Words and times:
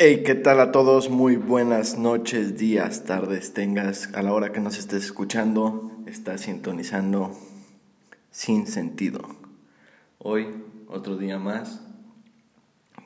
Hey, 0.00 0.22
¿qué 0.24 0.36
tal 0.36 0.60
a 0.60 0.70
todos? 0.70 1.10
Muy 1.10 1.34
buenas 1.34 1.98
noches, 1.98 2.56
días, 2.56 3.02
tardes, 3.02 3.52
tengas 3.52 4.14
a 4.14 4.22
la 4.22 4.32
hora 4.32 4.52
que 4.52 4.60
nos 4.60 4.78
estés 4.78 5.06
escuchando, 5.06 5.90
estás 6.06 6.42
sintonizando 6.42 7.36
sin 8.30 8.68
sentido. 8.68 9.22
Hoy, 10.18 10.46
otro 10.86 11.16
día 11.16 11.40
más. 11.40 11.84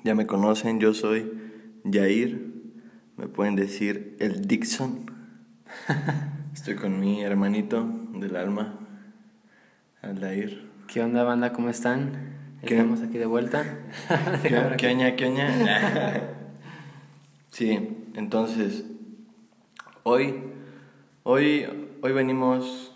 Ya 0.05 0.15
me 0.15 0.27
conocen, 0.27 0.81
yo 0.81 0.93
soy 0.93 1.33
Jair, 1.91 2.53
me 3.17 3.27
pueden 3.27 3.57
decir 3.57 4.15
el 4.21 4.47
Dixon. 4.47 5.07
Estoy 6.53 6.75
con 6.75 7.01
mi 7.01 7.23
hermanito 7.23 7.89
del 8.13 8.37
alma, 8.37 8.79
Aldair. 10.03 10.69
¿Qué 10.89 11.01
onda, 11.01 11.23
banda? 11.25 11.55
¿Cómo 11.55 11.71
están? 11.71 12.35
¿Qué? 12.67 12.75
Estamos 12.75 13.01
aquí 13.01 13.17
de 13.17 13.25
vuelta. 13.25 13.65
¿Qué, 14.43 14.63
qué 14.77 14.89
oña, 14.89 15.17
qué 15.17 15.25
oña? 15.25 16.37
Sí, 17.53 17.99
entonces, 18.15 18.87
hoy, 20.05 20.37
hoy, 21.23 21.67
hoy 22.01 22.13
venimos, 22.13 22.95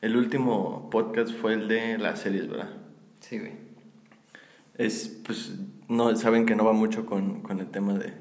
el 0.00 0.16
último 0.16 0.88
podcast 0.88 1.30
fue 1.30 1.52
el 1.52 1.68
de 1.68 1.98
las 1.98 2.20
series, 2.20 2.48
¿verdad? 2.48 2.70
Sí, 3.20 3.38
güey. 3.38 3.52
Es, 4.78 5.20
pues, 5.26 5.58
no, 5.88 6.16
saben 6.16 6.46
que 6.46 6.56
no 6.56 6.64
va 6.64 6.72
mucho 6.72 7.04
con, 7.04 7.42
con 7.42 7.60
el 7.60 7.66
tema 7.66 7.98
de, 7.98 8.14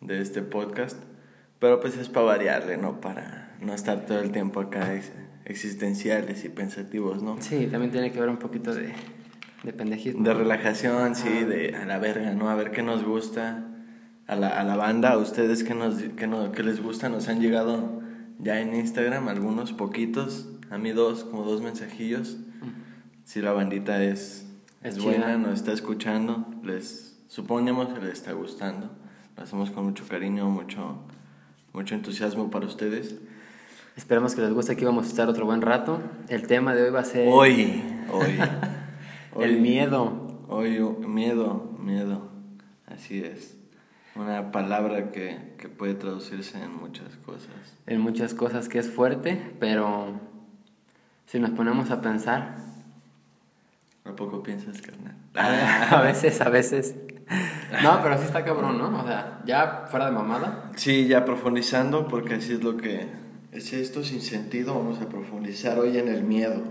de 0.00 0.22
este 0.22 0.40
podcast, 0.40 0.96
pero 1.58 1.80
pues 1.80 1.98
es 1.98 2.08
para 2.08 2.24
variarle, 2.24 2.78
¿no? 2.78 3.02
Para 3.02 3.58
no 3.60 3.74
estar 3.74 4.06
todo 4.06 4.20
el 4.20 4.32
tiempo 4.32 4.60
acá 4.60 4.94
ex- 4.94 5.12
existenciales 5.44 6.46
y 6.46 6.48
pensativos, 6.48 7.22
¿no? 7.22 7.36
Sí, 7.42 7.66
también 7.66 7.92
tiene 7.92 8.10
que 8.10 8.20
ver 8.20 8.30
un 8.30 8.38
poquito 8.38 8.74
de, 8.74 8.94
de 9.64 9.72
pendejismo. 9.74 10.24
De 10.24 10.32
relajación, 10.32 11.14
sí, 11.14 11.44
de 11.44 11.76
a 11.76 11.84
la 11.84 11.98
verga, 11.98 12.32
¿no? 12.32 12.48
A 12.48 12.54
ver 12.54 12.70
qué 12.70 12.82
nos 12.82 13.04
gusta. 13.04 13.66
A 14.30 14.36
la, 14.36 14.48
a 14.48 14.62
la 14.64 14.76
banda, 14.76 15.10
a 15.12 15.18
ustedes 15.18 15.64
qué, 15.64 15.74
nos, 15.74 15.96
qué, 16.16 16.26
no- 16.28 16.52
qué 16.52 16.62
les 16.62 16.80
gusta. 16.82 17.08
Nos 17.08 17.28
han 17.28 17.40
llegado 17.40 18.00
ya 18.38 18.60
en 18.60 18.74
Instagram 18.74 19.26
algunos 19.28 19.72
poquitos. 19.72 20.48
A 20.70 20.78
mí 20.78 20.92
dos, 20.92 21.24
como 21.24 21.42
dos 21.44 21.60
mensajillos. 21.62 22.36
Si 23.24 23.40
la 23.42 23.52
bandita 23.52 24.02
es, 24.04 24.46
es, 24.82 24.96
Es 24.96 25.02
buena, 25.04 25.36
nos 25.36 25.54
está 25.54 25.72
escuchando, 25.72 26.46
les 26.62 27.16
suponemos 27.28 27.88
que 27.92 28.00
les 28.00 28.12
está 28.12 28.32
gustando. 28.32 28.88
Lo 29.36 29.42
hacemos 29.42 29.70
con 29.72 29.84
mucho 29.86 30.04
cariño, 30.08 30.48
mucho, 30.48 30.98
mucho 31.72 31.94
entusiasmo 31.96 32.50
para 32.50 32.66
ustedes. 32.66 33.16
Esperamos 33.96 34.34
que 34.36 34.42
les 34.42 34.52
guste. 34.52 34.72
Aquí 34.72 34.84
vamos 34.84 35.06
a 35.06 35.08
estar 35.08 35.28
otro 35.28 35.44
buen 35.44 35.60
rato. 35.62 36.00
El 36.28 36.46
tema 36.46 36.74
de 36.74 36.84
hoy 36.84 36.90
va 36.90 37.00
a 37.00 37.04
ser 37.04 37.28
Hoy, 37.32 37.82
hoy. 38.12 38.38
el 39.44 39.54
hoy- 39.56 39.60
miedo. 39.60 40.44
Hoy, 40.48 40.78
miedo, 41.06 41.76
miedo. 41.80 42.30
Así 42.86 43.22
es. 43.24 43.56
Una 44.16 44.50
palabra 44.52 45.12
que, 45.12 45.54
que 45.58 45.68
puede 45.68 45.94
traducirse 45.94 46.62
en 46.62 46.74
muchas 46.76 47.16
cosas. 47.24 47.76
En 47.86 48.00
muchas 48.00 48.34
cosas 48.34 48.68
que 48.68 48.78
es 48.78 48.90
fuerte, 48.90 49.54
pero 49.60 50.20
si 51.26 51.38
nos 51.38 51.50
ponemos 51.50 51.90
a 51.90 52.00
pensar, 52.00 52.56
¿A 54.04 54.16
poco 54.16 54.42
piensas, 54.42 54.80
carnal? 54.80 55.14
a 55.34 56.02
veces, 56.02 56.40
a 56.40 56.48
veces. 56.48 56.96
No, 57.82 58.00
pero 58.02 58.18
sí 58.18 58.24
está 58.24 58.44
cabrón, 58.44 58.78
¿no? 58.78 59.00
O 59.00 59.06
sea, 59.06 59.40
ya 59.44 59.86
fuera 59.88 60.06
de 60.06 60.12
mamada. 60.12 60.70
Sí, 60.76 61.06
ya 61.06 61.24
profundizando, 61.24 62.08
porque 62.08 62.34
así 62.34 62.54
es 62.54 62.64
lo 62.64 62.76
que 62.76 63.06
es 63.52 63.72
esto 63.72 64.02
sin 64.02 64.20
sentido. 64.20 64.74
Vamos 64.74 65.00
a 65.00 65.08
profundizar 65.08 65.78
hoy 65.78 65.98
en 65.98 66.08
el 66.08 66.24
miedo. 66.24 66.62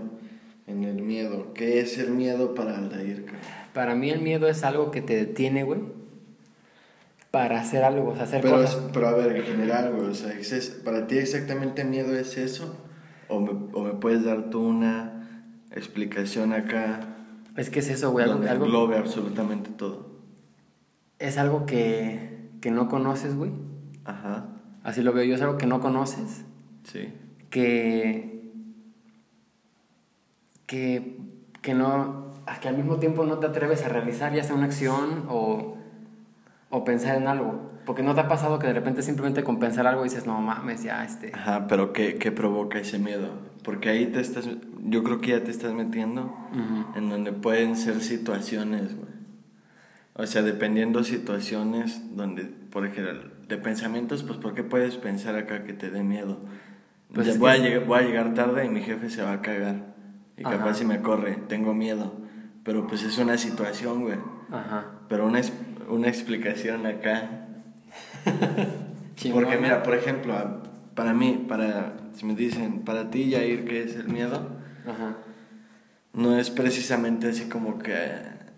En 0.66 0.84
el 0.84 1.02
miedo. 1.02 1.54
¿Qué 1.54 1.80
es 1.80 1.98
el 1.98 2.10
miedo 2.10 2.54
para 2.54 2.76
Aldair? 2.76 3.24
carnal? 3.24 3.42
Para 3.72 3.94
mí 3.94 4.10
el 4.10 4.20
miedo 4.20 4.48
es 4.48 4.62
algo 4.64 4.90
que 4.90 5.00
te 5.00 5.16
detiene, 5.16 5.62
güey. 5.62 5.80
Para 7.30 7.60
hacer 7.60 7.84
algo, 7.84 8.10
o 8.10 8.14
sea, 8.14 8.24
hacer 8.24 8.40
Pero, 8.42 8.56
cosas. 8.56 8.78
pero 8.92 9.06
a 9.08 9.12
ver, 9.14 9.36
en 9.36 9.42
general, 9.44 9.92
güey, 9.94 10.08
o 10.08 10.14
sea, 10.14 10.32
¿es- 10.32 10.80
¿para 10.84 11.06
ti 11.06 11.16
exactamente 11.18 11.84
miedo 11.84 12.12
es 12.16 12.36
eso? 12.36 12.74
¿O 13.28 13.40
me, 13.40 13.50
o 13.72 13.82
me 13.84 13.92
puedes 13.92 14.24
dar 14.24 14.50
tú 14.50 14.60
una 14.66 15.44
explicación 15.70 16.52
acá 16.52 17.00
Es 17.56 17.70
que 17.70 17.78
es 17.78 17.88
eso, 17.88 18.10
güey. 18.10 18.24
Algo, 18.24 18.34
donde 18.36 18.50
algo- 18.50 18.64
englobe 18.66 18.96
absolutamente 18.98 19.70
todo? 19.70 20.10
es 21.20 21.36
algo 21.38 21.66
que, 21.66 22.48
que 22.60 22.70
no 22.70 22.88
conoces, 22.88 23.36
güey. 23.36 23.52
Ajá, 24.04 24.46
Así 24.82 25.02
lo 25.02 25.12
veo 25.12 25.22
yo, 25.24 25.34
es 25.34 25.42
algo 25.42 25.58
que 25.58 25.66
no 25.66 25.80
conoces. 25.80 26.44
sí. 26.84 27.12
Que. 27.50 28.50
que. 30.66 31.16
que 31.62 31.74
no. 31.74 32.32
que 32.60 32.68
al 32.68 32.76
mismo 32.76 32.96
tiempo 32.96 33.24
no 33.24 33.38
te 33.38 33.46
atreves 33.46 33.84
a 33.84 33.88
realizar 33.88 34.32
ya 34.34 34.42
sea 34.42 34.54
una 34.56 34.66
acción 34.66 35.24
o. 35.28 35.76
o 36.70 36.84
pensar 36.84 37.16
en 37.16 37.26
algo. 37.28 37.70
Porque 37.84 38.02
no 38.02 38.14
te 38.14 38.20
ha 38.20 38.28
pasado 38.28 38.58
que 38.58 38.66
de 38.68 38.72
repente 38.74 39.02
simplemente 39.02 39.42
con 39.42 39.58
pensar 39.58 39.86
algo 39.86 40.04
dices, 40.04 40.26
no 40.26 40.40
mames, 40.40 40.82
ya 40.82 41.04
este. 41.04 41.32
Ajá, 41.34 41.66
pero 41.66 41.92
¿qué, 41.92 42.16
¿qué 42.16 42.30
provoca 42.30 42.78
ese 42.78 42.98
miedo? 42.98 43.28
Porque 43.64 43.88
ahí 43.88 44.06
te 44.06 44.20
estás, 44.20 44.48
yo 44.84 45.02
creo 45.02 45.20
que 45.20 45.30
ya 45.30 45.42
te 45.44 45.50
estás 45.50 45.72
metiendo 45.72 46.22
Ujú. 46.52 46.98
en 46.98 47.08
donde 47.10 47.32
pueden 47.32 47.76
ser 47.76 48.00
situaciones, 48.00 48.94
güey. 48.96 49.10
O 50.14 50.26
sea, 50.26 50.42
dependiendo 50.42 51.02
situaciones 51.04 52.14
donde, 52.16 52.44
por 52.44 52.86
ejemplo, 52.86 53.30
de 53.48 53.56
pensamientos, 53.56 54.22
pues 54.22 54.38
¿por 54.38 54.54
qué 54.54 54.62
puedes 54.62 54.96
pensar 54.96 55.34
acá 55.36 55.64
que 55.64 55.72
te 55.72 55.90
dé 55.90 56.02
miedo? 56.02 56.38
Pues 57.14 57.26
Ya 57.26 57.38
voy, 57.38 57.52
que- 57.52 57.56
a 57.56 57.62
llegar, 57.64 57.84
voy 57.86 57.98
a 57.98 58.02
llegar 58.02 58.34
tarde 58.34 58.64
y 58.66 58.68
mi 58.68 58.82
jefe 58.82 59.10
se 59.10 59.22
va 59.22 59.32
a 59.32 59.40
cagar. 59.42 59.94
Y 60.36 60.44
Ajá. 60.44 60.58
capaz 60.58 60.74
si 60.74 60.84
me 60.84 61.00
corre, 61.00 61.38
tengo 61.48 61.74
miedo. 61.74 62.12
Pero 62.62 62.86
pues 62.86 63.02
es 63.02 63.18
una 63.18 63.36
situación, 63.38 64.02
güey. 64.02 64.18
Ajá. 64.52 64.86
Pero 65.08 65.26
una, 65.26 65.40
una 65.88 66.08
explicación 66.08 66.86
acá 66.86 67.46
porque 69.32 69.58
mira, 69.58 69.82
por 69.82 69.94
ejemplo, 69.94 70.62
para 70.94 71.12
mí, 71.14 71.44
para 71.48 71.96
si 72.14 72.26
me 72.26 72.34
dicen, 72.34 72.80
para 72.84 73.10
ti 73.10 73.28
Yair, 73.30 73.64
¿qué 73.64 73.82
es 73.82 73.96
el 73.96 74.08
miedo? 74.08 74.56
Ajá. 74.86 75.16
No 76.12 76.36
es 76.38 76.50
precisamente 76.50 77.28
así 77.28 77.48
como 77.48 77.78
que 77.78 77.94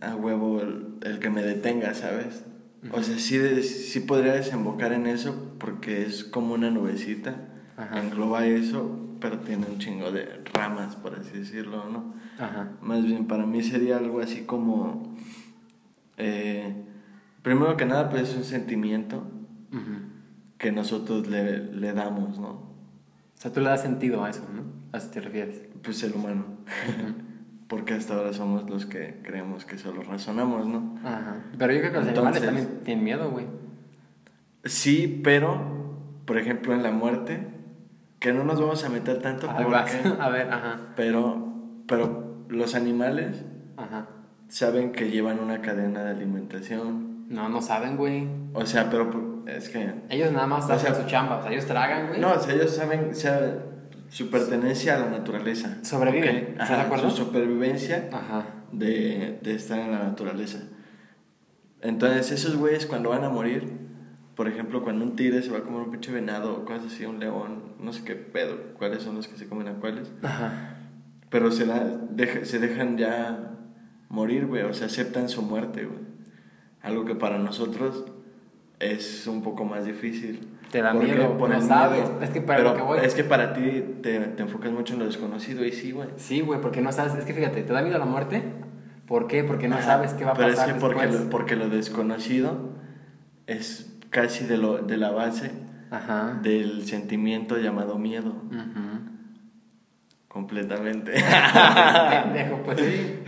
a 0.00 0.16
huevo 0.16 0.60
el, 0.60 0.94
el 1.02 1.18
que 1.18 1.30
me 1.30 1.42
detenga, 1.42 1.94
¿sabes? 1.94 2.44
O 2.92 3.02
sea, 3.02 3.18
sí, 3.18 3.38
de- 3.38 3.62
sí 3.62 4.00
podría 4.00 4.32
desembocar 4.32 4.92
en 4.92 5.06
eso 5.06 5.54
porque 5.58 6.02
es 6.02 6.24
como 6.24 6.54
una 6.54 6.70
nubecita, 6.70 7.36
Ajá. 7.76 8.00
engloba 8.00 8.46
eso, 8.46 8.98
pero 9.20 9.38
tiene 9.40 9.66
un 9.66 9.78
chingo 9.78 10.10
de 10.10 10.42
ramas, 10.52 10.96
por 10.96 11.14
así 11.14 11.38
decirlo, 11.38 11.88
¿no? 11.88 12.14
Ajá. 12.38 12.70
Más 12.80 13.04
bien, 13.04 13.26
para 13.26 13.46
mí 13.46 13.62
sería 13.62 13.98
algo 13.98 14.20
así 14.20 14.42
como... 14.42 15.14
eh, 16.16 16.74
primero 17.42 17.76
que 17.76 17.84
nada, 17.84 18.08
pues 18.10 18.30
es 18.30 18.36
un 18.36 18.44
sentimiento 18.44 19.24
que 20.58 20.70
nosotros 20.72 21.26
le, 21.26 21.58
le 21.72 21.92
damos, 21.92 22.38
¿no? 22.38 22.48
O 22.50 22.64
sea, 23.34 23.52
tú 23.52 23.60
le 23.60 23.68
das 23.68 23.82
sentido 23.82 24.24
a 24.24 24.30
eso, 24.30 24.46
¿no? 24.54 24.62
A 24.92 24.98
eso 24.98 25.10
te 25.10 25.20
refieres. 25.20 25.62
Pues 25.82 26.02
el 26.04 26.12
humano. 26.14 26.44
Porque 27.68 27.94
hasta 27.94 28.14
ahora 28.14 28.32
somos 28.32 28.68
los 28.68 28.86
que 28.86 29.20
creemos 29.24 29.64
que 29.64 29.78
solo 29.78 30.02
razonamos, 30.02 30.66
¿no? 30.68 30.98
Ajá. 31.02 31.36
Pero 31.58 31.72
yo 31.72 31.80
creo 31.80 31.92
que 31.92 31.98
los 31.98 32.08
Entonces- 32.08 32.42
animales 32.42 32.66
también 32.66 32.84
tienen 32.84 33.02
miedo, 33.04 33.30
güey. 33.30 33.46
Sí, 34.64 35.20
pero, 35.24 35.96
por 36.26 36.38
ejemplo, 36.38 36.72
en 36.74 36.82
la 36.82 36.92
muerte, 36.92 37.48
que 38.20 38.32
no 38.32 38.44
nos 38.44 38.60
vamos 38.60 38.84
a 38.84 38.88
meter 38.90 39.18
tanto 39.20 39.50
Ahí 39.50 39.64
porque... 39.64 40.16
A 40.20 40.28
ver, 40.28 40.52
ajá. 40.52 40.80
Pero, 40.94 41.54
pero 41.88 42.44
los 42.48 42.74
animales 42.76 43.42
Ajá. 43.76 44.06
saben 44.48 44.92
que 44.92 45.10
llevan 45.10 45.40
una 45.40 45.60
cadena 45.62 46.04
de 46.04 46.10
alimentación. 46.10 47.11
No, 47.32 47.48
no 47.48 47.60
saben, 47.62 47.96
güey. 47.96 48.28
O 48.54 48.64
sea, 48.66 48.88
pero 48.90 49.42
es 49.46 49.68
que... 49.68 49.92
Ellos 50.10 50.30
nada 50.32 50.46
más 50.46 50.68
O 50.68 50.72
hacen 50.72 50.92
sea- 50.94 51.02
su 51.02 51.08
chamba. 51.08 51.38
O 51.38 51.42
sea, 51.42 51.50
ellos 51.50 51.66
tragan, 51.66 52.08
güey. 52.08 52.20
No, 52.20 52.32
o 52.32 52.38
sea, 52.38 52.54
ellos 52.54 52.70
saben, 52.70 53.08
o 53.10 53.14
sea, 53.14 53.58
su 54.10 54.30
pertenencia 54.30 54.96
a 54.96 54.98
la 55.00 55.10
naturaleza. 55.10 55.78
Sobreviven. 55.82 56.48
¿estás 56.52 56.68
de 56.68 56.74
acuerdo? 56.76 57.10
Su 57.10 57.16
supervivencia 57.24 58.08
Ajá. 58.12 58.44
de, 58.72 59.38
de 59.42 59.54
estar 59.54 59.78
en 59.78 59.92
la 59.92 60.00
naturaleza. 60.00 60.58
Entonces, 61.80 62.30
esos 62.30 62.56
güeyes 62.56 62.86
cuando 62.86 63.10
van 63.10 63.24
a 63.24 63.28
morir, 63.30 63.64
por 64.36 64.46
ejemplo, 64.48 64.82
cuando 64.82 65.04
un 65.04 65.16
tigre 65.16 65.42
se 65.42 65.50
va 65.50 65.58
a 65.58 65.62
comer 65.62 65.80
un 65.80 65.90
pinche 65.90 66.12
venado 66.12 66.54
o 66.54 66.64
cosas 66.64 66.86
así, 66.92 67.04
un 67.04 67.18
león, 67.18 67.74
no 67.80 67.92
sé 67.92 68.04
qué 68.04 68.14
pedo, 68.14 68.56
cuáles 68.78 69.02
son 69.02 69.16
los 69.16 69.26
que 69.26 69.36
se 69.36 69.48
comen 69.48 69.68
a 69.68 69.74
cuáles, 69.74 70.10
Ajá. 70.22 70.76
pero 71.28 71.50
se, 71.50 71.66
la, 71.66 71.80
deja- 72.10 72.44
se 72.44 72.58
dejan 72.60 72.96
ya 72.98 73.50
morir, 74.08 74.46
güey, 74.46 74.62
o 74.62 74.72
sea, 74.74 74.86
aceptan 74.86 75.28
su 75.28 75.42
muerte, 75.42 75.84
güey. 75.86 76.11
Algo 76.82 77.04
que 77.04 77.14
para 77.14 77.38
nosotros 77.38 78.04
es 78.80 79.26
un 79.26 79.42
poco 79.42 79.64
más 79.64 79.84
difícil. 79.84 80.48
Te 80.70 80.80
da 80.82 80.94
miedo, 80.94 81.36
no 81.38 81.60
sabes. 81.60 82.08
miedo. 82.08 82.18
Es 82.22 82.30
que 82.30 82.40
para 82.40 82.58
Pero 82.58 82.70
lo 82.70 82.76
que 82.76 82.82
voy. 82.82 82.98
Es 83.02 83.14
que 83.14 83.24
para 83.24 83.52
ti 83.52 83.84
te, 84.02 84.18
te 84.20 84.42
enfocas 84.42 84.72
mucho 84.72 84.94
en 84.94 85.00
lo 85.00 85.04
desconocido 85.06 85.64
y 85.64 85.72
sí, 85.72 85.92
güey. 85.92 86.08
Sí, 86.16 86.40
güey, 86.40 86.60
porque 86.60 86.80
no 86.80 86.90
sabes. 86.92 87.14
Es 87.14 87.24
que 87.24 87.34
fíjate, 87.34 87.62
¿te 87.62 87.72
da 87.72 87.82
miedo 87.82 87.98
la 87.98 88.06
muerte? 88.06 88.42
¿Por 89.06 89.26
qué? 89.26 89.44
Porque 89.44 89.68
no 89.68 89.76
Ajá, 89.76 89.84
sabes 89.84 90.14
qué 90.14 90.24
va 90.24 90.30
a 90.32 90.34
Pero 90.34 90.48
pasar 90.48 90.68
es 90.70 90.74
que 90.74 90.80
porque 90.80 91.06
lo, 91.06 91.30
porque 91.30 91.56
lo 91.56 91.68
desconocido 91.68 92.70
es 93.46 93.94
casi 94.10 94.46
de, 94.46 94.56
lo, 94.56 94.78
de 94.78 94.96
la 94.96 95.10
base 95.10 95.50
Ajá. 95.90 96.38
del 96.42 96.86
sentimiento 96.86 97.58
llamado 97.58 97.98
miedo. 97.98 98.30
Ujú. 98.30 98.91
Completamente. 100.32 101.12
Pendejo, 102.22 102.62
pues 102.64 102.80
sí. 102.80 103.22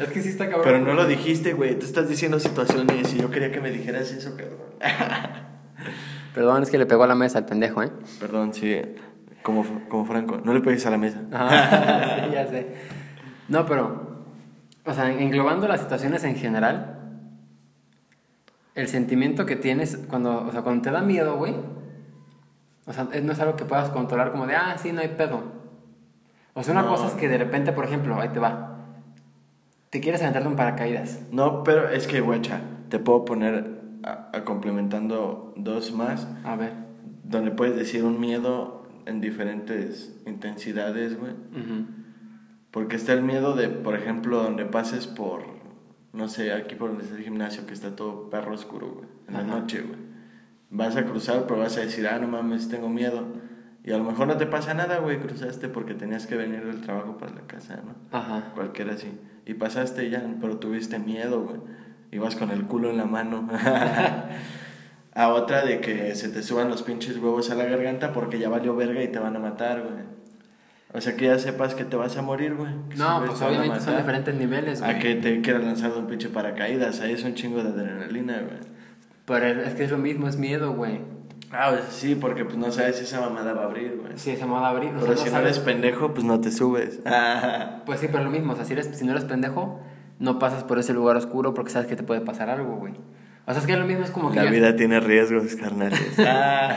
Es 0.00 0.08
que 0.10 0.20
sí 0.20 0.28
está 0.28 0.44
cabrón. 0.44 0.62
Pero 0.64 0.78
no 0.78 0.92
lo 0.92 1.06
dijiste, 1.06 1.54
güey. 1.54 1.78
Tú 1.78 1.86
estás 1.86 2.06
diciendo 2.06 2.38
situaciones 2.38 3.14
y 3.14 3.18
yo 3.18 3.30
quería 3.30 3.50
que 3.50 3.62
me 3.62 3.70
dijeras 3.70 4.12
eso, 4.12 4.36
cabrón. 4.36 4.58
Perdón, 6.34 6.62
es 6.62 6.70
que 6.70 6.76
le 6.76 6.84
pegó 6.84 7.04
a 7.04 7.06
la 7.06 7.14
mesa 7.14 7.38
al 7.38 7.46
pendejo, 7.46 7.82
¿eh? 7.82 7.90
Perdón, 8.20 8.52
sí. 8.52 8.78
Como, 9.42 9.64
como 9.88 10.04
Franco. 10.04 10.38
No 10.44 10.52
le 10.52 10.60
pegues 10.60 10.84
a 10.84 10.90
la 10.90 10.98
mesa. 10.98 11.22
Ajá, 11.32 12.26
sí, 12.26 12.32
ya 12.34 12.46
sé. 12.46 12.74
No, 13.48 13.64
pero, 13.64 14.26
o 14.84 14.92
sea, 14.92 15.10
englobando 15.10 15.66
las 15.66 15.80
situaciones 15.80 16.24
en 16.24 16.36
general, 16.36 17.22
el 18.74 18.88
sentimiento 18.88 19.46
que 19.46 19.56
tienes 19.56 19.98
cuando, 20.08 20.46
o 20.46 20.52
sea, 20.52 20.60
cuando 20.60 20.82
te 20.82 20.90
da 20.90 21.00
miedo, 21.00 21.36
güey, 21.36 21.54
o 22.84 22.92
sea, 22.92 23.04
no 23.04 23.32
es 23.32 23.40
algo 23.40 23.56
que 23.56 23.64
puedas 23.64 23.88
controlar 23.90 24.30
como 24.30 24.46
de, 24.46 24.56
ah, 24.56 24.76
sí, 24.76 24.92
no 24.92 25.00
hay 25.00 25.08
pedo. 25.08 25.63
O 26.54 26.62
sea, 26.62 26.72
una 26.72 26.82
No. 26.82 26.88
cosa 26.88 27.08
es 27.08 27.12
que 27.14 27.28
de 27.28 27.38
repente, 27.38 27.72
por 27.72 27.84
ejemplo, 27.84 28.18
ahí 28.20 28.28
te 28.28 28.38
va, 28.40 28.78
te 29.90 30.00
quieres 30.00 30.20
aventar 30.22 30.42
de 30.42 30.48
un 30.48 30.56
paracaídas. 30.56 31.20
No, 31.30 31.62
pero 31.64 31.88
es 31.88 32.06
que, 32.06 32.20
guacha, 32.20 32.60
te 32.88 32.98
puedo 32.98 33.24
poner 33.24 33.80
a, 34.02 34.30
a 34.32 34.44
complementando 34.44 35.52
dos 35.56 35.92
más, 35.92 36.26
A 36.44 36.56
ver. 36.56 36.72
donde 37.24 37.50
puedes 37.50 37.76
decir 37.76 38.04
un 38.04 38.20
miedo 38.20 38.86
en 39.06 39.20
diferentes 39.20 40.16
intensidades, 40.26 41.18
güey. 41.18 41.32
Ujú. 41.32 41.86
Porque 42.70 42.96
está 42.96 43.12
el 43.12 43.22
miedo 43.22 43.54
de, 43.54 43.68
por 43.68 43.94
ejemplo, 43.94 44.42
donde 44.42 44.64
pases 44.64 45.06
por, 45.06 45.42
no 46.12 46.28
sé, 46.28 46.52
aquí 46.52 46.74
por 46.74 46.90
donde 46.90 47.04
está 47.04 47.16
el 47.16 47.22
gimnasio, 47.24 47.66
que 47.66 47.72
está 47.72 47.94
todo 47.94 48.30
perro 48.30 48.54
oscuro, 48.54 48.90
güey, 48.94 49.06
en 49.28 49.34
la 49.34 49.42
noche, 49.42 49.80
güey. 49.82 49.98
Vas 50.70 50.96
a 50.96 51.04
cruzar, 51.04 51.44
pero 51.46 51.60
vas 51.60 51.76
a 51.76 51.80
decir, 51.82 52.06
ah, 52.08 52.18
no 52.18 52.26
mames, 52.26 52.68
tengo 52.68 52.88
miedo. 52.88 53.24
Y 53.84 53.92
a 53.92 53.98
lo 53.98 54.04
mejor 54.04 54.26
no 54.26 54.36
te 54.38 54.46
pasa 54.46 54.72
nada, 54.72 54.98
güey, 54.98 55.20
cruzaste 55.20 55.68
porque 55.68 55.92
tenías 55.94 56.26
que 56.26 56.36
venir 56.36 56.64
del 56.64 56.80
trabajo 56.80 57.18
para 57.18 57.34
la 57.34 57.42
casa, 57.42 57.80
¿no? 57.84 57.94
Ajá. 58.18 58.52
Cualquiera 58.54 58.94
así. 58.94 59.12
Y 59.44 59.54
pasaste 59.54 60.08
ya, 60.08 60.24
pero 60.40 60.56
tuviste 60.56 60.98
miedo, 60.98 61.42
güey. 61.42 61.60
Ibas 62.10 62.34
con 62.34 62.50
el 62.50 62.64
culo 62.64 62.88
en 62.90 62.96
la 62.96 63.04
mano. 63.04 63.46
a 65.14 65.28
otra 65.28 65.64
de 65.66 65.80
que 65.80 66.14
se 66.14 66.30
te 66.30 66.42
suban 66.42 66.70
los 66.70 66.82
pinches 66.82 67.18
huevos 67.18 67.50
a 67.50 67.54
la 67.56 67.64
garganta 67.64 68.12
porque 68.12 68.38
ya 68.38 68.48
valió 68.48 68.74
verga 68.74 69.02
y 69.02 69.08
te 69.08 69.18
van 69.18 69.36
a 69.36 69.38
matar, 69.38 69.82
güey. 69.82 70.04
O 70.94 71.00
sea, 71.00 71.16
que 71.16 71.26
ya 71.26 71.38
sepas 71.38 71.74
que 71.74 71.84
te 71.84 71.96
vas 71.96 72.16
a 72.16 72.22
morir, 72.22 72.54
güey. 72.54 72.72
No, 72.96 73.20
si 73.20 73.26
pues 73.26 73.42
a 73.42 73.48
obviamente 73.48 73.80
son 73.80 73.96
diferentes 73.96 74.34
niveles, 74.34 74.80
A 74.80 74.86
güey. 74.92 74.98
que 75.00 75.14
te 75.16 75.40
quieras 75.42 75.64
lanzar 75.64 75.92
de 75.92 75.98
un 75.98 76.06
pinche 76.06 76.28
paracaídas. 76.30 77.00
Ahí 77.00 77.12
es 77.12 77.24
un 77.24 77.34
chingo 77.34 77.62
de 77.62 77.68
adrenalina, 77.68 78.34
güey. 78.40 78.60
Pero 79.26 79.62
es 79.62 79.74
que 79.74 79.84
es 79.84 79.90
lo 79.90 79.98
mismo, 79.98 80.28
es 80.28 80.36
miedo, 80.36 80.72
güey. 80.72 81.00
Ah, 81.56 81.70
pues 81.70 81.84
sí, 81.90 82.14
porque 82.16 82.44
pues 82.44 82.56
no 82.56 82.72
sabes 82.72 82.96
si 82.96 83.04
esa 83.04 83.20
mamada 83.20 83.52
va 83.52 83.62
a 83.62 83.64
abrir, 83.66 83.96
güey. 84.00 84.12
Sí, 84.18 84.34
se 84.36 84.44
moda 84.44 84.68
abrir. 84.68 84.90
o 84.94 85.00
Pero 85.00 85.14
sea, 85.14 85.16
si 85.16 85.24
no 85.26 85.30
sabes- 85.36 85.46
eres 85.56 85.58
pendejo, 85.60 86.12
pues 86.12 86.24
no 86.24 86.40
te 86.40 86.50
subes. 86.50 87.00
Pues 87.86 88.00
sí, 88.00 88.08
pero 88.10 88.24
lo 88.24 88.30
mismo, 88.30 88.52
o 88.54 88.56
sea, 88.56 88.64
si, 88.64 88.72
eres, 88.72 88.86
si 88.94 89.04
no 89.04 89.12
eres 89.12 89.24
pendejo, 89.24 89.80
no 90.18 90.38
pasas 90.38 90.64
por 90.64 90.78
ese 90.78 90.92
lugar 90.94 91.16
oscuro 91.16 91.54
porque 91.54 91.70
sabes 91.70 91.86
que 91.86 91.96
te 91.96 92.02
puede 92.02 92.20
pasar 92.22 92.50
algo, 92.50 92.76
güey. 92.76 92.94
O 93.46 93.52
sea, 93.52 93.60
es 93.60 93.66
que 93.66 93.76
lo 93.76 93.84
mismo 93.86 94.04
es 94.04 94.10
como 94.10 94.30
que... 94.30 94.36
La 94.36 94.44
ya- 94.46 94.50
vida 94.50 94.74
tiene 94.76 94.98
riesgos, 95.00 95.54
carnales. 95.56 96.00
Ah. 96.18 96.76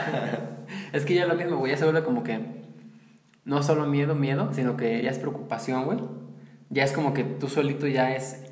Es 0.92 1.04
que 1.06 1.14
ya 1.14 1.26
lo 1.26 1.34
mismo, 1.34 1.56
güey, 1.56 1.72
ya 1.72 1.78
se 1.78 1.84
vuelve 1.84 2.04
como 2.04 2.22
que... 2.22 2.40
No 3.44 3.62
solo 3.62 3.86
miedo, 3.86 4.14
miedo, 4.14 4.50
sino 4.52 4.76
que 4.76 5.02
ya 5.02 5.10
es 5.10 5.18
preocupación, 5.18 5.86
güey. 5.86 5.98
Ya 6.68 6.84
es 6.84 6.92
como 6.92 7.14
que 7.14 7.24
tú 7.24 7.48
solito 7.48 7.86
ya 7.86 8.14
es... 8.14 8.44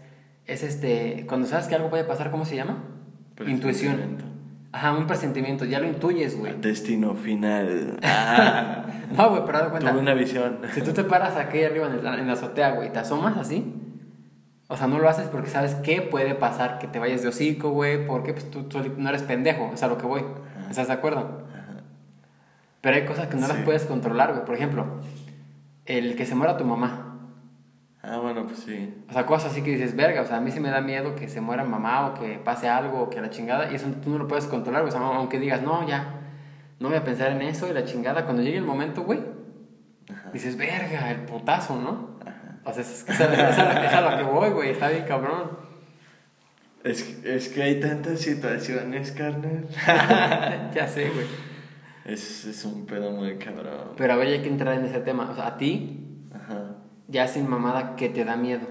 Es 0.46 0.62
este... 0.62 1.26
Cuando 1.28 1.46
sabes 1.46 1.67
que 1.67 1.75
algo 1.75 1.90
puede 1.90 2.05
pasar, 2.05 2.31
¿cómo 2.31 2.46
se 2.46 2.56
llama? 2.56 2.84
Intuición. 3.46 4.17
Ajá, 4.72 4.92
un 4.92 5.06
presentimiento, 5.06 5.64
ya 5.64 5.80
lo 5.80 5.86
intuyes, 5.88 6.38
güey. 6.38 6.54
Destino 6.60 7.14
final. 7.14 7.98
Ah. 8.02 8.82
No, 9.16 9.30
güey, 9.30 9.42
pero 9.46 9.62
de 9.62 9.68
cuenta. 9.70 9.90
Tuve 9.92 10.00
una 10.00 10.14
visión. 10.14 10.58
Si 10.74 10.82
tú 10.82 10.92
te 10.92 11.04
paras 11.04 11.36
aquí 11.36 11.62
arriba 11.62 11.86
en, 11.86 11.92
el- 12.04 12.06
en 12.18 12.26
la 12.26 12.32
azotea, 12.32 12.70
güey, 12.72 12.92
te 12.92 12.98
asomas 12.98 13.36
así, 13.36 13.72
o 14.66 14.76
sea, 14.76 14.88
no 14.88 14.98
lo 14.98 15.08
haces 15.08 15.28
porque 15.28 15.48
sabes 15.48 15.76
que 15.76 16.02
puede 16.02 16.34
pasar 16.34 16.80
que 16.80 16.88
te 16.88 16.98
vayas 16.98 17.22
de 17.22 17.28
hocico, 17.28 17.70
güey, 17.70 18.04
porque 18.04 18.32
pues, 18.32 18.50
tú, 18.50 18.64
tú 18.64 18.80
no 18.98 19.08
eres 19.08 19.22
pendejo, 19.22 19.70
es 19.72 19.82
a 19.84 19.86
lo 19.86 19.96
que 19.96 20.06
voy. 20.06 20.24
¿Estás 20.68 20.88
de 20.88 20.94
acuerdo? 20.94 21.42
Pero 22.80 22.96
hay 22.96 23.04
cosas 23.06 23.28
que 23.28 23.36
no 23.36 23.46
las 23.46 23.58
Sí. 23.58 23.62
puedes 23.64 23.84
controlar, 23.84 24.32
güey. 24.32 24.44
Por 24.44 24.56
ejemplo, 24.56 24.86
el 25.86 26.16
que 26.16 26.26
se 26.26 26.34
muera 26.34 26.56
tu 26.56 26.64
mamá. 26.64 27.05
Ah, 28.08 28.18
bueno, 28.18 28.46
pues 28.46 28.60
sí. 28.60 28.94
O 29.08 29.12
sea, 29.12 29.26
cosas 29.26 29.50
así 29.50 29.62
que 29.62 29.72
dices, 29.72 29.96
verga, 29.96 30.22
o 30.22 30.24
sea, 30.24 30.36
a 30.36 30.40
mí 30.40 30.52
sí 30.52 30.60
me 30.60 30.70
da 30.70 30.80
miedo 30.80 31.16
que 31.16 31.28
se 31.28 31.40
muera 31.40 31.64
mamá 31.64 32.06
o 32.06 32.14
que 32.14 32.38
pase 32.38 32.68
algo 32.68 33.02
o 33.02 33.10
que 33.10 33.20
la 33.20 33.30
chingada, 33.30 33.72
y 33.72 33.74
eso 33.74 33.88
tú 34.02 34.10
no 34.10 34.18
lo 34.18 34.28
puedes 34.28 34.46
controlar. 34.46 34.84
O 34.84 34.90
sea, 34.90 35.00
aunque 35.00 35.40
digas, 35.40 35.62
no, 35.62 35.86
ya, 35.88 36.20
no 36.78 36.88
voy 36.88 36.96
a 36.96 37.02
pensar 37.02 37.32
en 37.32 37.42
eso 37.42 37.68
y 37.68 37.72
la 37.72 37.84
chingada, 37.84 38.24
cuando 38.24 38.42
llegue 38.42 38.58
el 38.58 38.64
momento, 38.64 39.02
güey, 39.02 39.20
dices, 40.32 40.56
verga, 40.56 41.10
el 41.10 41.22
putazo, 41.22 41.74
¿no? 41.80 42.16
O 42.64 42.72
sea, 42.72 42.82
es, 42.82 43.02
que 43.02 43.12
es, 43.12 43.20
a, 43.20 44.00
lo 44.00 44.16
que 44.16 44.22
voy, 44.22 44.50
güey, 44.50 44.70
está 44.70 44.88
bien 44.88 45.04
cabrón. 45.04 45.58
Es, 46.84 47.24
es 47.24 47.48
que 47.48 47.62
hay 47.62 47.80
tantas 47.80 48.20
situaciones, 48.20 49.10
carnal. 49.12 49.66
ya 50.74 50.86
sé, 50.86 51.10
güey. 51.10 51.26
Es, 52.04 52.44
es 52.44 52.64
un 52.64 52.86
pedo 52.86 53.10
muy 53.10 53.36
cabrón. 53.36 53.94
Pero 53.96 54.12
a 54.12 54.16
ver, 54.16 54.28
ya 54.28 54.34
hay 54.34 54.42
que 54.42 54.48
entrar 54.48 54.74
en 54.74 54.84
ese 54.84 55.00
tema. 55.00 55.28
O 55.30 55.34
sea, 55.34 55.48
a 55.48 55.58
ti, 55.58 56.06
Ajá. 56.32 56.65
Ya 57.08 57.26
sin 57.28 57.48
mamada, 57.48 57.96
¿qué 57.96 58.08
te 58.08 58.24
da 58.24 58.36
miedo? 58.36 58.66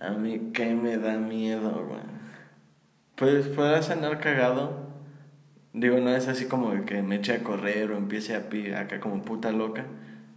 A 0.00 0.10
mí, 0.10 0.50
¿qué 0.52 0.74
me 0.74 0.96
da 0.96 1.16
miedo, 1.18 1.84
güey? 1.88 2.00
Pues 3.16 3.46
podrás 3.48 3.90
andar 3.90 4.20
cagado. 4.20 4.88
Digo, 5.72 5.98
no 5.98 6.10
es 6.10 6.28
así 6.28 6.46
como 6.46 6.84
que 6.84 7.02
me 7.02 7.16
eche 7.16 7.34
a 7.34 7.42
correr 7.42 7.90
o 7.90 7.96
empiece 7.96 8.34
a 8.36 8.48
pi 8.48 8.72
acá 8.72 9.00
como 9.00 9.22
puta 9.22 9.50
loca. 9.52 9.84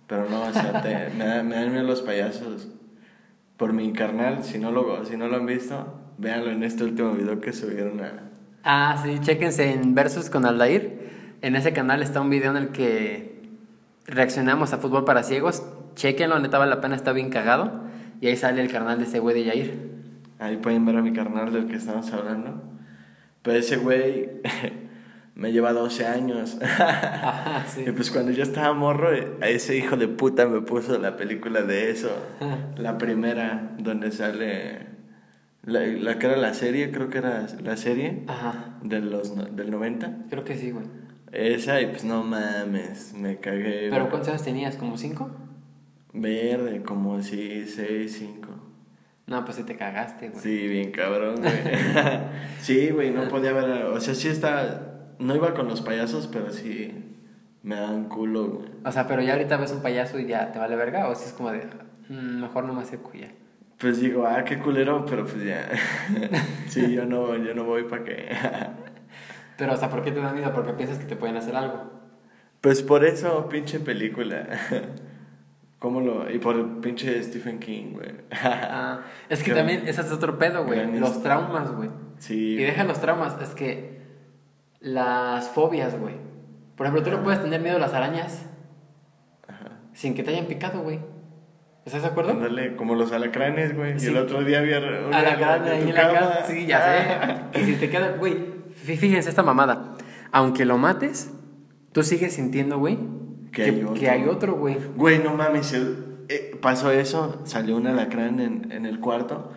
Pero 0.07 0.29
no, 0.29 0.41
o 0.43 0.51
sea, 0.53 0.81
te- 0.81 1.09
me, 1.17 1.25
da- 1.25 1.43
me 1.43 1.55
dan 1.55 1.71
miedo 1.71 1.83
los 1.85 2.01
payasos. 2.01 2.69
Por 3.57 3.73
mi 3.73 3.93
carnal, 3.93 4.43
si 4.43 4.57
no 4.57 4.71
lo, 4.71 5.05
si 5.05 5.15
no 5.17 5.27
lo 5.27 5.37
han 5.37 5.45
visto, 5.45 5.99
véanlo 6.17 6.51
en 6.51 6.63
este 6.63 6.83
último 6.83 7.11
video 7.13 7.39
que 7.39 7.53
subieron 7.53 8.01
a... 8.01 8.29
Ah, 8.63 8.99
sí, 9.03 9.19
chéquense 9.19 9.71
en 9.73 9.93
Versus 9.95 10.29
con 10.29 10.45
Aldair. 10.45 11.37
En 11.41 11.55
ese 11.55 11.71
canal 11.73 12.01
está 12.01 12.21
un 12.21 12.29
video 12.31 12.51
en 12.51 12.57
el 12.57 12.69
que 12.69 13.30
reaccionamos 14.11 14.73
a 14.73 14.77
fútbol 14.77 15.05
para 15.05 15.23
ciegos. 15.23 15.63
Chequenlo, 15.95 16.39
neta 16.39 16.57
vale 16.57 16.69
la 16.69 16.81
pena, 16.81 16.95
está 16.95 17.11
bien 17.13 17.29
cagado. 17.29 17.81
Y 18.19 18.27
ahí 18.27 18.37
sale 18.37 18.61
el 18.61 18.71
canal 18.71 18.99
de 18.99 19.05
ese 19.05 19.19
güey 19.19 19.35
de 19.35 19.45
Yair. 19.45 19.91
Ahí 20.39 20.57
pueden 20.57 20.85
ver 20.85 20.95
a 20.97 21.01
mi 21.01 21.13
carnal 21.13 21.51
del 21.51 21.67
que 21.67 21.75
estamos 21.75 22.11
hablando. 22.13 22.61
Pero 23.41 23.57
ese 23.57 23.77
güey 23.77 24.29
me 25.35 25.51
lleva 25.51 25.73
12 25.73 26.05
años. 26.05 26.57
Ajá, 26.61 27.65
sí. 27.67 27.83
Y 27.87 27.91
pues 27.91 28.11
cuando 28.11 28.31
yo 28.31 28.43
estaba 28.43 28.73
morro, 28.73 29.09
a 29.41 29.47
ese 29.47 29.75
hijo 29.77 29.97
de 29.97 30.07
puta 30.07 30.47
me 30.47 30.61
puso 30.61 30.97
la 30.99 31.15
película 31.17 31.63
de 31.63 31.89
eso. 31.89 32.11
La 32.77 32.97
primera, 32.97 33.71
donde 33.79 34.11
sale... 34.11 34.91
La, 35.63 35.81
la 35.81 36.17
que 36.17 36.25
era 36.25 36.37
la 36.37 36.55
serie, 36.55 36.91
creo 36.91 37.11
que 37.11 37.19
era 37.19 37.45
la 37.61 37.77
serie 37.77 38.23
Ajá, 38.27 38.79
de 38.81 38.99
los, 38.99 39.35
del 39.55 39.69
90. 39.69 40.23
creo 40.31 40.43
que 40.43 40.55
sí, 40.55 40.71
güey. 40.71 40.85
Esa 41.31 41.79
y 41.81 41.87
pues 41.87 42.03
no 42.03 42.23
mames, 42.23 43.13
me 43.13 43.37
cagué. 43.37 43.87
¿Pero 43.89 44.09
cuántos 44.09 44.29
años 44.29 44.43
tenías? 44.43 44.75
¿Como 44.75 44.97
cinco? 44.97 45.31
Verde, 46.13 46.81
como 46.83 47.21
si 47.21 47.65
6, 47.65 48.15
5. 48.19 48.49
No, 49.27 49.45
pues 49.45 49.55
sí 49.57 49.63
te 49.63 49.77
cagaste, 49.77 50.29
güey. 50.29 50.41
Sí, 50.41 50.67
bien 50.67 50.91
cabrón, 50.91 51.37
güey. 51.37 51.53
sí, 52.59 52.89
güey, 52.89 53.11
no 53.11 53.29
podía 53.29 53.53
ver. 53.53 53.85
O 53.85 53.99
sea, 54.01 54.13
sí 54.13 54.27
está. 54.27 55.13
No 55.19 55.35
iba 55.35 55.53
con 55.53 55.67
los 55.69 55.81
payasos, 55.81 56.27
pero 56.27 56.51
sí 56.51 56.93
me 57.63 57.75
daban 57.75 58.09
culo, 58.09 58.47
güey. 58.47 58.69
O 58.83 58.91
sea, 58.91 59.07
pero 59.07 59.21
ya 59.21 59.33
ahorita 59.33 59.55
ves 59.57 59.71
un 59.71 59.81
payaso 59.81 60.19
y 60.19 60.25
ya 60.27 60.51
te 60.51 60.59
vale 60.59 60.75
verga, 60.75 61.07
o 61.07 61.15
si 61.15 61.25
es 61.25 61.33
como 61.33 61.51
de, 61.51 61.61
"Mm, 62.09 62.41
mejor 62.41 62.65
no 62.65 62.73
me 62.73 62.81
acerco 62.81 63.13
ya. 63.13 63.31
Pues 63.77 64.01
digo, 64.01 64.25
ah, 64.27 64.43
qué 64.43 64.59
culero, 64.59 65.05
pero 65.05 65.23
pues 65.25 65.43
ya. 65.45 65.69
sí, 66.67 66.91
yo 66.93 67.05
no, 67.05 67.35
yo 67.37 67.53
no 67.53 67.63
voy 67.63 67.83
para 67.83 68.03
qué. 68.03 68.29
Pero, 69.61 69.73
o 69.73 69.77
sea, 69.77 69.91
¿por 69.91 70.01
qué 70.01 70.11
te 70.11 70.19
da 70.19 70.33
miedo? 70.33 70.51
Porque 70.53 70.73
piensas 70.73 70.97
que 70.97 71.05
te 71.05 71.15
pueden 71.15 71.37
hacer 71.37 71.55
algo. 71.55 71.83
pues 72.61 72.81
por 72.81 73.05
eso, 73.05 73.47
pinche 73.47 73.79
película. 73.79 74.47
¿Cómo 75.77 76.01
lo.? 76.01 76.31
Y 76.31 76.39
por 76.39 76.81
pinche 76.81 77.21
Stephen 77.21 77.59
King, 77.59 77.93
güey. 77.93 78.09
Ah, 78.41 79.01
es 79.29 79.43
que 79.43 79.53
también, 79.53 79.83
ese 79.87 80.01
es 80.01 80.11
otro 80.11 80.39
pedo, 80.39 80.65
güey. 80.65 80.99
Los 80.99 81.21
traumas, 81.21 81.71
güey. 81.75 81.91
sí. 82.17 82.53
Y 82.55 82.63
deja 82.63 82.85
los 82.85 82.99
traumas, 82.99 83.39
es 83.39 83.49
que 83.49 84.01
las 84.79 85.47
fobias, 85.49 85.95
güey. 85.95 86.15
Por 86.75 86.87
ejemplo, 86.87 87.03
tú 87.03 87.15
no 87.15 87.23
puedes 87.23 87.43
tener 87.43 87.61
miedo 87.61 87.75
a 87.75 87.79
las 87.79 87.93
arañas 87.93 88.47
Ajá. 89.47 89.77
sin 89.93 90.15
que 90.15 90.23
te 90.23 90.31
hayan 90.31 90.47
picado, 90.47 90.81
güey. 90.81 91.01
¿Estás 91.85 92.01
de 92.01 92.07
acuerdo? 92.07 92.31
Ándale, 92.31 92.75
como 92.75 92.95
los 92.95 93.11
alacranes, 93.11 93.77
güey. 93.77 93.99
Sí. 93.99 94.07
Y 94.07 94.09
el 94.09 94.17
otro 94.17 94.43
día 94.43 94.61
vi 94.61 94.73
una 94.73 95.19
A 95.19 95.21
la 95.21 95.37
cara 95.37 95.55
en 95.57 95.71
ahí 95.71 95.89
en 95.89 95.93
la 95.93 96.11
cara. 96.11 96.45
Sí, 96.47 96.65
ya 96.65 96.81
sé. 97.53 97.59
Y 97.59 97.63
si 97.65 97.75
te 97.75 97.91
queda, 97.91 98.13
güey, 98.17 98.60
fíjense 98.83 99.29
esta 99.29 99.43
mamada. 99.43 99.95
Aunque 100.31 100.65
lo 100.65 100.77
mates, 100.77 101.31
tú 101.91 102.03
sigues 102.03 102.33
sintiendo, 102.33 102.77
güey, 102.79 102.97
Que 103.51 103.63
hay 103.63 103.81
otro. 103.83 103.93
que 103.93 104.09
hay 104.09 104.23
otro, 104.23 104.55
güey. 104.55 104.77
Güey, 104.95 105.19
no 105.19 105.35
mames, 105.35 105.73
eh, 105.73 106.57
pasó 106.61 106.91
eso, 106.91 107.41
salió 107.43 107.75
un 107.75 107.87
alacrán 107.87 108.39
en, 108.39 108.71
en 108.71 108.85
el 108.85 108.99
cuarto, 108.99 109.51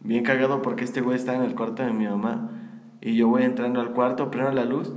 bien 0.00 0.24
cagado 0.24 0.62
porque 0.62 0.84
este 0.84 1.00
güey 1.00 1.16
está 1.16 1.34
en 1.34 1.42
el 1.42 1.54
cuarto 1.54 1.84
de 1.84 1.92
mi 1.92 2.06
mamá 2.06 2.50
y 3.00 3.14
yo 3.16 3.28
voy 3.28 3.44
entrando 3.44 3.80
al 3.80 3.92
cuarto, 3.92 4.30
prendo 4.30 4.50
la 4.52 4.64
luz 4.64 4.92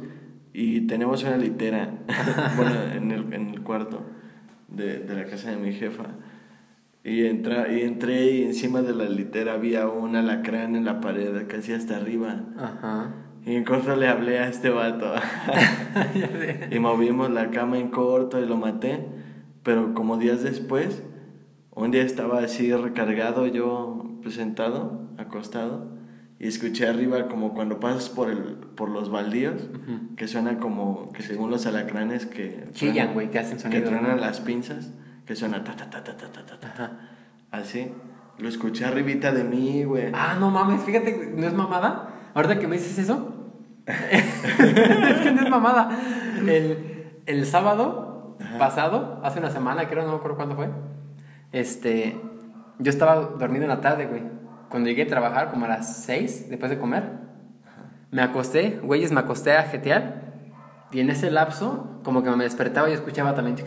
y 0.53 0.81
tenemos 0.87 1.23
una 1.23 1.37
litera, 1.37 1.99
bueno, 2.57 2.81
en 2.95 3.11
el, 3.11 3.33
en 3.33 3.49
el 3.49 3.61
cuarto 3.61 4.01
de, 4.67 4.99
de 4.99 5.13
la 5.15 5.25
casa 5.25 5.51
de 5.51 5.57
mi 5.57 5.73
jefa. 5.73 6.05
Y, 7.03 7.25
entra, 7.25 7.71
y 7.71 7.81
entré 7.81 8.31
y 8.31 8.43
encima 8.43 8.81
de 8.81 8.93
la 8.93 9.05
litera 9.05 9.53
había 9.53 9.87
un 9.87 10.15
alacrán 10.15 10.75
en 10.75 10.85
la 10.85 10.99
pared, 10.99 11.47
casi 11.47 11.71
hasta 11.73 11.95
arriba. 11.97 12.43
Ajá. 12.57 13.13
Y 13.49 13.55
en 13.55 13.63
corto 13.63 13.95
le 13.95 14.07
hablé 14.07 14.37
a 14.37 14.47
este 14.47 14.69
vato. 14.69 15.11
y 16.71 16.77
movimos 16.77 17.31
la 17.31 17.49
cama 17.49 17.79
en 17.79 17.89
corto 17.89 18.39
y 18.39 18.45
lo 18.45 18.57
maté. 18.57 19.03
Pero 19.63 19.95
como 19.95 20.17
días 20.17 20.43
después, 20.43 21.01
un 21.71 21.89
día 21.89 22.03
estaba 22.03 22.43
así 22.43 22.71
recargado 22.71 23.47
yo 23.47 24.19
pues, 24.21 24.35
sentado, 24.35 25.09
acostado. 25.17 25.97
Y 26.37 26.47
escuché 26.47 26.87
arriba 26.87 27.27
como 27.27 27.55
cuando 27.55 27.79
pasas 27.79 28.09
por, 28.09 28.29
el, 28.29 28.53
por 28.75 28.87
los 28.91 29.09
baldíos, 29.09 29.67
que 30.15 30.27
suena 30.27 30.59
como 30.59 31.11
que 31.11 31.23
según 31.23 31.49
los 31.49 31.65
alacranes 31.65 32.27
que... 32.27 32.69
Chillan, 32.73 33.15
güey, 33.15 33.31
que 33.31 33.39
hacen 33.39 33.59
sonido. 33.59 33.81
Que 33.81 33.87
truenan 33.87 34.21
las 34.21 34.41
pinzas, 34.41 34.93
que 35.25 35.35
suena 35.35 35.63
ta 35.63 35.75
ta 35.75 35.89
ta 35.89 36.03
ta 36.03 36.15
ta 36.15 36.31
ta 36.31 36.59
ta. 36.59 36.73
ta. 36.75 36.99
Así. 37.49 37.87
Lo 38.37 38.47
escuché 38.47 38.85
arribita 38.85 39.31
de 39.31 39.43
mí, 39.43 39.85
güey. 39.85 40.11
Ah, 40.13 40.37
no 40.39 40.51
mames, 40.51 40.83
fíjate, 40.83 41.33
¿no 41.35 41.47
es 41.47 41.53
mamada? 41.53 42.09
Ahorita 42.35 42.59
que 42.59 42.67
me 42.67 42.77
dices 42.77 42.99
eso. 42.99 43.38
es 44.11 45.21
que 45.21 45.31
no 45.31 45.41
es 45.41 45.49
mamada. 45.49 45.89
El, 46.47 47.21
el 47.25 47.45
sábado 47.45 48.37
pasado, 48.57 49.19
hace 49.23 49.39
una 49.39 49.49
semana, 49.49 49.87
creo, 49.87 50.03
no 50.03 50.11
me 50.11 50.17
acuerdo 50.17 50.37
cuándo 50.37 50.55
fue. 50.55 50.69
Este, 51.51 52.19
yo 52.77 52.89
estaba 52.89 53.15
dormido 53.15 53.63
en 53.63 53.69
la 53.69 53.81
tarde, 53.81 54.05
güey 54.05 54.39
cuando 54.69 54.87
llegué 54.89 55.03
a 55.03 55.07
trabajar, 55.07 55.49
como 55.49 55.65
a 55.65 55.69
las 55.69 56.03
6, 56.03 56.49
después 56.49 56.69
de 56.69 56.77
comer, 56.77 57.03
me 58.11 58.21
acosté, 58.21 58.79
güeyes, 58.81 59.11
me 59.11 59.19
acosté 59.19 59.53
a 59.53 59.63
jetear. 59.63 60.29
Y 60.91 60.99
en 61.01 61.09
ese 61.09 61.29
lapso, 61.29 61.99
como 62.03 62.23
que 62.23 62.29
me 62.31 62.43
despertaba 62.43 62.89
y 62.89 62.93
escuchaba 62.93 63.35
también. 63.35 63.57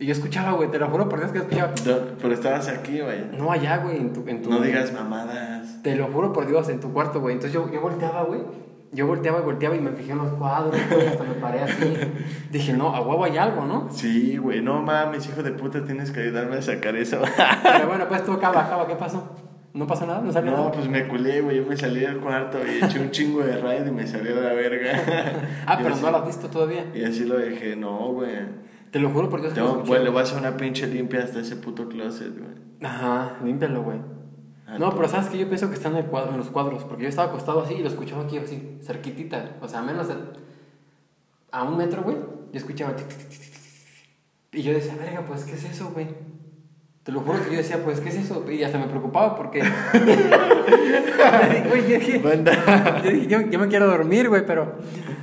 Y 0.00 0.06
yo 0.06 0.12
escuchaba, 0.12 0.52
güey, 0.52 0.70
te 0.70 0.78
lo 0.78 0.88
juro 0.88 1.08
por 1.08 1.18
Dios 1.20 1.32
que 1.32 1.38
escuchaba. 1.38 1.72
pero 2.20 2.32
estabas 2.32 2.68
aquí, 2.68 3.00
güey. 3.00 3.26
No 3.36 3.52
allá, 3.52 3.78
güey, 3.78 3.98
en 3.98 4.12
tu, 4.12 4.26
en 4.28 4.42
tu. 4.42 4.50
No 4.50 4.60
digas 4.60 4.92
mamadas. 4.92 5.82
Te 5.82 5.94
lo 5.94 6.06
juro 6.06 6.32
por 6.32 6.46
Dios, 6.46 6.68
en 6.68 6.80
tu 6.80 6.92
cuarto, 6.92 7.20
güey. 7.20 7.34
Entonces 7.34 7.54
yo, 7.54 7.70
yo 7.72 7.80
volteaba, 7.80 8.22
güey. 8.22 8.40
Yo 8.90 9.06
volteaba 9.06 9.40
y 9.40 9.42
volteaba 9.42 9.76
y 9.76 9.80
me 9.80 9.90
fijé 9.92 10.12
en 10.12 10.18
los 10.18 10.32
cuadros, 10.32 10.74
hasta 10.74 11.24
me 11.24 11.34
paré 11.34 11.60
así. 11.60 11.96
Dije, 12.50 12.72
no, 12.72 12.94
a 12.94 13.00
huevo 13.02 13.24
hay 13.24 13.36
algo, 13.36 13.64
¿no? 13.66 13.88
Sí, 13.90 14.38
güey, 14.38 14.62
no 14.62 14.80
mames, 14.80 15.28
hijo 15.28 15.42
de 15.42 15.52
puta, 15.52 15.84
tienes 15.84 16.10
que 16.10 16.20
ayudarme 16.20 16.56
a 16.56 16.62
sacar 16.62 16.96
eso. 16.96 17.20
Pero 17.62 17.86
bueno, 17.86 18.08
pues 18.08 18.24
tú 18.24 18.32
acaba, 18.32 18.64
acaba, 18.64 18.86
¿qué 18.86 18.94
pasó? 18.96 19.36
¿No 19.74 19.86
pasó 19.86 20.06
nada? 20.06 20.22
¿No 20.22 20.32
salió 20.32 20.50
no, 20.50 20.56
nada? 20.56 20.72
pues 20.72 20.88
me 20.88 21.06
culé, 21.06 21.42
güey. 21.42 21.58
Yo 21.58 21.66
me 21.66 21.76
salí 21.76 22.00
del 22.00 22.18
cuarto 22.18 22.58
y 22.66 22.82
eché 22.82 22.98
un 22.98 23.10
chingo 23.10 23.42
de 23.42 23.58
raid 23.58 23.86
y 23.86 23.90
me 23.90 24.06
salí 24.06 24.30
de 24.30 24.40
la 24.40 24.54
verga. 24.54 25.02
ah, 25.66 25.78
pero 25.82 25.94
no 25.94 26.10
lo 26.10 26.16
has 26.16 26.26
visto 26.26 26.48
todavía. 26.48 26.86
Y 26.94 27.04
así 27.04 27.24
lo 27.24 27.36
dejé, 27.36 27.76
no, 27.76 28.12
güey. 28.12 28.30
Te 28.90 28.98
lo 28.98 29.10
juro 29.10 29.28
porque 29.28 29.50
yo 29.54 29.84
Güey, 29.86 30.02
le 30.02 30.08
voy 30.08 30.20
a 30.20 30.22
hacer 30.22 30.38
una 30.38 30.56
pinche 30.56 30.86
limpia 30.86 31.22
hasta 31.22 31.40
ese 31.40 31.56
puto 31.56 31.88
closet, 31.88 32.32
güey. 32.36 32.50
Ajá, 32.82 33.36
límpialo, 33.44 33.82
güey. 33.82 33.98
No, 34.76 34.94
pero 34.94 35.08
sabes 35.08 35.28
que 35.28 35.38
yo 35.38 35.48
pienso 35.48 35.68
que 35.68 35.74
está 35.74 35.88
en, 35.88 35.96
el 35.96 36.04
cuadro, 36.04 36.32
en 36.32 36.38
los 36.38 36.50
cuadros, 36.50 36.84
porque 36.84 37.04
yo 37.04 37.08
estaba 37.08 37.28
acostado 37.28 37.62
así 37.62 37.74
y 37.74 37.82
lo 37.82 37.88
escuchaba 37.88 38.24
aquí 38.24 38.36
así, 38.36 38.78
cerquitita. 38.82 39.56
O 39.62 39.68
sea, 39.68 39.80
menos 39.80 40.08
de, 40.08 40.14
a 41.50 41.62
un 41.62 41.78
metro, 41.78 42.02
güey. 42.02 42.16
Yo 42.52 42.58
escuchaba. 42.58 42.94
Y 44.52 44.62
yo 44.62 44.72
decía, 44.72 44.94
verga, 44.98 45.22
pues, 45.26 45.44
¿qué 45.44 45.52
es 45.52 45.64
eso, 45.64 45.90
güey? 45.92 46.08
Te 47.02 47.12
lo 47.12 47.20
juro 47.20 47.42
que 47.42 47.50
yo 47.50 47.56
decía, 47.56 47.82
pues, 47.82 48.00
¿qué 48.00 48.10
es 48.10 48.16
eso? 48.16 48.44
Y 48.50 48.62
hasta 48.62 48.76
me 48.76 48.86
preocupaba 48.86 49.34
porque. 49.34 49.60
güey, 51.68 51.88
yo 51.88 51.98
dije, 51.98 52.20
yo, 53.28 53.40
yo, 53.40 53.58
me 53.58 53.68
quiero 53.68 53.86
dormir, 53.86 54.28
güey, 54.28 54.44
pero 54.44 54.74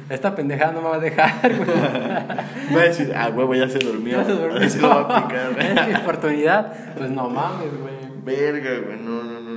esta 0.09 0.33
pendejada 0.33 0.71
no 0.71 0.81
me 0.81 0.89
va 0.89 0.95
a 0.95 0.99
dejar, 0.99 1.55
güey. 1.55 1.69
Va 2.75 2.81
a 2.81 2.85
decir, 2.85 3.13
ah, 3.15 3.29
huevo, 3.29 3.53
ya 3.53 3.69
se 3.69 3.77
durmió. 3.77 4.17
Ya 4.17 4.25
se 4.25 4.31
durmió. 4.31 4.57
A 4.59 4.69
se 4.69 4.81
lo 4.81 4.89
va 4.89 5.01
a 5.01 5.27
picar, 5.27 5.55
Es 5.59 5.87
mi 5.87 5.93
oportunidad. 5.93 6.95
Pues 6.97 7.11
no 7.11 7.29
mames, 7.29 7.79
güey. 7.79 7.94
Verga, 8.25 8.79
güey, 8.79 8.99
no, 8.99 9.23
no, 9.23 9.39
no. 9.39 9.55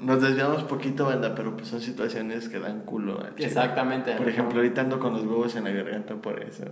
Nos 0.00 0.22
desviamos 0.22 0.62
poquito, 0.64 1.06
banda, 1.06 1.34
pero 1.34 1.56
pues 1.56 1.68
son 1.68 1.80
situaciones 1.80 2.48
que 2.48 2.58
dan 2.58 2.80
culo. 2.80 3.20
Exactamente. 3.36 4.14
Por 4.14 4.28
ejemplo, 4.28 4.58
ahorita 4.58 4.80
ando 4.80 4.98
con 4.98 5.12
los 5.12 5.22
huevos 5.22 5.54
en 5.56 5.64
la 5.64 5.70
garganta 5.70 6.14
por 6.14 6.42
eso. 6.42 6.64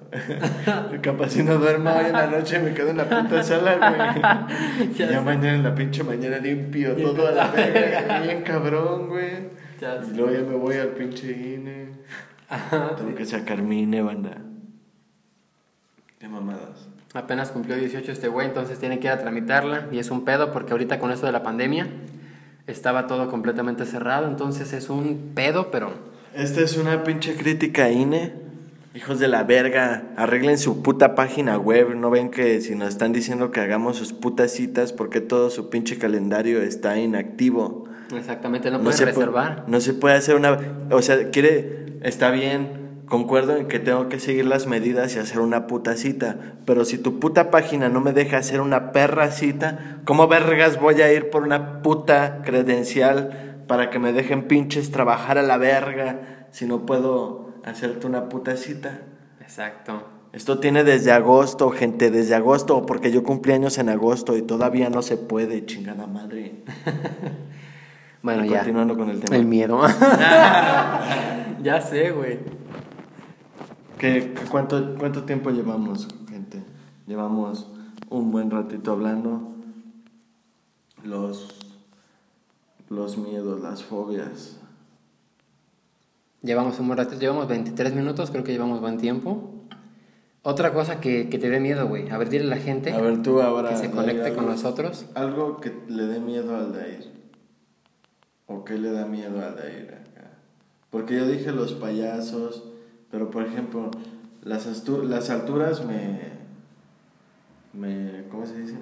Capaz 1.03 1.31
si 1.31 1.43
no 1.43 1.59
duermo 1.59 1.91
hoy 1.91 2.07
en 2.07 2.13
la 2.13 2.29
noche 2.29 2.59
me 2.61 2.73
quedo 2.73 2.91
en 2.91 2.97
la 2.97 3.09
puta 3.09 3.43
sala, 3.43 3.77
güey. 3.77 4.93
ya, 4.95 5.11
ya 5.11 5.21
mañana 5.21 5.55
en 5.55 5.63
la 5.65 5.75
pinche 5.75 6.03
mañana 6.03 6.39
limpio 6.39 6.95
todo 6.97 7.29
a 7.29 7.33
la 7.33 7.51
verga. 7.51 8.21
Bien 8.23 8.43
cabrón, 8.43 9.09
güey. 9.09 9.51
Y 9.81 10.17
luego 10.17 10.33
ya 10.33 10.41
me 10.41 10.57
voy 10.57 10.77
al 10.77 10.89
pinche 10.89 11.31
INE. 11.31 11.91
Tengo 12.97 13.15
que 13.15 13.27
sacar 13.27 13.61
mi 13.61 13.83
INE, 13.83 14.03
banda. 14.03 14.39
Qué 16.19 16.29
mamadas. 16.29 16.89
Apenas 17.17 17.49
cumplió 17.51 17.77
18 17.77 18.13
este 18.13 18.29
güey, 18.29 18.47
entonces 18.47 18.79
tiene 18.79 18.99
que 18.99 19.07
ir 19.07 19.13
a 19.15 19.19
tramitarla. 19.19 19.89
Y 19.91 19.99
es 19.99 20.11
un 20.11 20.27
pedo 20.27 20.53
porque 20.53 20.73
ahorita 20.73 20.99
con 20.99 21.11
esto 21.11 21.25
de 21.25 21.33
la 21.33 21.43
pandemia 21.43 21.89
estaba 22.67 23.07
todo 23.07 23.31
completamente 23.31 23.87
cerrado, 23.87 24.29
entonces 24.29 24.75
es 24.75 24.91
un 24.91 25.33
pedo, 25.35 25.71
pero... 25.71 25.95
Esta 26.35 26.61
es 26.61 26.77
una 26.77 27.05
pinche 27.05 27.35
crítica 27.35 27.91
INE. 27.91 28.35
Hijos 28.95 29.19
de 29.19 29.29
la 29.29 29.45
verga, 29.45 30.05
arreglen 30.19 30.59
su 30.59 30.83
puta 30.83 31.15
página 31.15 31.57
web. 31.57 31.95
No 31.97 32.11
ven 32.11 32.31
que 32.31 32.61
si 32.61 32.75
nos 32.75 32.91
están 32.91 33.15
diciendo 33.15 33.51
que 33.51 33.61
hagamos 33.61 33.97
sus 33.97 34.13
putas 34.13 34.53
citas, 34.53 34.93
porque 34.93 35.23
todo 35.23 35.49
su 35.49 35.71
pinche 35.71 35.97
calendario 35.97 36.61
está 36.61 36.99
inactivo. 36.99 37.87
Exactamente, 38.15 38.71
no, 38.71 38.83
puede 38.83 39.07
reservar. 39.07 39.65
no 39.67 39.81
se 39.81 39.95
puede 39.95 40.17
hacer 40.17 40.37
una. 40.37 40.59
O 40.91 41.01
sea, 41.01 41.31
quiere. 41.31 41.99
Está 42.03 42.31
bien, 42.31 42.86
concuerdo 43.07 43.57
en 43.57 43.69
que 43.69 43.79
tengo 43.79 44.09
que 44.09 44.19
seguir 44.19 44.47
las 44.47 44.67
medidas 44.67 45.15
y 45.15 45.19
hacer 45.19 45.41
una 45.41 45.67
puta 45.67 45.97
cita, 45.97 46.57
pero 46.65 46.85
si 46.85 46.99
tu 46.99 47.19
puta 47.19 47.51
página 47.51 47.89
no 47.89 48.01
me 48.01 48.13
deja 48.13 48.39
hacer 48.39 48.61
una 48.61 48.93
perra 48.93 49.31
cita, 49.31 50.01
¿cómo 50.05 50.29
vergas 50.29 50.81
voy 50.81 51.01
a 51.01 51.13
ir 51.13 51.31
por 51.31 51.45
una 51.45 51.83
puta 51.83 52.43
credencial 52.43 53.63
para 53.67 53.91
que 53.91 53.99
me 53.99 54.13
dejen 54.13 54.49
pinches 54.49 54.91
trabajar 54.91 55.39
a 55.39 55.43
la 55.43 55.57
verga 55.57 56.49
si 56.51 56.67
no 56.67 56.85
puedo 56.85 57.55
hacerte 57.65 58.07
una 58.07 58.29
puta 58.29 58.57
cita? 58.57 59.03
Exacto. 59.41 60.03
Esto 60.33 60.59
tiene 60.59 60.85
desde 60.85 61.13
agosto, 61.13 61.71
gente, 61.71 62.11
desde 62.11 62.35
agosto, 62.35 62.85
porque 62.85 63.11
yo 63.11 63.23
cumplí 63.23 63.53
años 63.53 63.79
en 63.79 63.89
agosto 63.89 64.37
y 64.37 64.43
todavía 64.43 64.91
no 64.91 65.01
se 65.01 65.17
puede, 65.17 65.65
chingada 65.65 66.07
madre. 66.07 66.57
bueno, 68.23 68.45
ya. 68.45 68.59
Continuando 68.59 68.99
con 68.99 69.09
el 69.09 69.21
tema. 69.21 69.37
El 69.37 69.47
miedo. 69.47 69.81
ya 71.63 71.81
sé, 71.81 72.11
güey. 72.11 72.39
¿Qué, 73.99 74.35
cuánto, 74.51 74.95
¿Cuánto 74.99 75.25
tiempo 75.25 75.51
llevamos, 75.51 76.07
gente? 76.29 76.63
Llevamos 77.07 77.67
un 78.11 78.31
buen 78.31 78.51
ratito 78.51 78.93
hablando. 78.93 79.55
Los, 81.03 81.49
los 82.91 83.17
miedos, 83.17 83.63
las 83.63 83.83
fobias. 83.83 84.59
Llevamos 86.43 86.79
un 86.79 86.89
buen 86.89 86.99
ratito, 86.99 87.19
llevamos 87.19 87.49
23 87.49 87.95
minutos, 87.95 88.31
creo 88.31 88.45
que 88.45 88.53
llevamos 88.53 88.83
buen 88.83 88.99
tiempo. 88.99 89.51
Otra 90.43 90.75
cosa 90.75 91.01
que, 91.01 91.31
que 91.31 91.39
te 91.39 91.49
dé 91.49 91.59
miedo, 91.59 91.89
güey. 91.89 92.11
A 92.11 92.19
ver, 92.19 92.29
dile 92.29 92.45
a 92.45 92.49
la 92.49 92.59
gente. 92.59 92.93
A 92.93 93.01
ver, 93.01 93.23
tú 93.23 93.41
ahora. 93.41 93.71
Que 93.71 93.77
se 93.77 93.91
conecte 93.91 94.35
con 94.35 94.47
nosotros. 94.47 95.07
Algo 95.15 95.57
que 95.57 95.73
le 95.89 96.07
dé 96.07 96.21
miedo 96.21 96.55
al 96.55 96.75
Dair. 96.75 97.11
¿O 98.47 98.63
qué 98.63 98.75
le 98.75 98.93
da 98.93 99.07
miedo 99.07 99.43
al 99.43 99.57
Dair 99.57 99.95
acá? 99.95 100.33
Porque 100.91 101.17
yo 101.17 101.27
dije 101.27 101.51
los 101.51 101.73
payasos 101.73 102.63
pero 103.17 103.31
por 103.31 103.47
ejemplo, 103.47 103.91
las, 104.43 104.67
alturas 105.31 105.87
me, 105.87 106.21
me... 107.73 108.25
¿Cómo 108.29 108.45
se 108.45 108.61
dice? 108.61 108.77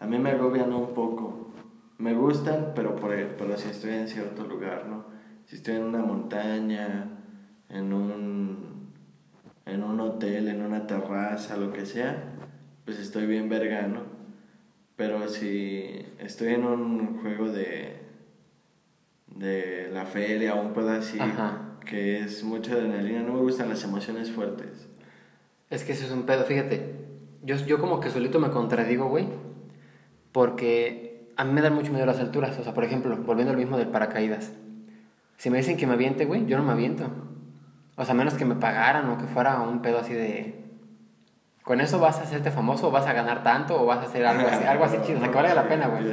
A 0.00 0.06
mí 0.06 0.18
me 0.18 0.30
agobian 0.30 0.72
un 0.72 0.92
poco. 0.92 1.52
Me 1.98 2.14
gustan, 2.14 2.72
pero, 2.74 2.96
por, 2.96 3.14
pero 3.38 3.56
si 3.56 3.68
estoy 3.68 3.92
en 3.92 4.08
cierto 4.08 4.44
lugar, 4.44 4.86
¿no? 4.88 5.04
Si 5.44 5.54
estoy 5.54 5.76
en 5.76 5.84
una 5.84 6.00
montaña, 6.00 7.04
en 7.68 7.92
un, 7.92 8.90
en 9.66 9.84
un 9.84 10.00
hotel, 10.00 10.48
en 10.48 10.62
una 10.62 10.88
terraza, 10.88 11.56
lo 11.56 11.72
que 11.72 11.86
sea, 11.86 12.24
pues 12.84 12.98
estoy 12.98 13.26
bien 13.26 13.48
verga, 13.48 13.86
¿no? 13.86 14.00
Pero 14.96 15.28
si 15.28 16.04
estoy 16.18 16.54
en 16.54 16.64
un 16.64 17.20
juego 17.20 17.52
de, 17.52 18.00
de 19.28 19.90
la 19.92 20.06
feria 20.06 20.56
o 20.56 20.66
un 20.66 20.88
así, 20.88 21.20
que 21.86 22.20
es 22.20 22.44
mucha 22.44 22.72
adrenalina. 22.72 23.22
No 23.22 23.32
me 23.32 23.40
gustan 23.40 23.70
las 23.70 23.82
emociones 23.82 24.30
fuertes. 24.30 24.88
Es 25.70 25.84
que 25.84 25.92
eso 25.92 26.04
es 26.04 26.12
un 26.12 26.24
pedo, 26.24 26.44
fíjate. 26.44 26.94
Yo, 27.42 27.56
yo 27.56 27.80
como 27.80 28.00
que 28.00 28.10
solito 28.10 28.38
me 28.38 28.50
contradigo, 28.50 29.08
güey. 29.08 29.26
Porque 30.32 31.30
a 31.36 31.44
mí 31.44 31.52
me 31.52 31.62
dan 31.62 31.74
mucho 31.74 31.92
miedo 31.92 32.04
las 32.04 32.20
alturas. 32.20 32.58
O 32.58 32.62
sea, 32.62 32.74
por 32.74 32.84
ejemplo, 32.84 33.16
volviendo 33.16 33.52
al 33.52 33.58
mismo 33.58 33.78
del 33.78 33.88
paracaídas. 33.88 34.52
Si 35.38 35.48
me 35.48 35.58
dicen 35.58 35.76
que 35.76 35.86
me 35.86 35.94
aviente, 35.94 36.26
güey, 36.26 36.44
yo 36.46 36.58
no 36.58 36.64
me 36.64 36.72
aviento. 36.72 37.10
O 37.96 38.04
sea, 38.04 38.14
menos 38.14 38.34
que 38.34 38.44
me 38.44 38.56
pagaran 38.56 39.08
o 39.08 39.16
que 39.16 39.24
fuera 39.24 39.60
un 39.62 39.80
pedo 39.80 39.98
así 39.98 40.12
de... 40.12 40.62
Con 41.62 41.80
eso 41.80 41.98
vas 41.98 42.18
a 42.18 42.22
hacerte 42.22 42.50
famoso 42.50 42.88
o 42.88 42.90
vas 42.90 43.06
a 43.06 43.12
ganar 43.12 43.42
tanto 43.42 43.80
o 43.80 43.86
vas 43.86 43.98
a 43.98 44.02
hacer 44.02 44.24
algo 44.24 44.46
así, 44.46 44.64
algo 44.64 44.84
así 44.84 44.98
chido. 45.04 45.18
O 45.18 45.20
sea, 45.20 45.30
que 45.30 45.36
valga 45.36 45.54
la 45.54 45.68
pena, 45.68 45.88
güey. 45.88 46.04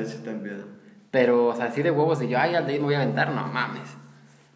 Pero, 1.12 1.48
o 1.48 1.56
sea, 1.56 1.66
así 1.66 1.84
de 1.84 1.92
huevos 1.92 2.20
de 2.20 2.28
yo, 2.28 2.40
ay, 2.40 2.56
al 2.56 2.66
de 2.66 2.74
ir 2.74 2.80
me 2.80 2.86
voy 2.86 2.96
a 2.96 3.02
aventar, 3.02 3.32
no 3.32 3.46
mames. 3.48 3.88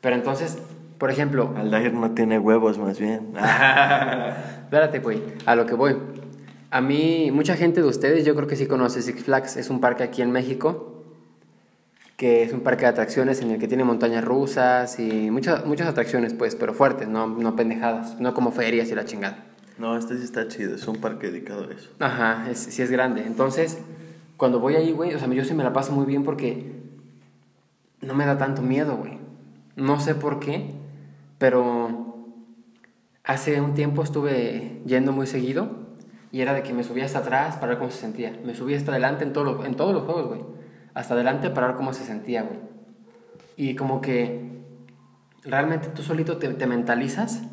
Pero 0.01 0.15
entonces, 0.15 0.57
por 0.97 1.11
ejemplo. 1.11 1.53
Aldair 1.55 1.93
no 1.93 2.11
tiene 2.11 2.39
huevos, 2.39 2.77
más 2.77 2.99
bien. 2.99 3.29
Espérate, 3.35 4.99
güey. 4.99 5.21
A 5.45 5.55
lo 5.55 5.65
que 5.65 5.75
voy. 5.75 5.95
A 6.69 6.81
mí, 6.81 7.29
mucha 7.31 7.55
gente 7.55 7.81
de 7.81 7.87
ustedes, 7.87 8.25
yo 8.25 8.35
creo 8.35 8.47
que 8.47 8.55
sí 8.55 8.65
conoce 8.67 9.01
Six 9.01 9.23
Flags. 9.23 9.57
Es 9.57 9.69
un 9.69 9.79
parque 9.79 10.03
aquí 10.03 10.21
en 10.21 10.31
México. 10.31 11.03
que 12.17 12.41
es 12.43 12.51
un 12.51 12.61
parque 12.61 12.81
de 12.81 12.87
atracciones 12.87 13.41
en 13.41 13.51
el 13.51 13.59
que 13.59 13.67
tiene 13.67 13.83
montañas 13.83 14.25
rusas 14.25 14.99
y 14.99 15.29
muchas, 15.29 15.65
muchas 15.67 15.87
atracciones, 15.87 16.33
pues, 16.33 16.55
pero 16.55 16.73
fuertes, 16.73 17.07
no, 17.07 17.27
no 17.27 17.55
pendejadas, 17.55 18.19
no 18.19 18.33
como 18.33 18.51
ferias 18.51 18.89
y 18.89 18.95
la 18.95 19.05
chingada. 19.05 19.45
No, 19.77 19.95
este 19.95 20.17
sí 20.17 20.23
está 20.23 20.47
chido, 20.47 20.73
es 20.75 20.87
un 20.87 20.95
parque 20.95 21.27
dedicado 21.29 21.69
a 21.69 21.73
eso. 21.73 21.91
Ajá, 21.99 22.49
es, 22.49 22.57
sí 22.57 22.81
es 22.81 22.89
grande. 22.89 23.21
Entonces, 23.27 23.77
cuando 24.35 24.59
voy 24.59 24.75
ahí, 24.75 24.91
güey, 24.91 25.13
o 25.13 25.19
sea, 25.19 25.27
yo 25.27 25.45
sí 25.45 25.53
me 25.53 25.63
la 25.63 25.73
paso 25.73 25.91
muy 25.91 26.07
bien 26.07 26.23
porque 26.23 26.73
no 28.01 28.15
me 28.15 28.25
da 28.25 28.39
tanto 28.39 28.63
miedo, 28.63 28.97
güey. 28.97 29.19
No 29.75 29.99
sé 29.99 30.15
por 30.15 30.39
qué, 30.39 30.71
pero 31.37 32.33
hace 33.23 33.61
un 33.61 33.73
tiempo 33.73 34.03
estuve 34.03 34.81
yendo 34.85 35.11
muy 35.11 35.27
seguido 35.27 35.87
y 36.31 36.41
era 36.41 36.53
de 36.53 36.63
que 36.63 36.73
me 36.73 36.83
subía 36.83 37.05
hasta 37.05 37.19
atrás 37.19 37.55
para 37.55 37.69
ver 37.69 37.77
cómo 37.77 37.91
se 37.91 37.99
sentía. 37.99 38.39
Me 38.45 38.55
subía 38.55 38.77
hasta 38.77 38.91
adelante 38.91 39.23
en, 39.23 39.33
todo 39.33 39.65
en 39.65 39.75
todos 39.75 39.93
los 39.93 40.03
juegos, 40.03 40.27
güey. 40.27 40.41
Hasta 40.93 41.13
adelante 41.13 41.49
para 41.49 41.67
ver 41.67 41.75
cómo 41.75 41.93
se 41.93 42.03
sentía, 42.03 42.43
güey. 42.43 42.59
Y 43.55 43.75
como 43.75 44.01
que 44.01 44.63
realmente 45.43 45.87
tú 45.89 46.03
solito 46.03 46.37
te, 46.37 46.49
te 46.49 46.67
mentalizas 46.67 47.43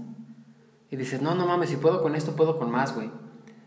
y 0.90 0.96
dices, 0.96 1.22
no, 1.22 1.34
no 1.34 1.46
mames, 1.46 1.70
si 1.70 1.76
puedo 1.76 2.02
con 2.02 2.14
esto, 2.14 2.36
puedo 2.36 2.58
con 2.58 2.70
más, 2.70 2.94
güey. 2.94 3.10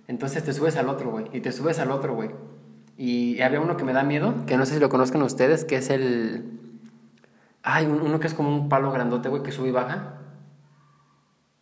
Entonces 0.07 0.43
te 0.43 0.53
subes 0.53 0.77
al 0.77 0.89
otro, 0.89 1.12
güey. 1.12 1.25
Y 1.33 1.41
te 1.41 1.51
subes 1.51 1.79
al 1.79 1.91
otro, 1.91 2.15
güey. 2.15 2.29
Y 2.97 3.41
había 3.41 3.59
uno 3.59 3.77
que 3.77 3.83
me 3.83 3.93
da 3.93 4.03
miedo, 4.03 4.33
que 4.45 4.57
no 4.57 4.65
sé 4.65 4.75
si 4.75 4.79
lo 4.79 4.89
conozcan 4.89 5.21
ustedes, 5.21 5.65
que 5.65 5.75
es 5.75 5.89
el... 5.89 6.57
Ay, 7.69 7.86
uno 7.86 8.17
que 8.21 8.27
es 8.27 8.33
como 8.33 8.50
un 8.50 8.69
palo 8.69 8.93
grandote, 8.93 9.27
güey, 9.27 9.43
que 9.43 9.51
sube 9.51 9.67
y 9.67 9.71
baja. 9.71 10.13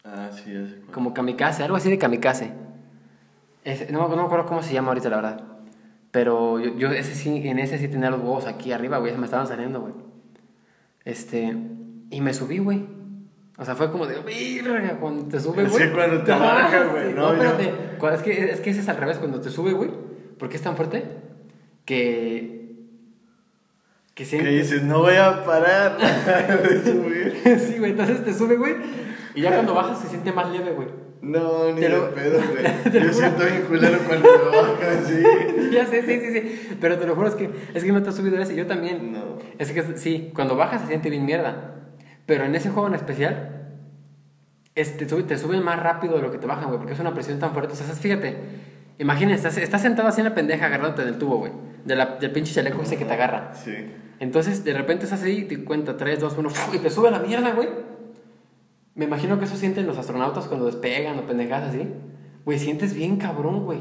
Ah, 0.04 0.30
sí, 0.32 0.54
cuál. 0.56 0.92
Como 0.92 1.16
kamikaze, 1.16 1.64
algo 1.64 1.78
así 1.78 1.90
de 1.90 1.98
kamikaze. 1.98 2.52
Ese- 3.64 3.92
no, 3.92 4.08
no 4.08 4.16
me 4.16 4.22
acuerdo 4.24 4.46
cómo 4.46 4.62
se 4.62 4.72
llama 4.72 4.90
ahorita, 4.90 5.10
la 5.10 5.16
verdad. 5.16 5.42
Pero 6.12 6.60
yo, 6.60 6.76
yo 6.78 6.92
ese 6.92 7.16
sí, 7.16 7.48
en 7.48 7.58
ese 7.58 7.80
sí 7.80 7.88
tenía 7.88 8.12
los 8.12 8.20
huevos 8.20 8.46
aquí 8.46 8.72
arriba, 8.72 9.00
güey. 9.00 9.14
Se 9.14 9.18
me 9.18 9.26
estaban 9.26 9.48
saliendo, 9.48 9.82
güey. 9.82 9.94
Este... 11.06 11.58
Y 12.12 12.22
me 12.22 12.36
subí, 12.36 12.60
güey. 12.60 12.86
O 13.58 13.66
sea, 13.66 13.74
fue 13.76 13.92
como 13.92 14.06
de... 14.06 14.16
Cuando 15.00 15.26
te 15.26 15.40
sube, 15.40 15.66
güey. 15.66 15.88
que 15.88 15.92
cuando 15.92 16.24
te 16.24 16.32
baja, 16.32 16.84
güey, 16.84 17.08
sí. 17.08 17.14
no, 17.16 17.34
No, 17.34 17.44
espérate. 17.44 18.16
Es, 18.16 18.22
que, 18.22 18.52
es 18.52 18.62
que 18.62 18.70
ese 18.70 18.82
es 18.82 18.90
al 18.90 18.98
revés. 18.98 19.18
Cuando 19.18 19.42
te 19.42 19.50
sube, 19.50 19.74
güey. 19.74 19.90
Porque 20.38 20.58
es 20.58 20.62
tan 20.62 20.76
fuerte 20.76 21.04
que... 21.84 22.65
Que 24.16 24.26
dices, 24.26 24.84
no 24.84 25.00
voy 25.00 25.16
a 25.16 25.44
parar 25.44 25.98
de 25.98 26.84
subir. 26.92 27.60
sí, 27.60 27.78
güey. 27.80 27.92
Entonces 27.92 28.24
te 28.24 28.34
sube, 28.34 28.56
güey. 28.56 28.76
Y 29.36 29.42
ya 29.42 29.52
cuando 29.54 29.74
bajas 29.74 30.00
se 30.00 30.08
siente 30.08 30.32
más 30.32 30.50
leve, 30.52 30.72
güey. 30.72 30.88
No, 31.22 31.72
ni 31.74 31.82
de 31.82 31.90
lo- 31.90 32.14
pedo, 32.14 32.40
güey. 32.40 33.04
Yo 33.04 33.12
siento 33.14 33.44
bien 33.46 33.64
culero 33.64 33.98
cuando 34.08 34.30
me 34.30 34.58
baja 34.58 35.02
así. 35.04 35.24
ya 35.74 35.86
sé, 35.86 36.02
sí, 36.04 36.20
sí, 36.22 36.32
sí. 36.40 36.78
Pero 36.80 36.98
te 36.98 37.06
lo 37.08 37.16
juro, 37.16 37.28
es 37.28 37.36
que, 37.36 37.50
es 37.74 37.84
que 37.84 37.92
no 37.92 38.02
te 38.04 38.10
has 38.10 38.16
subido 38.16 38.38
ese. 38.40 38.56
Yo 38.56 38.68
también. 38.68 39.12
No. 39.12 39.38
Es 39.58 39.72
que 39.72 39.84
sí, 39.98 40.32
cuando 40.34 40.56
bajas 40.56 40.82
se 40.82 40.88
siente 40.88 41.10
bien 41.10 41.26
mierda. 41.26 41.74
Pero 42.26 42.46
en 42.46 42.56
ese 42.56 42.70
juego 42.70 42.88
en 42.88 42.96
especial, 42.96 43.68
es- 44.76 44.96
te, 44.98 45.10
sube- 45.10 45.24
te 45.24 45.38
suben 45.38 45.62
más 45.64 45.82
rápido 45.82 46.16
de 46.16 46.22
lo 46.22 46.32
que 46.32 46.38
te 46.38 46.48
bajan, 46.48 46.68
güey. 46.68 46.78
Porque 46.78 46.94
es 46.94 47.00
una 47.00 47.14
presión 47.14 47.40
tan 47.40 47.52
fuerte. 47.52 47.74
O 47.74 47.76
sea, 47.76 47.86
fíjate. 47.88 48.38
Imagínate, 48.98 49.36
estás, 49.36 49.58
estás 49.58 49.82
sentado 49.82 50.08
así 50.08 50.22
en 50.22 50.26
la 50.28 50.34
pendeja 50.36 50.68
agarrándote 50.68 51.04
del 51.04 51.18
tubo, 51.18 51.40
güey. 51.40 51.52
De 51.84 51.96
la- 51.98 52.16
del 52.18 52.32
pinche 52.32 52.54
chaleco 52.54 52.82
ese 52.82 52.96
que 52.98 53.04
te 53.04 53.14
agarra. 53.14 53.52
Sí. 53.54 53.74
Entonces, 54.20 54.64
de 54.64 54.74
repente 54.74 55.08
ahí 55.14 55.40
y 55.40 55.44
te 55.46 55.64
cuenta 55.64 55.98
3, 55.98 56.20
2, 56.20 56.36
1, 56.38 56.50
y 56.74 56.78
te 56.80 56.90
sube 56.90 57.10
a 57.10 57.12
la 57.12 57.20
mierda, 57.20 57.52
güey. 57.54 57.70
Me 58.96 59.06
imagino 59.06 59.38
que 59.40 59.46
eso 59.46 59.58
sienten 59.58 59.86
los 59.88 59.98
astronautas 59.98 60.46
cuando 60.46 60.68
despegan 60.68 61.20
o 61.20 61.24
pendejadas 61.24 61.70
así. 61.70 61.88
Güey, 62.46 62.60
sientes 62.60 62.94
bien 62.94 63.18
cabrón, 63.18 63.66
güey. 63.66 63.80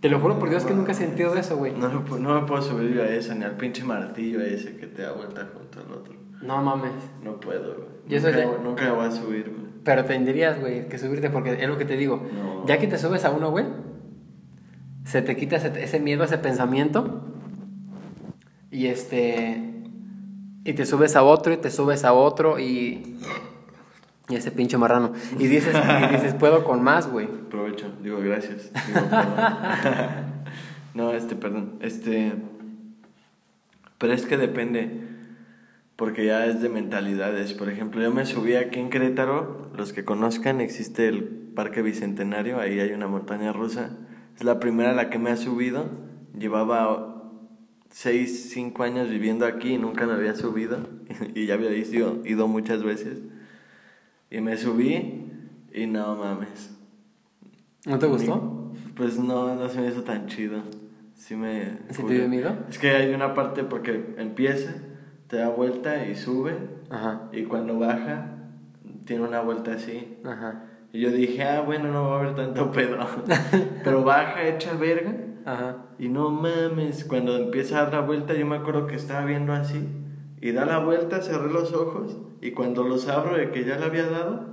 Te 0.00 0.08
lo 0.08 0.18
juro 0.18 0.38
por 0.40 0.50
Dios 0.50 0.64
que 0.64 0.74
nunca 0.74 0.90
he 0.90 0.94
sentido 0.96 1.36
eso, 1.36 1.56
güey. 1.56 1.72
No, 1.72 1.88
no 1.88 2.40
me 2.40 2.46
puedo 2.46 2.60
subir 2.60 3.00
a 3.00 3.08
eso, 3.08 3.34
ni 3.36 3.44
al 3.44 3.56
pinche 3.56 3.84
martillo 3.84 4.40
ese 4.40 4.76
que 4.76 4.88
te 4.88 5.02
da 5.02 5.12
vuelta 5.12 5.48
junto 5.54 5.78
al 5.78 5.92
otro. 5.92 6.14
No 6.42 6.60
mames. 6.60 6.90
No 7.22 7.38
puedo, 7.38 7.76
güey. 7.76 7.88
Yo 8.08 8.18
nunca, 8.18 8.42
soy 8.42 8.64
nunca 8.64 8.92
voy 8.92 9.06
a 9.06 9.10
subir, 9.12 9.50
güey. 9.50 9.72
Pero 9.84 10.04
tendrías, 10.04 10.60
güey, 10.60 10.88
que 10.88 10.98
subirte 10.98 11.30
porque 11.30 11.52
es 11.52 11.68
lo 11.68 11.78
que 11.78 11.84
te 11.84 11.96
digo. 11.96 12.26
No. 12.32 12.66
Ya 12.66 12.78
que 12.78 12.88
te 12.88 12.98
subes 12.98 13.24
a 13.24 13.30
uno, 13.30 13.52
güey, 13.52 13.66
se 15.04 15.22
te 15.22 15.36
quita 15.36 15.56
ese, 15.56 15.72
ese 15.82 16.00
miedo, 16.00 16.24
ese 16.24 16.38
pensamiento. 16.38 17.24
Y 18.72 18.86
este. 18.86 19.62
Y 20.64 20.72
te 20.72 20.86
subes 20.86 21.14
a 21.14 21.22
otro 21.22 21.52
y 21.52 21.58
te 21.58 21.70
subes 21.70 22.04
a 22.04 22.14
otro 22.14 22.58
y. 22.58 23.18
Y 24.28 24.34
ese 24.34 24.50
pinche 24.50 24.78
marrano. 24.78 25.12
Y 25.38 25.46
dices, 25.46 25.76
y 25.76 26.12
dices 26.14 26.34
puedo 26.34 26.64
con 26.64 26.82
más, 26.82 27.06
güey. 27.06 27.26
Provecho, 27.26 27.92
digo 28.02 28.18
gracias. 28.20 28.72
Digo, 28.86 29.00
no, 30.94 31.12
este, 31.12 31.36
perdón. 31.36 31.74
Este. 31.80 32.32
Pero 33.98 34.14
es 34.14 34.24
que 34.24 34.38
depende. 34.38 35.02
Porque 35.96 36.24
ya 36.24 36.46
es 36.46 36.62
de 36.62 36.70
mentalidades. 36.70 37.52
Por 37.52 37.68
ejemplo, 37.68 38.00
yo 38.00 38.10
me 38.10 38.24
subí 38.24 38.54
aquí 38.54 38.80
en 38.80 38.88
Querétaro. 38.88 39.70
Los 39.76 39.92
que 39.92 40.06
conozcan, 40.06 40.62
existe 40.62 41.08
el 41.08 41.24
Parque 41.24 41.82
Bicentenario. 41.82 42.58
Ahí 42.58 42.80
hay 42.80 42.92
una 42.92 43.06
montaña 43.06 43.52
rusa. 43.52 43.90
Es 44.34 44.44
la 44.44 44.58
primera 44.58 44.92
a 44.92 44.94
la 44.94 45.10
que 45.10 45.18
me 45.18 45.30
ha 45.30 45.36
subido. 45.36 45.90
Llevaba 46.38 47.11
6, 47.92 48.50
5 48.52 48.82
años 48.82 49.10
viviendo 49.10 49.44
aquí 49.46 49.74
y 49.74 49.78
nunca 49.78 50.06
me 50.06 50.14
había 50.14 50.34
subido. 50.34 50.78
y 51.34 51.46
ya 51.46 51.54
había 51.54 51.70
ido, 51.76 52.22
ido 52.24 52.48
muchas 52.48 52.82
veces. 52.82 53.18
Y 54.30 54.40
me 54.40 54.56
subí 54.56 55.30
y 55.72 55.86
no 55.86 56.16
mames. 56.16 56.74
¿No 57.86 57.98
te 57.98 58.06
gustó? 58.06 58.72
Pues 58.96 59.18
no, 59.18 59.54
no 59.54 59.68
se 59.68 59.80
me 59.80 59.88
hizo 59.88 60.02
tan 60.02 60.26
chido. 60.26 60.62
Sí 61.14 61.36
me... 61.36 61.78
¿Sí 61.90 62.02
te 62.02 62.14
dio 62.14 62.28
miedo? 62.28 62.56
Es 62.68 62.78
que 62.78 62.90
hay 62.90 63.12
una 63.12 63.34
parte 63.34 63.62
porque 63.62 64.14
empieza, 64.16 64.74
te 65.28 65.36
da 65.36 65.50
vuelta 65.50 66.06
y 66.06 66.14
sube. 66.14 66.56
Ajá. 66.88 67.28
Y 67.32 67.44
cuando 67.44 67.78
baja, 67.78 68.38
tiene 69.04 69.22
una 69.22 69.40
vuelta 69.40 69.74
así. 69.74 70.18
Ajá. 70.24 70.64
Y 70.92 71.00
yo 71.00 71.10
dije, 71.10 71.42
ah, 71.42 71.60
bueno, 71.60 71.90
no 71.92 72.08
va 72.08 72.16
a 72.16 72.20
haber 72.20 72.34
tanto 72.34 72.70
pedo. 72.70 72.98
Pero 73.84 74.02
baja, 74.02 74.46
echa 74.48 74.74
verga. 74.74 75.14
Ajá. 75.44 75.86
Y 75.98 76.08
no 76.08 76.30
mames, 76.30 77.04
cuando 77.04 77.36
empieza 77.36 77.78
a 77.78 77.84
dar 77.84 77.92
la 77.94 78.00
vuelta, 78.00 78.34
yo 78.34 78.46
me 78.46 78.56
acuerdo 78.56 78.86
que 78.86 78.96
estaba 78.96 79.24
viendo 79.24 79.52
así. 79.52 79.86
Y 80.40 80.52
da 80.52 80.66
la 80.66 80.78
vuelta, 80.78 81.20
cerré 81.20 81.52
los 81.52 81.72
ojos. 81.72 82.16
Y 82.40 82.50
cuando 82.50 82.82
los 82.82 83.08
abro 83.08 83.36
de 83.36 83.50
que 83.50 83.64
ya 83.64 83.78
la 83.78 83.86
había 83.86 84.06
dado, 84.06 84.52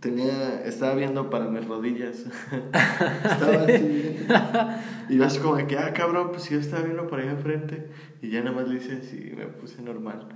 tenía, 0.00 0.64
estaba 0.64 0.94
viendo 0.94 1.30
para 1.30 1.46
mis 1.46 1.66
rodillas. 1.66 2.26
estaba 3.24 3.62
así. 3.64 4.26
Y 5.10 5.16
yo 5.16 5.24
así 5.24 5.40
como 5.40 5.56
de 5.56 5.66
que, 5.66 5.76
ah, 5.76 5.92
cabrón, 5.92 6.30
pues 6.30 6.48
yo 6.48 6.60
estaba 6.60 6.84
viendo 6.84 7.08
por 7.08 7.18
ahí 7.18 7.28
enfrente. 7.28 7.90
Y 8.22 8.30
ya 8.30 8.42
nada 8.42 8.52
más 8.54 8.68
le 8.68 8.76
hice 8.76 8.98
así 8.98 9.30
y 9.32 9.36
me 9.36 9.46
puse 9.46 9.82
normal. 9.82 10.28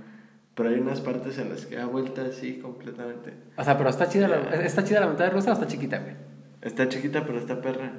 Pero 0.53 0.69
hay 0.69 0.75
unas 0.75 0.99
partes 0.99 1.37
en 1.37 1.49
las 1.49 1.65
que 1.65 1.75
da 1.75 1.85
vuelta 1.85 2.23
así 2.23 2.59
completamente. 2.59 3.33
O 3.57 3.63
sea, 3.63 3.77
pero 3.77 3.89
está 3.89 4.09
chida 4.09 4.27
la, 4.27 4.37
está 4.63 4.83
chida 4.83 4.99
la 4.99 5.07
montaña 5.07 5.29
rusa 5.29 5.51
o 5.51 5.53
está 5.53 5.67
chiquita, 5.67 5.99
güey. 5.99 6.15
Está 6.61 6.89
chiquita, 6.89 7.25
pero 7.25 7.37
está 7.39 7.61
perra. 7.61 7.93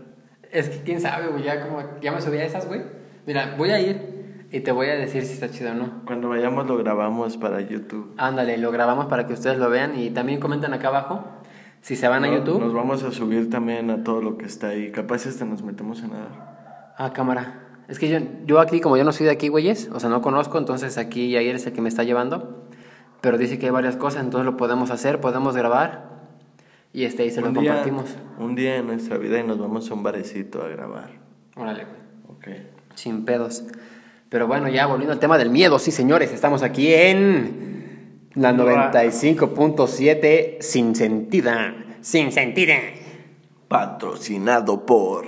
Es 0.58 0.68
que 0.70 0.78
quién 0.84 1.00
sabe, 1.00 1.28
güey, 1.28 1.42
ya 1.44 1.60
como 1.66 1.80
ya 2.00 2.12
me 2.12 2.20
subí 2.20 2.38
a 2.38 2.44
esas, 2.44 2.66
güey. 2.66 2.82
Mira, 3.26 3.54
voy 3.58 3.70
a 3.70 3.80
ir 3.80 4.46
y 4.50 4.60
te 4.60 4.72
voy 4.72 4.86
a 4.88 4.94
decir 4.94 5.24
si 5.24 5.34
está 5.34 5.50
chido 5.50 5.72
o 5.72 5.74
no. 5.74 6.02
Cuando 6.06 6.28
vayamos 6.28 6.66
lo 6.66 6.76
grabamos 6.78 7.36
para 7.36 7.60
YouTube. 7.60 8.14
Ándale, 8.16 8.56
lo 8.58 8.70
grabamos 8.70 9.06
para 9.06 9.26
que 9.26 9.32
ustedes 9.34 9.58
lo 9.58 9.68
vean 9.68 9.98
y 9.98 10.10
también 10.10 10.40
comenten 10.40 10.72
acá 10.72 10.88
abajo 10.88 11.24
si 11.82 11.94
se 11.96 12.08
van 12.08 12.24
a 12.24 12.28
No- 12.28 12.34
YouTube. 12.36 12.60
Nos 12.60 12.72
vamos 12.72 13.02
a 13.02 13.12
subir 13.12 13.50
también 13.50 13.90
a 13.90 14.02
todo 14.02 14.22
lo 14.22 14.38
que 14.38 14.46
está 14.46 14.68
ahí. 14.68 14.90
Capaz 14.92 15.26
hasta 15.26 15.44
nos 15.44 15.62
metemos 15.62 16.02
a 16.02 16.06
nadar. 16.08 16.94
Ah, 16.96 17.12
cámara. 17.12 17.62
Es 17.88 17.98
que 17.98 18.08
yo, 18.08 18.18
yo 18.46 18.58
aquí, 18.60 18.80
como 18.80 18.96
yo 18.96 19.04
no 19.04 19.12
soy 19.12 19.26
de 19.26 19.32
aquí, 19.32 19.48
güeyes, 19.48 19.90
o 19.92 20.00
sea, 20.00 20.08
no 20.10 20.22
conozco, 20.22 20.58
entonces 20.58 20.96
aquí 20.98 21.30
Yair 21.30 21.54
es 21.54 21.66
el 21.66 21.72
que 21.72 21.80
me 21.82 21.88
está 21.88 22.02
llevando. 22.02 22.66
Pero 23.20 23.38
dice 23.38 23.58
que 23.58 23.66
hay 23.66 23.72
varias 23.72 23.96
cosas, 23.96 24.24
entonces 24.24 24.46
lo 24.46 24.56
podemos 24.56 24.90
hacer, 24.90 25.20
podemos 25.20 25.56
grabar 25.56 26.15
y 26.96 27.04
este 27.04 27.22
ahí 27.24 27.30
se 27.30 27.42
lo 27.42 27.50
día, 27.50 27.72
compartimos. 27.72 28.16
un 28.38 28.54
día 28.54 28.76
en 28.76 28.86
nuestra 28.86 29.18
vida 29.18 29.38
y 29.38 29.42
nos 29.42 29.58
vamos 29.58 29.90
a 29.90 29.92
un 29.92 30.02
barecito 30.02 30.62
a 30.62 30.68
grabar. 30.68 31.10
Órale, 31.54 31.84
güey. 31.84 32.38
Ok. 32.38 32.48
Sin 32.94 33.26
pedos. 33.26 33.64
Pero 34.30 34.46
bueno, 34.46 34.70
ya 34.70 34.86
volviendo 34.86 35.12
al 35.12 35.18
tema 35.18 35.36
del 35.36 35.50
miedo, 35.50 35.78
sí, 35.78 35.90
señores, 35.90 36.32
estamos 36.32 36.62
aquí 36.62 36.94
en 36.94 38.30
la 38.34 38.54
95.7 38.54 40.56
sin 40.60 40.96
sentida. 40.96 41.74
Sin 42.00 42.32
sentida. 42.32 42.76
Patrocinado 43.68 44.86
por 44.86 45.26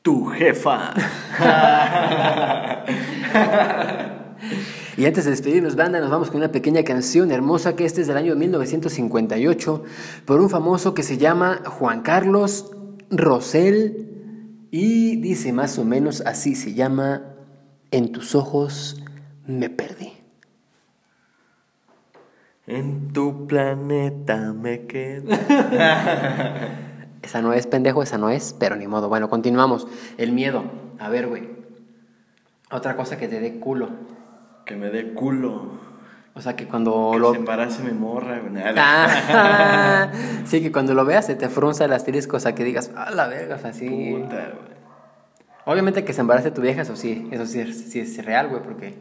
tu 0.00 0.24
jefa. 0.28 0.94
Y 4.96 5.06
antes 5.06 5.24
de 5.24 5.30
despedirnos, 5.30 5.76
banda, 5.76 6.00
nos 6.00 6.10
vamos 6.10 6.30
con 6.30 6.38
una 6.38 6.52
pequeña 6.52 6.82
canción 6.82 7.30
hermosa 7.30 7.76
que 7.76 7.84
este 7.84 8.02
es 8.02 8.06
del 8.06 8.16
año 8.16 8.34
1958 8.36 9.84
por 10.24 10.40
un 10.40 10.50
famoso 10.50 10.94
que 10.94 11.02
se 11.02 11.18
llama 11.18 11.62
Juan 11.64 12.02
Carlos 12.02 12.70
Rosell 13.10 14.08
y 14.70 15.16
dice 15.16 15.52
más 15.52 15.78
o 15.78 15.84
menos 15.84 16.22
así, 16.22 16.54
se 16.54 16.74
llama 16.74 17.22
En 17.90 18.12
tus 18.12 18.34
ojos 18.34 19.02
me 19.46 19.70
perdí. 19.70 20.12
En 22.66 23.12
tu 23.12 23.46
planeta 23.46 24.52
me 24.52 24.86
quedo. 24.86 25.30
Esa 27.22 27.40
no 27.40 27.52
es, 27.52 27.66
pendejo, 27.66 28.02
esa 28.02 28.18
no 28.18 28.30
es, 28.30 28.54
pero 28.58 28.74
ni 28.74 28.88
modo. 28.88 29.08
Bueno, 29.08 29.30
continuamos. 29.30 29.86
El 30.18 30.32
miedo. 30.32 30.64
A 30.98 31.08
ver, 31.08 31.28
güey. 31.28 31.48
Otra 32.70 32.96
cosa 32.96 33.16
que 33.16 33.28
te 33.28 33.38
dé 33.38 33.60
culo. 33.60 33.90
Que 34.64 34.76
me 34.76 34.90
dé 34.90 35.12
culo. 35.14 35.80
O 36.34 36.40
sea, 36.40 36.56
que 36.56 36.66
cuando 36.66 37.10
Que 37.12 37.18
lo... 37.18 37.32
se 37.32 37.38
embarace 37.38 37.82
mi 37.82 37.92
morra, 37.92 38.38
güey. 38.38 38.52
Nada. 38.52 38.74
Ah, 38.78 40.10
sí, 40.46 40.62
que 40.62 40.72
cuando 40.72 40.94
lo 40.94 41.04
veas 41.04 41.26
se 41.26 41.34
te 41.34 41.48
frunza 41.48 41.84
el 41.84 41.92
asterisco, 41.92 42.36
o 42.38 42.40
sea, 42.40 42.54
que 42.54 42.64
digas, 42.64 42.90
ah, 42.96 43.10
la 43.10 43.26
verga, 43.28 43.56
o 43.56 43.58
sea, 43.58 43.72
sí. 43.72 43.88
Puta, 44.18 44.36
güey. 44.36 44.72
Obviamente 45.66 46.04
que 46.04 46.12
se 46.12 46.22
embarace 46.22 46.50
tu 46.50 46.60
vieja, 46.62 46.82
eso 46.82 46.96
sí, 46.96 47.28
eso 47.30 47.46
sí, 47.46 47.60
es- 47.60 47.90
sí 47.90 48.00
es 48.00 48.24
real, 48.24 48.48
güey, 48.48 48.62
porque 48.62 48.94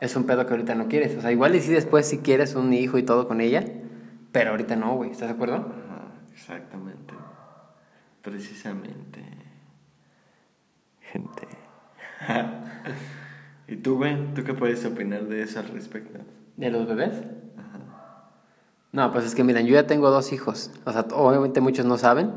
es 0.00 0.16
un 0.16 0.24
pedo 0.24 0.44
que 0.44 0.52
ahorita 0.52 0.74
no 0.74 0.88
quieres. 0.88 1.16
O 1.16 1.20
sea, 1.20 1.30
igual 1.32 1.54
y 1.54 1.60
sí 1.60 1.72
después 1.72 2.06
si 2.08 2.18
quieres 2.18 2.54
un 2.56 2.72
hijo 2.74 2.98
y 2.98 3.04
todo 3.04 3.28
con 3.28 3.40
ella, 3.40 3.64
pero 4.32 4.50
ahorita 4.50 4.74
no, 4.76 4.96
güey, 4.96 5.10
¿estás 5.12 5.28
de 5.28 5.34
acuerdo? 5.34 5.56
Ajá, 5.56 6.08
exactamente. 6.34 7.14
Precisamente. 8.20 9.20
Gente. 11.12 11.46
¿Y 13.68 13.76
tú, 13.76 13.96
güey? 13.96 14.34
¿Tú 14.34 14.44
qué 14.44 14.54
puedes 14.54 14.84
opinar 14.84 15.24
de 15.24 15.42
eso 15.42 15.60
al 15.60 15.68
respecto? 15.68 16.18
¿De 16.56 16.70
los 16.70 16.86
bebés? 16.86 17.22
No, 18.92 19.10
pues 19.10 19.24
es 19.24 19.34
que 19.34 19.42
miren, 19.42 19.66
yo 19.66 19.72
ya 19.72 19.86
tengo 19.86 20.10
dos 20.10 20.32
hijos. 20.32 20.70
O 20.84 20.92
sea, 20.92 21.06
obviamente 21.14 21.62
muchos 21.62 21.86
no 21.86 21.96
saben, 21.96 22.30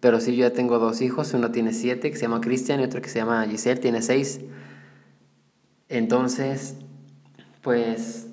pero 0.00 0.18
sí, 0.18 0.34
yo 0.34 0.48
ya 0.48 0.54
tengo 0.54 0.78
dos 0.78 1.02
hijos. 1.02 1.34
Uno 1.34 1.50
tiene 1.50 1.74
siete, 1.74 2.10
que 2.10 2.16
se 2.16 2.22
llama 2.22 2.40
Cristian, 2.40 2.80
y 2.80 2.84
otro 2.84 3.02
que 3.02 3.10
se 3.10 3.18
llama 3.18 3.44
Giselle, 3.46 3.78
tiene 3.78 4.00
seis. 4.00 4.40
Entonces, 5.90 6.76
pues, 7.60 8.28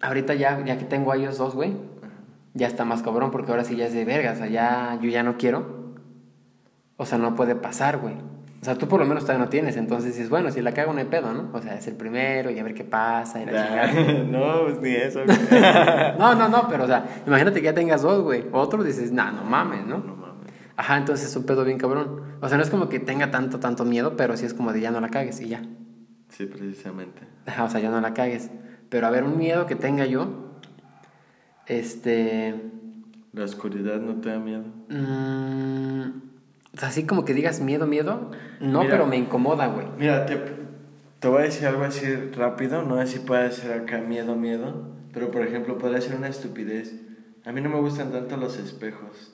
ahorita 0.00 0.34
ya, 0.34 0.64
ya 0.64 0.78
que 0.78 0.84
tengo 0.84 1.10
a 1.10 1.16
ellos 1.16 1.38
dos, 1.38 1.56
güey, 1.56 1.76
ya 2.54 2.68
está 2.68 2.84
más 2.84 3.02
cabrón, 3.02 3.32
porque 3.32 3.50
ahora 3.50 3.64
sí 3.64 3.74
ya 3.74 3.86
es 3.86 3.92
de 3.92 4.04
verga. 4.04 4.32
O 4.32 4.36
sea, 4.36 4.46
ya, 4.46 4.96
yo 5.02 5.10
ya 5.10 5.24
no 5.24 5.36
quiero. 5.38 5.94
O 6.96 7.04
sea, 7.04 7.18
no 7.18 7.34
puede 7.34 7.56
pasar, 7.56 7.98
güey. 7.98 8.14
O 8.66 8.68
sea, 8.68 8.76
tú 8.76 8.88
por 8.88 8.98
lo 8.98 9.06
menos 9.06 9.22
todavía 9.22 9.44
no 9.44 9.48
tienes, 9.48 9.76
entonces 9.76 10.16
dices, 10.16 10.28
bueno, 10.28 10.50
si 10.50 10.60
la 10.60 10.74
cago 10.74 10.92
no 10.92 10.98
hay 10.98 11.04
pedo, 11.04 11.32
¿no? 11.32 11.50
O 11.52 11.62
sea, 11.62 11.76
es 11.76 11.86
el 11.86 11.94
primero 11.94 12.50
y 12.50 12.58
a 12.58 12.64
ver 12.64 12.74
qué 12.74 12.82
pasa 12.82 13.40
y 13.40 13.46
la 13.46 13.86
no, 14.28 14.64
pues 14.64 14.80
ni 14.80 14.90
eso, 14.90 15.20
güey. 15.24 15.38
No, 16.18 16.34
no, 16.34 16.48
no, 16.48 16.66
pero 16.68 16.82
o 16.82 16.86
sea, 16.88 17.22
imagínate 17.28 17.60
que 17.60 17.66
ya 17.66 17.74
tengas 17.74 18.02
dos, 18.02 18.24
güey. 18.24 18.44
Otro 18.50 18.82
dices, 18.82 19.12
nah, 19.12 19.30
no 19.30 19.44
mames, 19.44 19.86
¿no? 19.86 19.98
No 19.98 20.16
mames. 20.16 20.50
Ajá, 20.76 20.96
entonces 20.96 21.28
es 21.30 21.36
un 21.36 21.46
pedo 21.46 21.64
bien 21.64 21.78
cabrón. 21.78 22.22
O 22.40 22.48
sea, 22.48 22.58
no 22.58 22.64
es 22.64 22.70
como 22.70 22.88
que 22.88 22.98
tenga 22.98 23.30
tanto, 23.30 23.60
tanto 23.60 23.84
miedo, 23.84 24.16
pero 24.16 24.36
sí 24.36 24.44
es 24.44 24.52
como 24.52 24.72
de 24.72 24.80
ya 24.80 24.90
no 24.90 25.00
la 25.00 25.10
cagues 25.10 25.40
y 25.40 25.46
ya. 25.46 25.62
Sí, 26.30 26.46
precisamente. 26.46 27.22
Ajá, 27.46 27.62
o 27.62 27.70
sea, 27.70 27.80
ya 27.80 27.88
no 27.88 28.00
la 28.00 28.14
cagues. 28.14 28.50
Pero 28.88 29.06
a 29.06 29.10
ver, 29.10 29.22
un 29.22 29.38
miedo 29.38 29.66
que 29.66 29.76
tenga 29.76 30.06
yo, 30.06 30.58
este... 31.66 32.52
¿La 33.32 33.44
oscuridad 33.44 34.00
no 34.00 34.20
te 34.20 34.30
da 34.30 34.40
miedo? 34.40 34.64
mm, 34.88 34.96
sea, 34.96 36.35
así 36.82 37.06
como 37.06 37.24
que 37.24 37.34
digas 37.34 37.60
miedo, 37.60 37.86
miedo. 37.86 38.30
No, 38.60 38.80
Mira. 38.80 38.90
pero 38.92 39.06
me 39.06 39.16
incomoda, 39.16 39.66
güey. 39.68 39.86
Mira, 39.98 40.26
te, 40.26 40.40
te 41.20 41.28
voy 41.28 41.40
a 41.40 41.44
decir 41.44 41.66
algo 41.66 41.84
así 41.84 42.06
rápido, 42.34 42.82
no 42.82 43.00
sé 43.00 43.06
si 43.06 43.18
puede 43.20 43.50
ser 43.52 43.72
acá 43.80 43.98
miedo, 43.98 44.36
miedo, 44.36 44.88
pero 45.12 45.30
por 45.30 45.42
ejemplo 45.42 45.78
podría 45.78 46.00
ser 46.00 46.16
una 46.16 46.28
estupidez. 46.28 46.94
A 47.44 47.52
mí 47.52 47.60
no 47.60 47.68
me 47.70 47.80
gustan 47.80 48.10
tanto 48.12 48.36
los 48.36 48.58
espejos. 48.58 49.32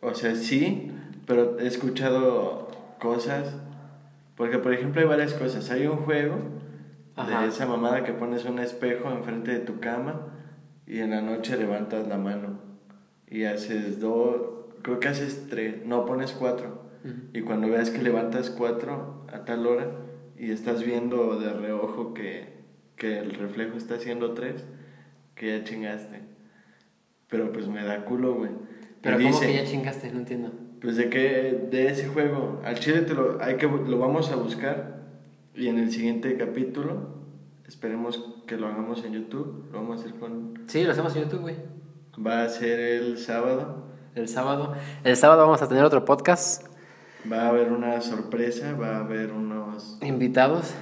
O 0.00 0.14
sea, 0.14 0.34
sí, 0.34 0.90
pero 1.26 1.58
he 1.58 1.66
escuchado 1.66 2.68
cosas, 3.00 3.54
porque 4.36 4.58
por 4.58 4.74
ejemplo 4.74 5.00
hay 5.00 5.06
varias 5.06 5.32
cosas. 5.34 5.70
Hay 5.70 5.86
un 5.86 5.98
juego 5.98 6.36
Ajá. 7.16 7.42
de 7.42 7.48
esa 7.48 7.66
mamada 7.66 8.04
que 8.04 8.12
pones 8.12 8.44
un 8.44 8.58
espejo 8.58 9.10
enfrente 9.10 9.52
de 9.52 9.60
tu 9.60 9.80
cama 9.80 10.26
y 10.86 10.98
en 10.98 11.10
la 11.10 11.22
noche 11.22 11.56
levantas 11.56 12.06
la 12.08 12.18
mano 12.18 12.58
y 13.28 13.44
haces 13.44 14.00
dos, 14.00 14.63
creo 14.84 15.00
que 15.00 15.08
haces 15.08 15.46
tres, 15.48 15.84
no 15.84 16.04
pones 16.04 16.32
cuatro. 16.32 16.84
Y 17.34 17.42
cuando 17.42 17.68
veas 17.68 17.90
que 17.90 18.00
levantas 18.00 18.48
cuatro 18.48 19.26
a 19.30 19.44
tal 19.44 19.66
hora 19.66 19.90
y 20.38 20.50
estás 20.50 20.82
viendo 20.84 21.38
de 21.38 21.52
reojo 21.52 22.14
que, 22.14 22.60
que 22.96 23.18
el 23.18 23.34
reflejo 23.34 23.76
está 23.76 23.96
haciendo 23.96 24.32
tres, 24.32 24.64
que 25.34 25.58
ya 25.58 25.64
chingaste. 25.64 26.20
Pero 27.28 27.52
pues 27.52 27.66
me 27.66 27.84
da 27.84 28.04
culo, 28.04 28.34
güey. 28.34 28.50
Y 28.52 28.54
Pero 29.02 29.16
como 29.16 29.28
dice, 29.28 29.46
que 29.48 29.54
ya 29.54 29.64
chingaste, 29.64 30.12
no 30.12 30.20
entiendo. 30.20 30.52
Pues 30.80 30.96
de 30.96 31.10
que 31.10 31.66
de 31.70 31.88
ese 31.88 32.06
juego, 32.08 32.62
al 32.64 32.78
chile 32.78 33.02
te 33.02 33.14
lo, 33.14 33.42
hay 33.42 33.56
que, 33.56 33.66
lo 33.66 33.98
vamos 33.98 34.30
a 34.30 34.36
buscar 34.36 35.02
y 35.54 35.68
en 35.68 35.78
el 35.78 35.90
siguiente 35.90 36.36
capítulo, 36.36 37.08
esperemos 37.66 38.34
que 38.46 38.56
lo 38.56 38.66
hagamos 38.66 39.04
en 39.04 39.12
YouTube, 39.12 39.66
lo 39.72 39.80
vamos 39.80 39.98
a 39.98 40.04
hacer 40.04 40.18
con... 40.18 40.54
Sí, 40.66 40.84
lo 40.84 40.92
hacemos 40.92 41.14
en 41.16 41.24
YouTube, 41.24 41.40
güey. 41.40 41.56
Va 42.24 42.44
a 42.44 42.48
ser 42.48 42.80
el 42.80 43.18
sábado, 43.18 43.84
El 44.14 44.28
sábado. 44.28 44.74
El 45.02 45.16
sábado 45.16 45.42
vamos 45.42 45.60
a 45.60 45.68
tener 45.68 45.82
otro 45.82 46.04
podcast. 46.04 46.64
va 47.30 47.42
a 47.42 47.48
haber 47.48 47.72
una 47.72 48.00
sorpresa, 48.00 48.72
va 48.74 48.98
a 48.98 49.00
haber 49.00 49.32
unos... 49.32 49.98
invitados 50.02 50.72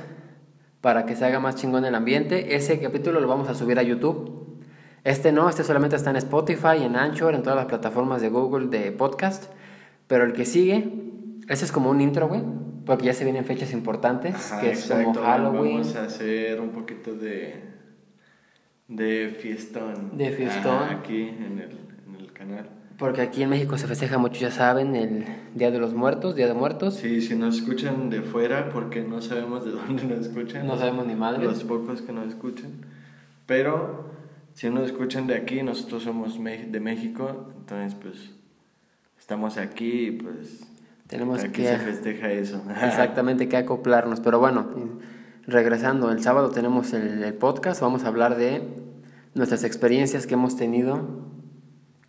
para 0.82 1.06
que 1.06 1.16
se 1.16 1.24
haga 1.24 1.40
más 1.40 1.54
chingón 1.54 1.86
el 1.86 1.94
ambiente. 1.94 2.56
Ese 2.56 2.78
capítulo 2.78 3.20
lo 3.20 3.28
vamos 3.28 3.48
a 3.48 3.54
subir 3.54 3.78
a 3.78 3.82
YouTube. 3.82 4.60
Este 5.04 5.32
no, 5.32 5.48
este 5.48 5.64
solamente 5.64 5.96
está 5.96 6.10
en 6.10 6.16
Spotify, 6.16 6.82
en 6.82 6.94
Anchor, 6.94 7.34
en 7.34 7.42
todas 7.42 7.56
las 7.56 7.66
plataformas 7.66 8.20
de 8.20 8.28
Google 8.28 8.66
de 8.66 8.92
podcast. 8.92 9.50
Pero 10.08 10.24
el 10.24 10.34
que 10.34 10.44
sigue, 10.44 10.92
ese 11.48 11.64
es 11.64 11.72
como 11.72 11.88
un 11.88 12.02
intro, 12.02 12.28
güey, 12.28 12.42
porque 12.84 13.06
ya 13.06 13.14
se 13.14 13.24
vienen 13.24 13.46
fechas 13.46 13.72
importantes, 13.72 14.34
Ajá, 14.52 14.60
que 14.60 14.72
es 14.72 14.86
como 14.86 15.00
exacto, 15.00 15.22
Halloween. 15.22 15.80
Vamos 15.80 15.96
a 15.96 16.04
hacer 16.04 16.60
un 16.60 16.68
poquito 16.70 17.14
de, 17.14 17.62
de 18.88 19.34
fiestón. 19.40 20.18
De 20.18 20.30
fiestón. 20.32 20.82
Ajá, 20.82 20.98
aquí 20.98 21.30
en 21.30 21.58
el, 21.60 21.78
en 22.06 22.16
el 22.20 22.32
canal. 22.34 22.81
Porque 23.02 23.20
aquí 23.20 23.42
en 23.42 23.50
México 23.50 23.76
se 23.78 23.88
festeja 23.88 24.16
mucho, 24.16 24.40
ya 24.40 24.52
saben, 24.52 24.94
el 24.94 25.24
Día 25.56 25.72
de 25.72 25.80
los 25.80 25.92
Muertos, 25.92 26.36
Día 26.36 26.46
de 26.46 26.54
Muertos. 26.54 26.94
Sí, 26.94 27.20
si 27.20 27.34
nos 27.34 27.56
escuchan 27.56 28.10
de 28.10 28.22
fuera, 28.22 28.70
porque 28.70 29.02
no 29.02 29.20
sabemos 29.20 29.64
de 29.64 29.70
dónde 29.78 30.04
nos 30.04 30.26
escuchan. 30.26 30.68
No 30.68 30.78
sabemos 30.78 31.06
ni 31.08 31.16
madre. 31.16 31.42
Los 31.42 31.64
pocos 31.64 32.00
que 32.00 32.12
nos 32.12 32.28
escuchan. 32.28 32.70
Pero 33.46 34.04
si 34.54 34.70
nos 34.70 34.84
escuchan 34.86 35.26
de 35.26 35.34
aquí, 35.34 35.64
nosotros 35.64 36.04
somos 36.04 36.38
de 36.42 36.78
México, 36.80 37.52
entonces 37.58 37.96
pues 38.00 38.30
estamos 39.18 39.58
aquí 39.58 40.06
y 40.06 40.10
pues 40.12 40.60
Tenemos 41.08 41.40
aquí 41.42 41.62
que- 41.62 41.68
se 41.68 41.78
festeja 41.78 42.30
eso. 42.30 42.62
Exactamente, 42.86 43.48
que 43.48 43.56
acoplarnos. 43.56 44.20
Pero 44.20 44.38
bueno, 44.38 44.68
regresando, 45.48 46.12
el 46.12 46.22
sábado 46.22 46.50
tenemos 46.50 46.92
el, 46.92 47.24
el 47.24 47.34
podcast, 47.34 47.80
vamos 47.80 48.04
a 48.04 48.06
hablar 48.06 48.36
de 48.36 48.62
nuestras 49.34 49.64
experiencias 49.64 50.28
que 50.28 50.34
hemos 50.34 50.56
tenido 50.56 51.32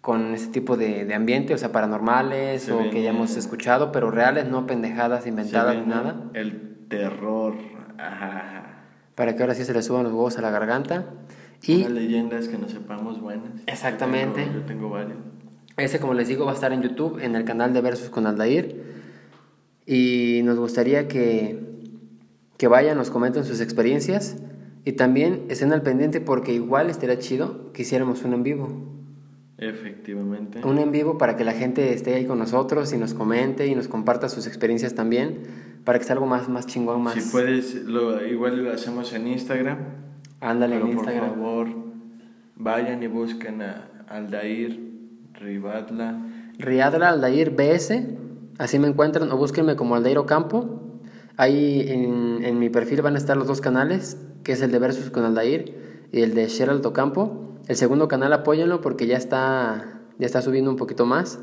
con 0.04 0.34
ese 0.36 0.48
tipo 0.50 0.76
de, 0.76 1.06
de 1.06 1.14
ambiente, 1.14 1.54
o 1.54 1.58
sea, 1.58 1.72
paranormales 1.72 2.64
Se 2.64 2.74
o 2.74 2.78
que 2.80 2.84
viene- 2.90 3.04
ya 3.04 3.10
hemos 3.12 3.38
escuchado, 3.38 3.94
pero 3.94 4.12
reales, 4.12 4.50
no 4.50 4.68
pendejadas 4.68 5.26
inventadas 5.26 5.78
ni 5.78 5.86
nada, 5.86 6.30
El 6.34 6.76
terror. 6.90 7.54
Ajá, 7.98 8.84
para 9.16 9.36
que 9.36 9.44
ahora 9.44 9.56
sí 9.56 9.64
se 9.64 9.74
le 9.74 9.82
suban 9.82 10.04
los 10.04 10.12
huevos 10.12 10.38
a 10.38 10.42
la 10.42 10.50
garganta. 10.52 11.06
Y 11.66 11.84
Unas 11.84 11.92
leyendas 11.94 12.50
que 12.50 12.58
no 12.58 12.68
sepamos 12.68 13.22
buenas. 13.22 13.48
Exactamente. 13.66 14.42
Yo 14.42 14.46
tengo, 14.48 14.60
yo 14.60 14.66
tengo 14.66 14.90
varias. 14.90 15.18
ese, 15.78 16.00
como 16.02 16.14
les 16.14 16.28
digo, 16.28 16.44
va 16.44 16.52
a 16.52 16.56
estar 16.56 16.74
en 16.74 16.82
YouTube, 16.82 17.20
en 17.24 17.36
el 17.38 17.46
canal 17.46 17.72
de 17.74 17.80
Versus 17.80 18.10
con 18.10 18.28
Aldair. 18.28 18.84
Y 19.86 20.42
nos 20.44 20.58
gustaría 20.60 21.08
que, 21.08 21.60
que 22.58 22.68
vayan, 22.68 22.98
nos 22.98 23.10
comenten 23.10 23.46
sus 23.46 23.62
experiencias. 23.62 24.36
Y 24.84 24.94
también 24.94 25.46
estén 25.48 25.72
al 25.72 25.82
pendiente 25.82 26.20
porque 26.20 26.52
igual 26.54 26.90
estaría 26.90 27.18
chido 27.20 27.72
que 27.72 27.84
hiciéramos 27.84 28.24
un 28.24 28.34
en 28.34 28.44
vivo. 28.44 28.68
Efectivamente. 29.70 30.62
Un 30.66 30.78
en 30.78 30.92
vivo 30.92 31.18
para 31.18 31.38
que 31.38 31.44
la 31.44 31.54
gente 31.54 31.94
esté 31.94 32.16
ahí 32.16 32.26
con 32.26 32.40
nosotros 32.40 32.92
y 32.94 32.98
nos 32.98 33.14
comente 33.14 33.68
y 33.68 33.76
nos 33.76 33.88
comparta 33.88 34.30
sus 34.30 34.48
experiencias 34.48 34.94
también. 34.94 35.44
Para 35.86 36.00
que 36.00 36.06
sea 36.06 36.14
algo 36.14 36.26
más, 36.26 36.50
más 36.50 36.66
chingón, 36.68 37.02
más... 37.02 37.14
Si 37.16 37.32
puedes, 37.32 37.76
lo, 37.86 38.26
igual 38.26 38.64
lo 38.64 38.72
hacemos 38.72 39.12
en 39.14 39.28
Instagram. 39.28 39.78
Ándale 40.40 40.76
en 40.76 40.82
por 40.82 40.92
Instagram. 40.92 41.30
favor, 41.30 41.68
vayan 42.56 43.04
y 43.04 43.08
busquen 43.08 43.62
a 43.62 43.88
Aldair 44.08 44.80
Ribatla. 45.34 46.18
Riadra 46.58 47.10
Aldair 47.10 47.52
BS, 47.52 48.06
así 48.58 48.80
me 48.80 48.88
encuentran, 48.88 49.32
o 49.32 49.38
búsquenme 49.38 49.76
como 49.76 49.96
Aldair 49.96 50.18
Ocampo. 50.18 51.00
Ahí 51.38 51.86
en, 51.90 52.44
en 52.44 52.60
mi 52.60 52.70
perfil 52.70 53.02
van 53.02 53.16
a 53.16 53.18
estar 53.18 53.36
los 53.36 53.48
dos 53.48 53.60
canales, 53.60 54.18
que 54.44 54.52
es 54.52 54.62
el 54.62 54.72
de 54.72 54.80
Versus 54.80 55.10
con 55.10 55.24
Aldair 55.24 56.08
y 56.12 56.22
el 56.22 56.34
de 56.36 56.48
Gerald 56.48 56.86
Ocampo. 56.86 57.53
El 57.68 57.76
segundo 57.76 58.08
canal 58.08 58.34
apóyenlo 58.34 58.82
porque 58.82 59.08
ya 59.08 59.18
está, 59.18 60.02
ya 60.18 60.26
está 60.26 60.42
subiendo 60.42 60.70
un 60.70 60.78
poquito 60.78 61.06
más. 61.06 61.40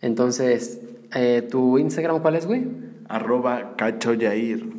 Entonces, 0.00 0.80
eh, 1.14 1.42
¿tu 1.42 1.78
Instagram 1.78 2.20
cuál 2.20 2.36
es, 2.36 2.46
güey? 2.46 2.66
Arroba 3.08 3.76
Cacho 3.76 4.14
Yair. 4.14 4.74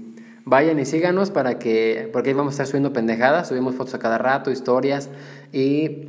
Vayan 0.46 0.80
y 0.80 0.86
síganos 0.86 1.30
para 1.30 1.60
que, 1.60 2.10
porque 2.13 2.30
ahí 2.30 2.36
vamos 2.36 2.52
a 2.52 2.56
estar 2.56 2.67
subiendo 2.67 2.93
pendejadas, 2.93 3.50
subimos 3.50 3.76
fotos 3.76 3.93
a 3.96 4.00
cada 4.00 4.17
rato, 4.17 4.50
historias 4.50 5.10
y 5.52 6.08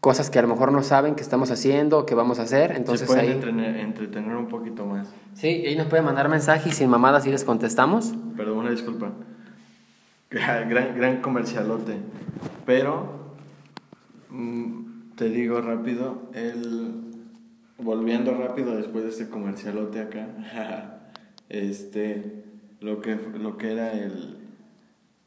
cosas 0.00 0.30
que 0.30 0.38
a 0.38 0.42
lo 0.42 0.48
mejor 0.48 0.72
no 0.72 0.82
saben 0.82 1.14
que 1.14 1.22
estamos 1.22 1.50
haciendo 1.50 1.98
o 1.98 2.06
que 2.06 2.14
vamos 2.14 2.38
a 2.38 2.42
hacer. 2.42 2.72
Entonces 2.72 3.00
Se 3.00 3.06
pueden 3.06 3.24
ahí... 3.24 3.32
entretener, 3.32 3.76
entretener 3.76 4.36
un 4.36 4.48
poquito 4.48 4.84
más. 4.84 5.08
Sí, 5.34 5.48
ahí 5.66 5.76
nos 5.76 5.86
pueden 5.86 6.04
mandar 6.04 6.28
mensajes 6.28 6.72
y 6.72 6.76
sin 6.76 6.90
mamadas 6.90 7.26
y 7.26 7.30
les 7.30 7.44
contestamos. 7.44 8.14
Perdón, 8.36 8.58
una 8.58 8.70
disculpa. 8.70 9.12
Gran, 10.30 10.68
gran 10.68 11.20
comercialote. 11.22 11.96
Pero, 12.64 13.19
te 15.16 15.28
digo 15.28 15.60
rápido, 15.60 16.30
el, 16.34 17.02
volviendo 17.78 18.34
rápido 18.34 18.76
después 18.76 19.04
de 19.04 19.10
este 19.10 19.28
comercialote 19.28 20.00
acá, 20.00 21.00
este, 21.48 22.44
lo 22.80 23.00
que, 23.00 23.16
lo 23.16 23.56
que 23.56 23.72
era 23.72 23.92
el, 23.92 24.38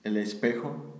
el 0.03 0.17
espejo. 0.17 0.99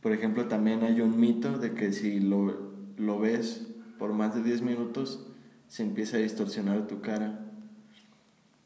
Por 0.00 0.12
ejemplo, 0.12 0.46
también 0.46 0.82
hay 0.82 1.00
un 1.00 1.20
mito 1.20 1.58
de 1.58 1.74
que 1.74 1.92
si 1.92 2.20
lo, 2.20 2.72
lo 2.96 3.18
ves 3.18 3.66
por 3.98 4.12
más 4.12 4.34
de 4.34 4.42
10 4.42 4.62
minutos, 4.62 5.26
se 5.68 5.82
empieza 5.82 6.16
a 6.16 6.20
distorsionar 6.20 6.86
tu 6.86 7.00
cara. 7.00 7.38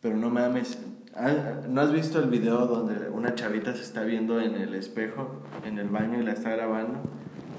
Pero 0.00 0.16
no 0.16 0.30
mames, 0.30 0.78
¿no 1.68 1.80
has 1.80 1.92
visto 1.92 2.18
el 2.18 2.30
video 2.30 2.66
donde 2.66 3.08
una 3.08 3.34
chavita 3.34 3.74
se 3.74 3.82
está 3.82 4.04
viendo 4.04 4.40
en 4.40 4.54
el 4.54 4.74
espejo, 4.74 5.42
en 5.64 5.78
el 5.78 5.88
baño 5.88 6.20
y 6.20 6.24
la 6.24 6.32
está 6.32 6.50
grabando? 6.50 7.00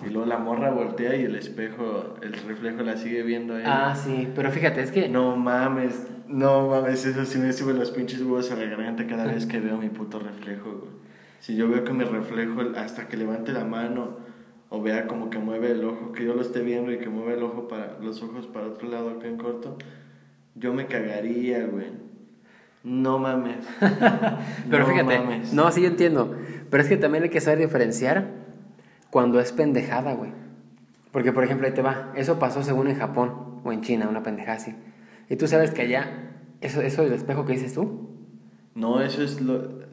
Y 0.05 0.09
luego 0.11 0.27
la 0.27 0.37
morra 0.37 0.69
voltea 0.71 1.15
y 1.15 1.23
el 1.23 1.35
espejo, 1.35 2.15
el 2.21 2.33
reflejo 2.33 2.83
la 2.83 2.97
sigue 2.97 3.23
viendo 3.23 3.55
a 3.55 3.59
ella. 3.61 3.89
Ah, 3.89 3.95
sí, 3.95 4.27
pero 4.35 4.51
fíjate, 4.51 4.81
es 4.81 4.91
que... 4.91 5.09
No 5.09 5.35
mames, 5.35 6.07
no 6.27 6.67
mames, 6.69 7.05
eso 7.05 7.25
sí 7.25 7.39
me 7.39 7.51
sube 7.53 7.73
los 7.73 7.91
pinches 7.91 8.21
huevos 8.21 8.51
a 8.51 8.55
la 8.55 8.65
garganta 8.65 9.07
cada 9.07 9.25
vez 9.25 9.45
que 9.45 9.59
veo 9.59 9.77
mi 9.77 9.89
puto 9.89 10.19
reflejo, 10.19 10.71
güey. 10.71 10.91
Si 11.39 11.55
yo 11.55 11.69
veo 11.69 11.83
que 11.83 11.93
mi 11.93 12.03
reflejo 12.03 12.61
hasta 12.77 13.07
que 13.07 13.17
levante 13.17 13.51
la 13.51 13.65
mano 13.65 14.17
o 14.69 14.81
vea 14.81 15.07
como 15.07 15.29
que 15.29 15.37
mueve 15.39 15.71
el 15.71 15.83
ojo, 15.85 16.11
que 16.11 16.25
yo 16.25 16.33
lo 16.33 16.41
esté 16.41 16.61
viendo 16.61 16.91
y 16.91 16.97
que 16.97 17.09
mueve 17.09 17.33
el 17.35 17.43
ojo 17.43 17.67
para 17.67 17.97
los 18.01 18.21
ojos 18.23 18.47
para 18.47 18.67
otro 18.67 18.89
lado 18.89 19.09
acá 19.11 19.27
en 19.27 19.37
corto, 19.37 19.77
yo 20.55 20.73
me 20.73 20.87
cagaría, 20.87 21.65
güey. 21.65 21.87
No 22.83 23.17
mames. 23.19 23.57
pero 24.69 24.85
No 24.85 24.91
fíjate, 24.91 25.19
mames. 25.19 25.53
no, 25.53 25.71
sí 25.71 25.81
yo 25.81 25.87
entiendo, 25.87 26.35
pero 26.69 26.83
es 26.83 26.89
que 26.89 26.97
también 26.97 27.23
hay 27.23 27.29
que 27.29 27.41
saber 27.41 27.59
diferenciar 27.59 28.44
cuando 29.15 29.39
es 29.39 29.53
pendejada, 29.53 30.13
güey. 30.13 30.31
Porque, 31.13 31.31
por 31.31 31.45
ejemplo, 31.45 31.65
ahí 31.65 31.73
te 31.73 31.81
va, 31.81 32.11
eso 32.17 32.37
pasó 32.37 32.63
según 32.63 32.89
en 32.89 32.97
Japón 32.97 33.61
o 33.63 33.71
en 33.71 33.79
China, 33.79 34.09
una 34.09 34.23
pendejada 34.23 34.57
así. 34.57 34.75
Y 35.29 35.37
tú 35.37 35.47
sabes 35.47 35.71
que 35.71 35.83
allá, 35.83 36.33
eso, 36.59 36.81
eso 36.81 37.01
del 37.01 37.13
espejo 37.13 37.45
que 37.45 37.53
dices 37.53 37.73
tú, 37.73 38.09
No, 38.73 38.99
eso 38.99 39.23
es 39.23 39.39
lo 39.39 39.84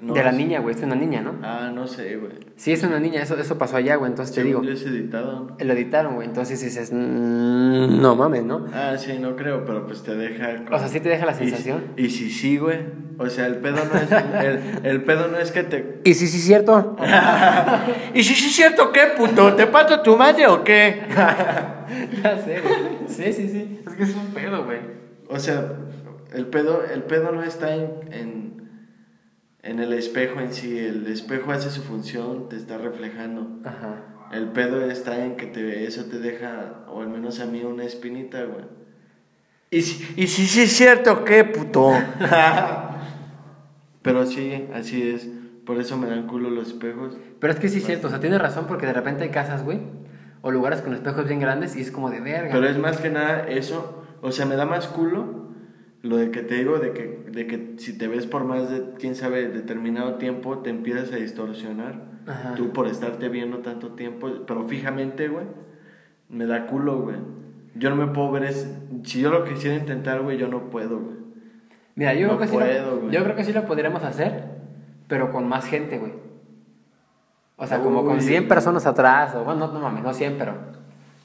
no, 0.00 0.14
de 0.14 0.22
la 0.22 0.30
es- 0.30 0.36
niña, 0.36 0.60
güey, 0.60 0.74
es 0.76 0.82
una 0.82 0.94
niña, 0.94 1.20
¿no? 1.20 1.34
Ah, 1.42 1.70
no 1.74 1.86
sé, 1.86 2.16
güey. 2.16 2.32
Sí, 2.56 2.72
es 2.72 2.82
una 2.84 3.00
niña, 3.00 3.22
eso, 3.22 3.36
eso 3.38 3.58
pasó 3.58 3.76
allá, 3.76 3.96
güey, 3.96 4.10
entonces 4.10 4.34
te 4.34 4.42
digo, 4.44 4.62
es 4.62 4.82
editado. 4.84 5.56
lo 5.58 5.72
editaron, 5.72 6.14
güey, 6.16 6.26
entonces 6.28 6.60
dices, 6.60 6.92
mm, 6.92 8.00
no 8.00 8.14
mames, 8.16 8.44
¿no? 8.44 8.66
Ah, 8.72 8.94
sí, 8.98 9.18
no 9.18 9.34
creo, 9.36 9.64
pero 9.64 9.86
pues 9.86 10.02
te 10.02 10.14
deja. 10.16 10.62
O 10.70 10.78
sea, 10.78 10.88
sí 10.88 11.00
te 11.00 11.08
deja 11.08 11.26
la 11.26 11.32
Y- 11.32 11.36
sensación. 11.36 11.84
Y, 11.96 12.10
si 12.10 12.30
sí, 12.30 12.58
güey. 12.58 12.78
O 13.20 13.28
sea, 13.28 13.46
el 13.46 13.56
pedo 13.56 13.78
no 13.92 13.98
es. 13.98 14.08
El, 14.44 14.86
el 14.86 15.02
pedo 15.02 15.26
no 15.26 15.38
es 15.38 15.50
que 15.50 15.64
te. 15.64 16.00
Y 16.04 16.14
sí, 16.14 16.28
sí, 16.28 16.38
cierto. 16.38 16.96
¿Y 18.14 18.22
si 18.22 18.34
sí 18.34 18.46
es 18.46 18.54
cierto 18.54 18.92
qué, 18.92 19.00
puto? 19.16 19.54
¿Te 19.54 19.66
pato 19.66 20.00
tu 20.02 20.16
madre 20.16 20.46
o 20.46 20.62
qué? 20.62 21.02
ya 22.22 22.38
sé, 22.44 22.60
güey. 22.60 23.08
Sí, 23.08 23.32
sí, 23.32 23.48
sí. 23.48 23.80
Es 23.86 23.94
que 23.94 24.02
es 24.04 24.14
un 24.14 24.26
pedo, 24.32 24.64
güey. 24.64 24.78
O 25.28 25.38
sea, 25.40 25.72
el 26.32 26.46
pedo, 26.46 26.82
el 26.84 27.02
pedo 27.02 27.32
no 27.32 27.42
está 27.42 27.74
en, 27.74 27.90
en, 28.12 28.47
en 29.62 29.80
el 29.80 29.92
espejo 29.92 30.40
en 30.40 30.52
sí. 30.52 30.78
El 30.78 31.06
espejo 31.06 31.52
hace 31.52 31.70
su 31.70 31.82
función, 31.82 32.48
te 32.48 32.56
está 32.56 32.78
reflejando. 32.78 33.48
Ajá. 33.64 34.04
El 34.32 34.48
pedo 34.48 34.84
está 34.84 35.24
en 35.24 35.36
que 35.36 35.46
te, 35.46 35.84
eso 35.84 36.04
te 36.04 36.18
deja, 36.18 36.84
o 36.88 37.00
al 37.00 37.08
menos 37.08 37.40
a 37.40 37.46
mí, 37.46 37.62
una 37.62 37.84
espinita, 37.84 38.44
güey. 38.44 38.64
¿Y 39.70 39.82
si, 39.82 40.14
y 40.16 40.26
si 40.26 40.46
sí 40.46 40.62
es 40.62 40.72
cierto 40.72 41.24
qué, 41.24 41.44
puto? 41.44 41.92
Pero 44.02 44.26
sí, 44.26 44.66
así 44.72 45.10
es. 45.10 45.28
Por 45.64 45.78
eso 45.78 45.98
me 45.98 46.08
dan 46.08 46.26
culo 46.26 46.50
los 46.50 46.68
espejos. 46.68 47.16
Pero 47.38 47.52
es 47.52 47.58
que 47.58 47.68
sí 47.68 47.78
es 47.78 47.84
cierto, 47.84 48.06
o 48.06 48.10
sea, 48.10 48.20
tienes 48.20 48.40
razón 48.40 48.66
porque 48.66 48.86
de 48.86 48.94
repente 48.94 49.24
hay 49.24 49.30
casas, 49.30 49.64
güey, 49.64 49.80
o 50.40 50.50
lugares 50.50 50.80
con 50.80 50.94
espejos 50.94 51.26
bien 51.26 51.40
grandes 51.40 51.76
y 51.76 51.82
es 51.82 51.90
como 51.90 52.10
de 52.10 52.20
verga. 52.20 52.50
Pero 52.52 52.66
es 52.66 52.78
más 52.78 52.98
que 52.98 53.10
nada 53.10 53.46
eso. 53.48 54.04
O 54.22 54.32
sea, 54.32 54.46
me 54.46 54.56
da 54.56 54.64
más 54.64 54.86
culo 54.86 55.47
lo 56.08 56.16
de 56.16 56.30
que 56.30 56.42
te 56.42 56.54
digo, 56.54 56.78
de 56.78 56.92
que, 56.92 57.22
de 57.30 57.46
que 57.46 57.74
si 57.76 57.98
te 57.98 58.08
ves 58.08 58.26
por 58.26 58.44
más 58.44 58.70
de, 58.70 58.94
quién 58.98 59.14
sabe, 59.14 59.48
determinado 59.48 60.14
tiempo, 60.14 60.58
te 60.58 60.70
empiezas 60.70 61.12
a 61.12 61.16
distorsionar. 61.16 62.00
Ajá. 62.26 62.54
Tú 62.54 62.72
por 62.72 62.86
estarte 62.86 63.28
viendo 63.28 63.58
tanto 63.58 63.92
tiempo, 63.92 64.30
pero 64.46 64.66
fijamente, 64.66 65.28
güey, 65.28 65.44
me 66.30 66.46
da 66.46 66.66
culo, 66.66 67.02
güey. 67.02 67.16
Yo 67.74 67.90
no 67.90 67.96
me 67.96 68.06
puedo 68.06 68.30
ver, 68.30 68.44
es, 68.44 68.74
si 69.04 69.20
yo 69.20 69.30
lo 69.30 69.44
quisiera 69.44 69.76
intentar, 69.76 70.22
güey, 70.22 70.38
yo 70.38 70.48
no 70.48 70.70
puedo, 70.70 70.98
güey. 70.98 71.16
Mira, 71.94 72.14
yo, 72.14 72.28
No 72.28 72.36
creo 72.36 72.40
que 72.40 72.48
sí 72.48 72.56
puedo, 72.56 72.94
lo, 72.94 73.00
güey. 73.02 73.12
yo 73.12 73.24
creo 73.24 73.36
que 73.36 73.44
sí 73.44 73.52
lo 73.52 73.66
podríamos 73.66 74.02
hacer, 74.02 74.44
pero 75.08 75.30
con 75.30 75.46
más 75.46 75.66
gente, 75.66 75.98
güey. 75.98 76.12
O 77.56 77.66
sea, 77.66 77.80
como 77.80 78.02
con 78.04 78.16
Uy. 78.16 78.22
100 78.22 78.48
personas 78.48 78.86
atrás, 78.86 79.34
o 79.34 79.44
bueno, 79.44 79.66
no, 79.66 79.72
no 79.74 79.80
mames, 79.80 80.02
no 80.02 80.14
100, 80.14 80.36
pero... 80.38 80.54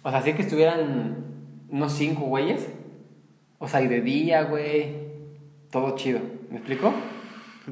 O 0.01 0.11
sea, 0.11 0.21
sí 0.21 0.33
que 0.33 0.41
estuvieran 0.41 1.15
unos 1.69 1.93
5 1.93 2.21
güeyes. 2.25 2.69
O 3.59 3.67
sea, 3.67 3.81
y 3.81 3.87
de 3.87 4.01
día, 4.01 4.43
güey. 4.43 4.95
Todo 5.71 5.95
chido. 5.95 6.19
¿Me 6.49 6.57
explico? 6.57 6.93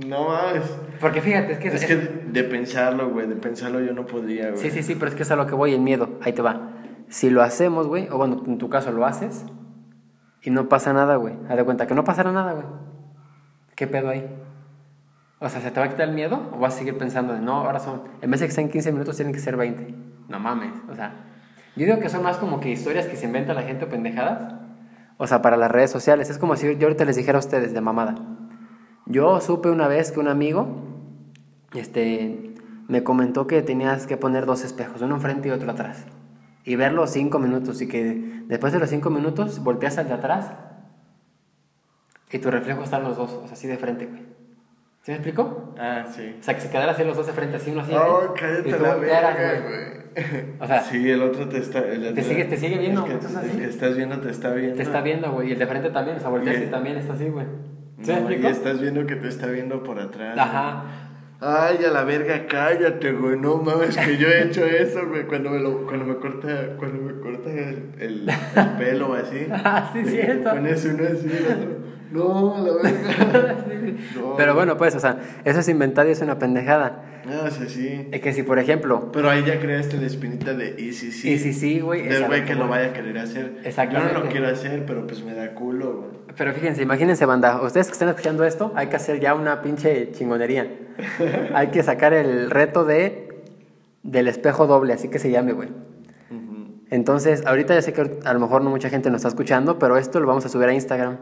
No 0.07 0.29
más. 0.29 0.77
Porque 0.99 1.21
fíjate, 1.21 1.53
es 1.53 1.59
que... 1.59 1.67
Es 1.67 1.85
que 1.85 1.95
de, 1.95 2.07
de 2.31 2.43
pensarlo, 2.43 3.09
güey, 3.09 3.27
de 3.27 3.35
pensarlo 3.35 3.81
yo 3.81 3.93
no 3.93 4.05
podría, 4.05 4.51
güey. 4.51 4.57
Sí, 4.57 4.71
sí, 4.71 4.83
sí, 4.83 4.95
pero 4.95 5.09
es 5.09 5.15
que 5.15 5.23
es 5.23 5.31
a 5.31 5.35
lo 5.35 5.47
que 5.47 5.55
voy, 5.55 5.73
el 5.73 5.81
miedo. 5.81 6.17
Ahí 6.21 6.33
te 6.33 6.41
va. 6.41 6.71
Si 7.09 7.29
lo 7.29 7.41
hacemos, 7.41 7.87
güey, 7.87 8.07
o 8.09 8.17
bueno, 8.17 8.41
en 8.47 8.57
tu 8.57 8.69
caso 8.69 8.91
lo 8.91 9.05
haces, 9.05 9.45
y 10.41 10.49
no 10.49 10.69
pasa 10.69 10.93
nada, 10.93 11.15
güey. 11.17 11.35
Haz 11.49 11.57
de 11.57 11.63
cuenta 11.63 11.87
que 11.87 11.93
no 11.93 12.03
pasará 12.03 12.31
nada, 12.31 12.53
güey. 12.53 12.65
¿Qué 13.75 13.87
pedo 13.87 14.09
ahí? 14.09 14.27
O 15.39 15.49
sea, 15.49 15.61
¿se 15.61 15.71
te 15.71 15.79
va 15.79 15.87
a 15.87 15.89
quitar 15.89 16.07
el 16.07 16.15
miedo? 16.15 16.49
¿O 16.53 16.59
vas 16.59 16.75
a 16.75 16.77
seguir 16.77 16.97
pensando 16.97 17.33
de 17.33 17.41
no, 17.41 17.53
ahora 17.57 17.79
son. 17.79 18.03
En 18.21 18.31
vez 18.31 18.39
de 18.39 18.47
que 18.47 18.51
sean 18.51 18.69
15 18.69 18.91
minutos, 18.91 19.15
tienen 19.15 19.33
que 19.33 19.39
ser 19.39 19.55
20? 19.55 19.93
No 20.29 20.39
mames. 20.39 20.73
O 20.89 20.95
sea, 20.95 21.13
yo 21.75 21.85
digo 21.85 21.99
que 21.99 22.09
son 22.09 22.23
más 22.23 22.37
como 22.37 22.59
que 22.59 22.69
historias 22.69 23.07
que 23.07 23.15
se 23.15 23.25
inventa 23.25 23.53
la 23.53 23.63
gente 23.63 23.85
o 23.85 23.89
pendejadas. 23.89 24.53
O 25.21 25.27
sea, 25.27 25.43
para 25.43 25.55
las 25.55 25.69
redes 25.69 25.91
sociales. 25.91 26.31
Es 26.31 26.39
como 26.39 26.55
si 26.55 26.75
yo 26.77 26.87
ahorita 26.87 27.05
les 27.05 27.15
dijera 27.15 27.37
a 27.37 27.41
ustedes 27.41 27.75
de 27.75 27.79
mamada. 27.81 28.15
Yo 29.05 29.39
supe 29.39 29.69
una 29.69 29.87
vez 29.87 30.11
que 30.11 30.19
un 30.19 30.27
amigo 30.27 30.65
este, 31.75 32.55
me 32.87 33.03
comentó 33.03 33.45
que 33.45 33.61
tenías 33.61 34.07
que 34.07 34.17
poner 34.17 34.47
dos 34.47 34.63
espejos, 34.63 34.99
uno 35.03 35.13
enfrente 35.13 35.49
y 35.49 35.51
otro 35.51 35.69
atrás. 35.69 36.07
Y 36.63 36.75
verlos 36.75 37.11
cinco 37.11 37.37
minutos 37.37 37.83
y 37.83 37.87
que 37.87 38.41
después 38.47 38.73
de 38.73 38.79
los 38.79 38.89
cinco 38.89 39.11
minutos 39.11 39.63
volteas 39.63 39.99
al 39.99 40.07
de 40.07 40.15
atrás 40.15 40.53
y 42.31 42.39
tu 42.39 42.49
reflejo 42.49 42.81
están 42.81 43.03
los 43.03 43.15
dos, 43.15 43.31
o 43.31 43.43
sea, 43.43 43.53
así 43.53 43.67
de 43.67 43.77
frente, 43.77 44.07
güey. 44.07 44.23
¿Sí 45.03 45.11
me 45.11 45.17
explico? 45.17 45.75
Ah, 45.77 46.03
sí. 46.11 46.35
O 46.39 46.43
sea, 46.43 46.55
que 46.55 46.61
se 46.61 46.69
quedaran 46.71 46.95
así 46.95 47.03
los 47.03 47.15
dos 47.15 47.27
de 47.27 47.33
frente, 47.33 47.57
así 47.57 47.69
uno 47.69 47.81
así. 47.81 47.93
Oh, 47.93 48.33
y 48.33 48.39
cállate 48.39 48.73
tú 48.73 48.81
la 48.81 48.95
verga, 48.95 49.61
güey. 49.67 50.00
O 50.59 50.67
sea, 50.67 50.81
Sí, 50.83 51.09
el 51.09 51.21
otro 51.21 51.47
te 51.47 51.57
está... 51.57 51.79
el 51.79 52.07
otro- 52.07 52.23
sigue- 52.23 52.45
te 52.45 52.57
sigue 52.57 52.77
viendo, 52.77 53.05
El 53.05 53.19
que, 53.19 53.25
el 53.25 53.37
así. 53.37 53.57
que 53.57 53.65
estás 53.65 53.95
viendo 53.95 54.17
te 54.19 54.29
está 54.29 54.51
viendo. 54.51 54.75
te 54.75 54.83
está 54.83 55.01
viendo, 55.01 55.31
güey. 55.31 55.49
Y 55.49 55.51
el 55.53 55.59
de 55.59 55.67
frente 55.67 55.89
también, 55.89 56.17
o 56.17 56.19
sea, 56.19 56.29
volteas 56.29 56.61
Y- 56.61 56.65
también 56.71 56.97
está 56.97 57.13
así, 57.13 57.29
güey. 57.29 57.45
¿Sí 58.01 58.11
No, 58.11 58.31
y 58.31 58.45
estás 58.47 58.81
viendo 58.81 59.05
que 59.05 59.15
te 59.15 59.27
está 59.27 59.47
viendo 59.47 59.83
por 59.83 59.99
atrás. 59.99 60.37
Ajá. 60.37 60.83
Ay, 61.43 61.83
a 61.85 61.91
la 61.91 62.03
verga, 62.03 62.45
cállate, 62.47 63.13
güey. 63.13 63.37
No 63.39 63.57
mames, 63.57 63.97
que 63.97 64.17
yo 64.17 64.27
he 64.27 64.43
hecho 64.43 64.65
eso, 64.65 65.07
güey. 65.07 65.25
Cuando 65.25 65.49
me, 65.51 65.59
lo, 65.59 65.85
cuando 65.87 66.05
me 66.05 66.15
corta, 66.17 66.75
cuando 66.77 67.01
me 67.01 67.19
corta 67.19 67.49
el, 67.49 67.93
el, 67.99 68.29
el 68.29 68.67
pelo 68.77 69.13
así. 69.15 69.47
Ah, 69.51 69.89
sí, 69.93 70.03
cierto. 70.05 70.51
Pones 70.51 70.85
uno 70.85 71.03
así, 71.05 71.27
el 71.31 71.45
otro. 71.45 71.81
No, 72.11 72.55
a 72.55 72.59
la 72.59 72.73
verga. 72.73 73.55
No. 74.15 74.35
Pero 74.35 74.53
bueno, 74.55 74.77
pues, 74.77 74.95
o 74.95 74.99
sea, 74.99 75.17
eso 75.45 75.59
es 75.59 75.69
inventado 75.69 76.07
y 76.09 76.11
es 76.11 76.21
una 76.21 76.37
pendejada. 76.39 77.03
O 77.25 77.51
sea, 77.51 77.67
sí. 77.67 78.07
Es 78.11 78.21
que 78.21 78.33
si, 78.33 78.43
por 78.43 78.59
ejemplo, 78.59 79.11
Pero 79.11 79.29
ahí 79.29 79.43
ya 79.45 79.59
creaste 79.59 79.97
la 79.97 80.07
espinita 80.07 80.53
de 80.53 80.75
y 80.77 80.93
sí. 80.93 81.07
y 81.29 81.37
si 81.37 81.53
sí, 81.53 81.79
güey. 81.79 82.01
es 82.01 82.09
Del 82.09 82.25
güey 82.25 82.45
que 82.45 82.55
lo 82.55 82.67
vaya 82.67 82.87
a 82.87 82.93
querer 82.93 83.17
hacer. 83.17 83.59
Exactamente. 83.63 84.13
Yo 84.13 84.19
no 84.19 84.25
lo 84.25 84.31
quiero 84.31 84.47
hacer, 84.47 84.85
pero 84.85 85.05
pues 85.05 85.23
me 85.23 85.33
da 85.33 85.53
culo, 85.53 85.97
güey. 85.97 86.11
Pero 86.35 86.53
fíjense, 86.53 86.81
imagínense, 86.81 87.25
banda, 87.25 87.61
ustedes 87.61 87.87
que 87.87 87.93
están 87.93 88.09
escuchando 88.09 88.43
esto, 88.43 88.71
hay 88.75 88.87
que 88.87 88.95
hacer 88.95 89.19
ya 89.19 89.33
una 89.33 89.61
pinche 89.61 90.11
chingonería. 90.11 90.67
hay 91.53 91.67
que 91.67 91.83
sacar 91.83 92.13
el 92.13 92.49
reto 92.49 92.85
de 92.85 93.29
del 94.03 94.27
espejo 94.27 94.65
doble, 94.67 94.93
así 94.93 95.09
que 95.09 95.19
se 95.19 95.29
llame, 95.29 95.53
güey. 95.53 95.69
Entonces, 96.89 97.45
ahorita 97.45 97.73
ya 97.73 97.81
sé 97.81 97.93
que 97.93 98.19
a 98.25 98.33
lo 98.33 98.39
mejor 98.39 98.63
no 98.63 98.69
mucha 98.69 98.89
gente 98.89 99.09
nos 99.09 99.19
está 99.19 99.29
escuchando, 99.29 99.79
pero 99.79 99.95
esto 99.95 100.19
lo 100.19 100.27
vamos 100.27 100.45
a 100.45 100.49
subir 100.49 100.67
a 100.67 100.73
Instagram 100.73 101.19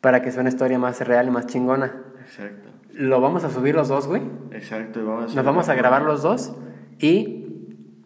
para 0.00 0.22
que 0.22 0.32
sea 0.32 0.40
una 0.40 0.48
historia 0.48 0.78
más 0.78 1.00
real 1.06 1.28
y 1.28 1.30
más 1.30 1.46
chingona. 1.46 1.94
Exacto. 2.22 2.70
Lo 2.94 3.20
vamos 3.20 3.44
a 3.44 3.50
subir 3.50 3.74
los 3.74 3.88
dos, 3.88 4.06
güey. 4.06 4.22
Exacto. 4.50 5.00
y 5.00 5.04
Vamos 5.04 5.34
Nos 5.34 5.44
vamos 5.44 5.68
a 5.68 5.74
grabar 5.74 6.02
los 6.02 6.22
dos 6.22 6.54
y 6.98 7.42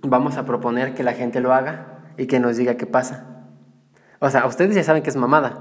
vamos 0.03 0.37
a 0.37 0.45
proponer 0.45 0.95
que 0.95 1.03
la 1.03 1.13
gente 1.13 1.41
lo 1.41 1.53
haga 1.53 2.13
y 2.17 2.27
que 2.27 2.41
nos 2.41 2.57
diga 2.57 2.77
qué 2.77 2.87
pasa. 2.87 3.45
O 4.21 4.31
sea, 4.31 4.47
ustedes 4.47 4.75
ya 4.75 4.83
saben 4.83 5.03
que 5.03 5.11
es 5.11 5.17
mamada, 5.17 5.59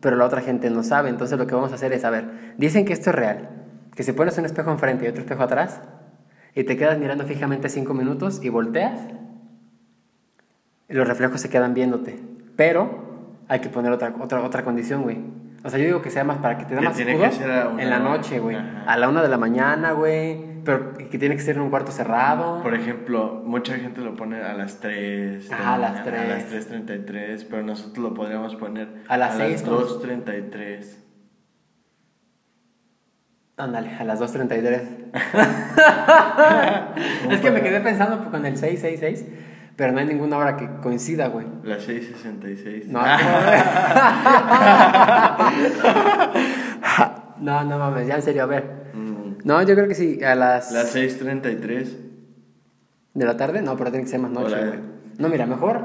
pero 0.00 0.16
la 0.16 0.24
otra 0.24 0.40
gente 0.40 0.70
no 0.70 0.82
sabe. 0.82 1.08
Entonces 1.08 1.38
lo 1.38 1.46
que 1.46 1.54
vamos 1.54 1.72
a 1.72 1.76
hacer 1.76 1.92
es, 1.92 2.04
a 2.04 2.10
ver, 2.10 2.54
dicen 2.58 2.84
que 2.84 2.92
esto 2.92 3.10
es 3.10 3.16
real, 3.16 3.48
que 3.94 4.02
si 4.02 4.12
pones 4.12 4.36
un 4.38 4.44
espejo 4.44 4.70
enfrente 4.70 5.04
y 5.04 5.08
otro 5.08 5.22
espejo 5.22 5.42
atrás 5.42 5.80
y 6.54 6.64
te 6.64 6.76
quedas 6.76 6.98
mirando 6.98 7.24
fijamente 7.24 7.68
cinco 7.68 7.94
minutos 7.94 8.40
y 8.42 8.48
volteas, 8.48 9.00
los 10.88 11.08
reflejos 11.08 11.40
se 11.40 11.48
quedan 11.48 11.74
viéndote. 11.74 12.20
Pero 12.56 12.90
hay 13.48 13.60
que 13.60 13.68
poner 13.68 13.92
otra, 13.92 14.14
otra, 14.20 14.42
otra 14.42 14.64
condición, 14.64 15.02
güey. 15.02 15.43
O 15.64 15.70
sea, 15.70 15.78
yo 15.78 15.86
digo 15.86 16.02
que 16.02 16.10
sea 16.10 16.24
más 16.24 16.38
para 16.38 16.58
que 16.58 16.66
te 16.66 16.74
dé 16.74 16.82
más 16.82 16.94
tiene 16.94 17.18
que 17.18 17.32
ser 17.32 17.50
a 17.50 17.68
una 17.70 17.82
en 17.82 17.88
la 17.88 17.98
noche, 17.98 18.38
güey. 18.38 18.56
A 18.86 18.96
la 18.98 19.08
una 19.08 19.22
de 19.22 19.28
la 19.28 19.38
mañana, 19.38 19.92
güey. 19.92 20.62
Pero 20.62 20.92
que 20.92 21.18
tiene 21.18 21.36
que 21.36 21.42
ser 21.42 21.56
en 21.56 21.62
un 21.62 21.70
cuarto 21.70 21.90
cerrado. 21.90 22.62
Por 22.62 22.74
ejemplo, 22.74 23.40
mucha 23.44 23.74
gente 23.76 24.02
lo 24.02 24.14
pone 24.14 24.42
a 24.42 24.52
las 24.52 24.80
3. 24.80 25.50
Ah, 25.50 25.74
a 25.74 25.78
las 25.78 26.00
A 26.00 26.04
3. 26.04 26.28
las 26.28 26.70
3.33, 26.70 27.46
pero 27.48 27.62
nosotros 27.62 27.98
lo 27.98 28.14
podríamos 28.14 28.54
poner 28.56 28.88
A 29.08 29.16
las 29.16 29.38
¿no? 29.38 29.80
2.33. 29.80 30.98
Ándale, 33.56 33.94
a 33.94 34.04
las 34.04 34.20
2.33. 34.20 34.82
es 37.30 37.40
que 37.40 37.50
me 37.50 37.62
quedé 37.62 37.80
pensando 37.80 38.30
con 38.30 38.44
el 38.44 38.56
666, 38.56 39.24
pero 39.76 39.92
no 39.92 39.98
hay 40.00 40.06
ninguna 40.06 40.36
hora 40.38 40.56
que 40.56 40.68
coincida, 40.82 41.28
güey. 41.28 41.46
Las 41.64 41.86
6.66. 41.88 42.86
No, 42.86 43.00
no, 47.40 47.64
no 47.64 47.78
mames, 47.78 48.06
ya 48.06 48.16
en 48.16 48.22
serio, 48.22 48.42
a 48.44 48.46
ver. 48.46 48.90
Mm, 48.94 49.34
No, 49.44 49.62
yo 49.62 49.74
creo 49.74 49.88
que 49.88 49.94
sí, 49.94 50.22
a 50.22 50.34
las... 50.34 50.72
Las 50.72 50.94
6.33. 50.94 51.88
¿De 53.14 53.24
la 53.24 53.36
tarde? 53.36 53.62
No, 53.62 53.76
pero 53.76 53.90
tiene 53.90 54.04
que 54.04 54.10
ser 54.10 54.20
más 54.20 54.30
noche, 54.30 54.56
güey. 54.56 54.78
No, 55.18 55.28
mira, 55.28 55.46
mejor, 55.46 55.84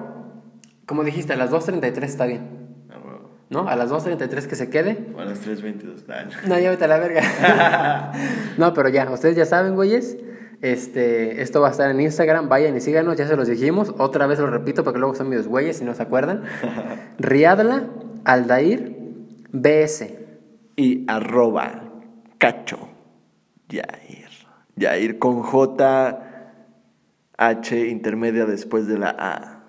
como 0.86 1.04
dijiste, 1.04 1.34
a 1.34 1.36
las 1.36 1.52
2.33 1.52 2.04
está 2.04 2.26
bien. 2.26 2.42
Ah. 2.90 2.96
¿No? 3.50 3.68
A 3.68 3.76
las 3.76 3.92
2.33 3.92 4.48
que 4.48 4.56
se 4.56 4.70
quede. 4.70 5.08
O 5.16 5.20
a 5.20 5.26
las 5.26 5.46
3.22. 5.46 6.04
Ah, 6.10 6.24
no. 6.26 6.32
No, 6.56 6.60
ya 6.60 6.70
vete 6.72 6.86
a 6.86 6.88
la 6.88 6.98
verga. 6.98 8.12
no, 8.58 8.74
pero 8.74 8.90
ya, 8.90 9.10
ustedes 9.12 9.36
ya 9.36 9.46
saben, 9.46 9.76
güeyes. 9.76 10.18
Este, 10.62 11.42
esto 11.42 11.62
va 11.62 11.70
a 11.70 11.72
estar 11.72 11.90
en 11.90 12.02
Instagram, 12.02 12.50
vayan 12.50 12.76
y 12.76 12.82
síganos, 12.82 13.16
ya 13.16 13.28
se 13.28 13.36
los 13.36 13.48
dijimos. 13.48 13.94
Otra 13.98 14.28
vez 14.28 14.40
lo 14.40 14.48
repito 14.48 14.84
porque 14.84 15.00
luego 15.00 15.16
son 15.16 15.30
medios 15.30 15.48
güeyes 15.48 15.78
si 15.78 15.86
no 15.86 15.94
se 15.94 16.04
acuerdan. 16.04 16.44
Riadla 17.18 17.88
Aldair 18.26 18.98
BS. 19.52 20.18
Y 20.76 21.06
arroba 21.10 21.84
cacho 22.38 22.80
Yair. 23.68 24.30
Yair 24.76 25.20
con 25.20 25.42
J, 25.42 26.20
H 27.38 27.88
intermedia 27.88 28.46
después 28.46 28.88
de 28.88 28.98
la 28.98 29.16
A. 29.18 29.64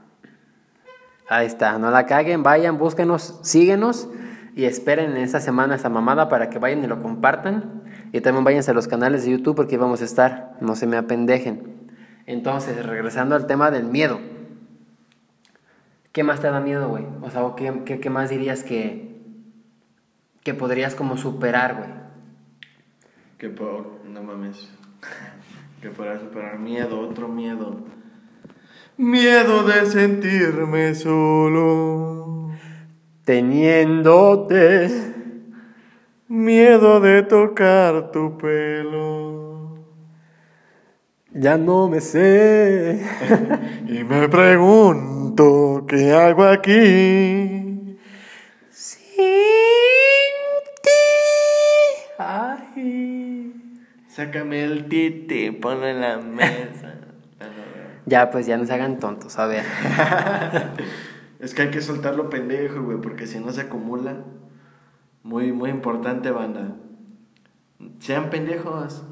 Ahí 1.29 1.46
está, 1.46 1.79
no 1.79 1.90
la 1.90 2.07
caguen, 2.07 2.42
vayan, 2.42 2.79
búsquenos, 2.79 3.38
síguenos 3.42 4.09
y 4.57 4.64
esperen 4.64 5.12
en 5.12 5.18
esta 5.18 5.40
semana 5.40 5.76
esta 5.76 5.88
mamada 5.88 6.29
para 6.29 6.50
que 6.50 6.59
vayan 6.59 6.83
y 6.83 6.87
lo 6.87 7.03
compartan. 7.03 7.79
Y 8.12 8.20
también 8.20 8.44
váyanse 8.44 8.70
a 8.70 8.75
los 8.75 8.88
canales 8.88 9.25
de 9.25 9.33
YouTube 9.33 9.55
porque 9.57 9.77
vamos 9.77 10.03
a 10.03 10.05
estar, 10.05 10.57
no 10.61 10.75
se 10.75 10.87
me 10.87 10.96
apendejen. 10.96 11.90
Entonces, 12.27 12.85
regresando 12.85 13.35
al 13.35 13.46
tema 13.46 13.70
del 13.70 13.85
miedo. 13.85 14.20
¿Qué 16.12 16.25
más 16.25 16.40
te 16.40 16.49
da 16.49 16.61
miedo, 16.61 16.88
güey? 16.88 17.05
O 17.23 17.31
sea, 17.31 17.44
¿o 17.44 17.55
¿qué, 17.55 17.83
qué, 17.85 18.01
qué 18.01 18.11
más 18.11 18.31
dirías 18.31 18.64
que, 18.64 19.16
que 20.42 20.55
podrías 20.55 20.94
como 20.94 21.16
superar, 21.16 21.77
güey? 21.77 21.88
Que 23.38 23.49
por. 23.49 24.01
No 24.05 24.23
mames. 24.23 24.70
Que 25.81 25.88
para 25.88 26.20
superar 26.20 26.59
miedo, 26.59 27.01
otro 27.01 27.27
miedo. 27.27 27.85
Miedo 28.99 29.62
de 29.62 29.87
sentirme 29.87 30.94
solo. 30.94 32.51
Teniéndote. 33.25 35.19
Miedo 36.30 37.00
de 37.00 37.24
tocar 37.24 38.12
tu 38.12 38.38
pelo. 38.38 39.84
Ya 41.32 41.58
no 41.58 41.88
me 41.88 42.00
sé. 42.00 43.04
Y 43.88 44.04
me 44.04 44.28
pregunto 44.28 45.84
qué 45.88 46.12
hago 46.12 46.44
aquí. 46.44 47.98
Sin 48.70 49.00
ti. 50.84 51.00
Ay. 52.16 53.52
Sácame 54.06 54.62
el 54.62 54.88
titi, 54.88 55.50
ponlo 55.50 55.88
en 55.88 56.00
la 56.00 56.18
mesa. 56.18 56.94
Ya, 58.06 58.30
pues 58.30 58.46
ya 58.46 58.56
no 58.56 58.66
se 58.66 58.72
hagan 58.72 59.00
tontos, 59.00 59.36
a 59.36 59.48
ver. 59.48 59.64
es 61.40 61.54
que 61.54 61.62
hay 61.62 61.70
que 61.70 61.80
soltarlo 61.80 62.30
pendejo, 62.30 62.82
güey, 62.82 63.00
porque 63.00 63.26
si 63.26 63.40
no 63.40 63.50
se 63.50 63.62
acumula. 63.62 64.18
Muy, 65.22 65.52
muy 65.52 65.70
importante, 65.70 66.30
banda. 66.30 66.76
Sean 67.98 68.30
pendejos. 68.30 69.02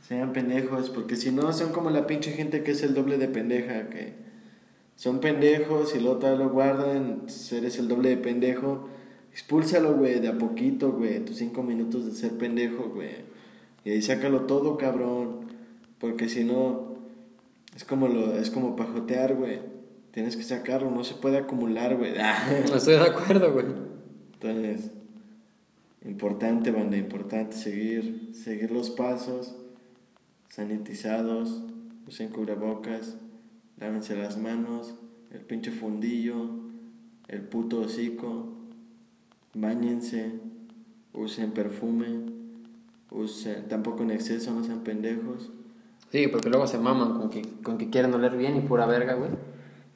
Sean 0.00 0.32
pendejos, 0.32 0.90
porque 0.90 1.16
si 1.16 1.32
no 1.32 1.52
son 1.52 1.72
como 1.72 1.90
la 1.90 2.06
pinche 2.06 2.32
gente 2.32 2.62
que 2.62 2.72
es 2.72 2.82
el 2.82 2.94
doble 2.94 3.18
de 3.18 3.28
pendeja, 3.28 3.88
que 3.88 4.14
son 4.94 5.20
pendejos 5.20 5.94
y 5.94 6.00
luego 6.00 6.18
todavía 6.18 6.44
lo 6.44 6.50
guardan, 6.50 7.22
eres 7.52 7.78
el 7.78 7.88
doble 7.88 8.10
de 8.10 8.16
pendejo. 8.16 8.88
Expúlsalo, 9.32 9.94
güey, 9.94 10.20
de 10.20 10.28
a 10.28 10.38
poquito, 10.38 10.92
güey, 10.92 11.24
tus 11.24 11.36
cinco 11.36 11.62
minutos 11.62 12.06
de 12.06 12.12
ser 12.12 12.38
pendejo, 12.38 12.90
güey. 12.90 13.26
Y 13.84 13.90
ahí 13.90 14.00
sácalo 14.00 14.42
todo, 14.42 14.78
cabrón. 14.78 15.46
Porque 15.98 16.28
si 16.28 16.44
no, 16.44 16.96
es 17.74 17.84
como, 17.84 18.08
lo, 18.08 18.36
es 18.38 18.50
como 18.50 18.76
pajotear, 18.76 19.34
güey. 19.34 19.60
Tienes 20.12 20.36
que 20.36 20.42
sacarlo, 20.42 20.90
no 20.90 21.04
se 21.04 21.14
puede 21.14 21.36
acumular, 21.36 21.96
güey. 21.96 22.14
Estoy 22.74 22.94
de 22.94 23.00
acuerdo, 23.00 23.52
güey. 23.52 23.66
Entonces, 24.34 24.92
importante, 26.06 26.70
banda, 26.70 26.96
importante 26.96 27.56
seguir, 27.56 28.30
seguir 28.32 28.70
los 28.70 28.90
pasos, 28.90 29.56
sanitizados, 30.48 31.62
usen 32.06 32.28
cubrebocas, 32.28 33.18
lávense 33.78 34.16
las 34.16 34.38
manos, 34.38 34.94
el 35.32 35.40
pinche 35.40 35.70
fundillo, 35.70 36.48
el 37.28 37.42
puto 37.42 37.80
hocico, 37.80 38.54
bañense, 39.54 40.32
usen 41.12 41.50
perfume, 41.52 42.06
usen, 43.10 43.68
tampoco 43.68 44.02
en 44.04 44.12
exceso, 44.12 44.52
no 44.52 44.62
sean 44.62 44.80
pendejos. 44.80 45.50
Sí, 46.10 46.28
porque 46.28 46.48
luego 46.48 46.66
se 46.66 46.78
maman 46.78 47.18
con 47.18 47.30
que, 47.30 47.42
con 47.62 47.78
que 47.78 47.90
quieren 47.90 48.14
oler 48.14 48.36
bien 48.36 48.56
y 48.56 48.60
pura 48.60 48.86
verga, 48.86 49.14
güey. 49.14 49.30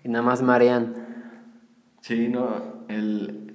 Y 0.02 0.08
nada 0.08 0.24
más 0.24 0.42
marean. 0.42 0.94
Sí, 2.00 2.28
no, 2.28 2.84
el, 2.88 3.54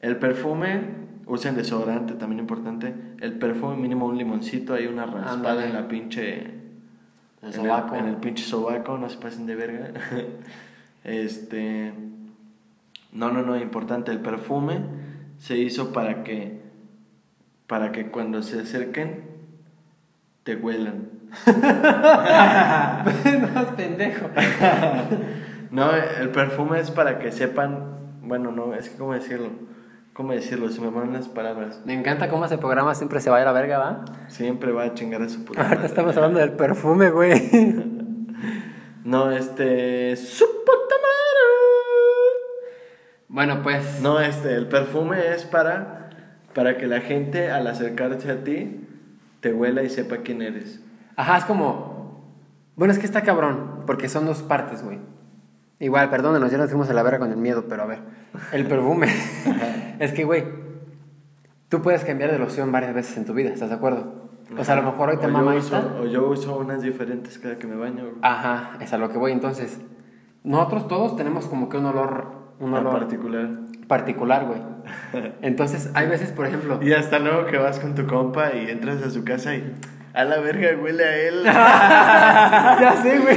el 0.00 0.18
perfume, 0.18 1.05
usen 1.26 1.56
desodorante, 1.56 2.14
también 2.14 2.40
importante. 2.40 2.94
El 3.20 3.38
perfume 3.38 3.76
mínimo 3.76 4.06
un 4.06 4.16
limoncito, 4.16 4.74
hay 4.74 4.86
una 4.86 5.06
raspada 5.06 5.66
en 5.66 5.74
la 5.74 5.88
pinche... 5.88 6.54
El 7.42 7.48
en 7.48 7.52
sobaco. 7.52 7.96
En 7.96 8.06
el 8.06 8.16
pinche 8.16 8.44
sobaco, 8.44 8.96
no 8.96 9.08
se 9.08 9.18
pasen 9.18 9.46
de 9.46 9.56
verga. 9.56 9.90
este... 11.04 11.92
No, 13.12 13.30
no, 13.30 13.42
no, 13.42 13.56
importante. 13.56 14.12
El 14.12 14.20
perfume 14.20 14.80
se 15.38 15.58
hizo 15.58 15.92
para 15.92 16.22
que... 16.22 16.64
Para 17.66 17.90
que 17.90 18.10
cuando 18.10 18.42
se 18.42 18.60
acerquen, 18.60 19.24
te 20.44 20.54
huelan. 20.54 21.08
no 21.46 23.10
es 23.60 23.66
pendejo. 23.76 24.30
No, 25.68 25.90
el 25.92 26.30
perfume 26.30 26.78
es 26.78 26.92
para 26.92 27.18
que 27.18 27.32
sepan... 27.32 27.96
Bueno, 28.22 28.52
no, 28.52 28.72
es 28.72 28.88
que 28.88 28.96
cómo 28.96 29.12
decirlo. 29.12 29.50
¿Cómo 30.16 30.32
decirlo? 30.32 30.70
Se 30.70 30.80
me 30.80 30.88
van 30.88 31.12
las 31.12 31.28
palabras. 31.28 31.82
Me 31.84 31.92
encanta 31.92 32.30
cómo 32.30 32.46
ese 32.46 32.56
programa 32.56 32.94
siempre 32.94 33.20
se 33.20 33.28
va 33.28 33.36
a 33.36 33.44
la 33.44 33.52
verga, 33.52 33.76
¿va? 33.76 34.04
Siempre 34.28 34.72
va 34.72 34.84
a 34.84 34.94
chingar 34.94 35.20
a 35.20 35.28
su 35.28 35.44
puta 35.44 35.60
Ahorita 35.60 35.74
madre. 35.76 35.86
estamos 35.88 36.16
hablando 36.16 36.40
del 36.40 36.52
perfume, 36.52 37.10
güey. 37.10 37.86
No, 39.04 39.30
este. 39.30 40.16
¡Su 40.16 40.44
puta 40.44 40.94
madre! 40.96 41.46
Bueno, 43.28 43.62
pues. 43.62 44.00
No, 44.00 44.18
este, 44.18 44.54
el 44.54 44.66
perfume 44.66 45.32
es 45.32 45.44
para. 45.44 46.10
Para 46.54 46.76
que 46.76 46.88
la 46.88 47.00
gente 47.02 47.50
al 47.52 47.68
acercarse 47.68 48.32
a 48.32 48.42
ti 48.42 48.84
te 49.40 49.52
huela 49.52 49.84
y 49.84 49.90
sepa 49.90 50.18
quién 50.24 50.42
eres. 50.42 50.80
Ajá, 51.14 51.36
es 51.36 51.44
como. 51.44 52.32
Bueno, 52.74 52.92
es 52.92 52.98
que 52.98 53.06
está 53.06 53.22
cabrón, 53.22 53.84
porque 53.86 54.08
son 54.08 54.26
dos 54.26 54.42
partes, 54.42 54.82
güey. 54.82 54.98
Igual, 55.78 56.08
perdónenos, 56.10 56.50
ya 56.50 56.58
nos 56.58 56.70
fuimos 56.70 56.88
a 56.88 56.94
la 56.94 57.02
verga 57.02 57.18
con 57.18 57.30
el 57.30 57.36
miedo, 57.36 57.64
pero 57.68 57.82
a 57.82 57.86
ver. 57.86 57.98
El 58.52 58.66
perfume. 58.66 59.08
es 59.98 60.12
que, 60.12 60.24
güey, 60.24 60.44
tú 61.68 61.82
puedes 61.82 62.04
cambiar 62.04 62.30
de 62.32 62.38
loción 62.38 62.72
varias 62.72 62.94
veces 62.94 63.16
en 63.18 63.24
tu 63.26 63.34
vida, 63.34 63.50
¿estás 63.50 63.68
de 63.68 63.74
acuerdo? 63.76 64.26
O 64.56 64.64
sea, 64.64 64.74
a 64.74 64.80
lo 64.80 64.90
mejor 64.90 65.10
hoy 65.10 65.16
te 65.18 65.26
O 65.26 65.30
mama 65.30 65.54
uso- 65.54 65.76
esta. 65.76 65.94
O 66.00 66.06
yo 66.06 66.28
uso 66.28 66.56
unas 66.58 66.80
diferentes 66.80 67.38
cada 67.38 67.56
que 67.58 67.66
me 67.66 67.76
baño. 67.76 68.02
güey. 68.04 68.14
Ajá, 68.22 68.78
es 68.80 68.92
a 68.92 68.98
lo 68.98 69.10
que 69.10 69.18
voy. 69.18 69.32
Entonces, 69.32 69.80
nosotros 70.44 70.86
todos 70.88 71.16
tenemos 71.16 71.46
como 71.46 71.68
que 71.68 71.76
un 71.78 71.86
olor, 71.86 72.54
un 72.60 72.68
En 72.70 72.74
olor 72.78 73.00
particular. 73.00 73.48
particular, 73.88 74.46
güey. 74.46 74.62
Entonces, 75.42 75.90
hay 75.94 76.08
veces, 76.08 76.30
por 76.30 76.46
ejemplo, 76.46 76.78
Y 76.80 76.92
hasta 76.92 77.18
luego 77.18 77.46
que 77.46 77.58
vas 77.58 77.80
con 77.80 77.94
tu 77.96 78.06
compa 78.06 78.54
y 78.54 78.70
entras 78.70 79.02
a 79.02 79.10
su 79.10 79.24
casa 79.24 79.54
y. 79.56 79.74
A 80.16 80.24
la 80.24 80.40
verga 80.40 80.74
huele 80.82 81.04
a 81.04 81.16
él. 81.18 81.42
ya 81.44 82.96
sé, 83.02 83.18
güey. 83.18 83.36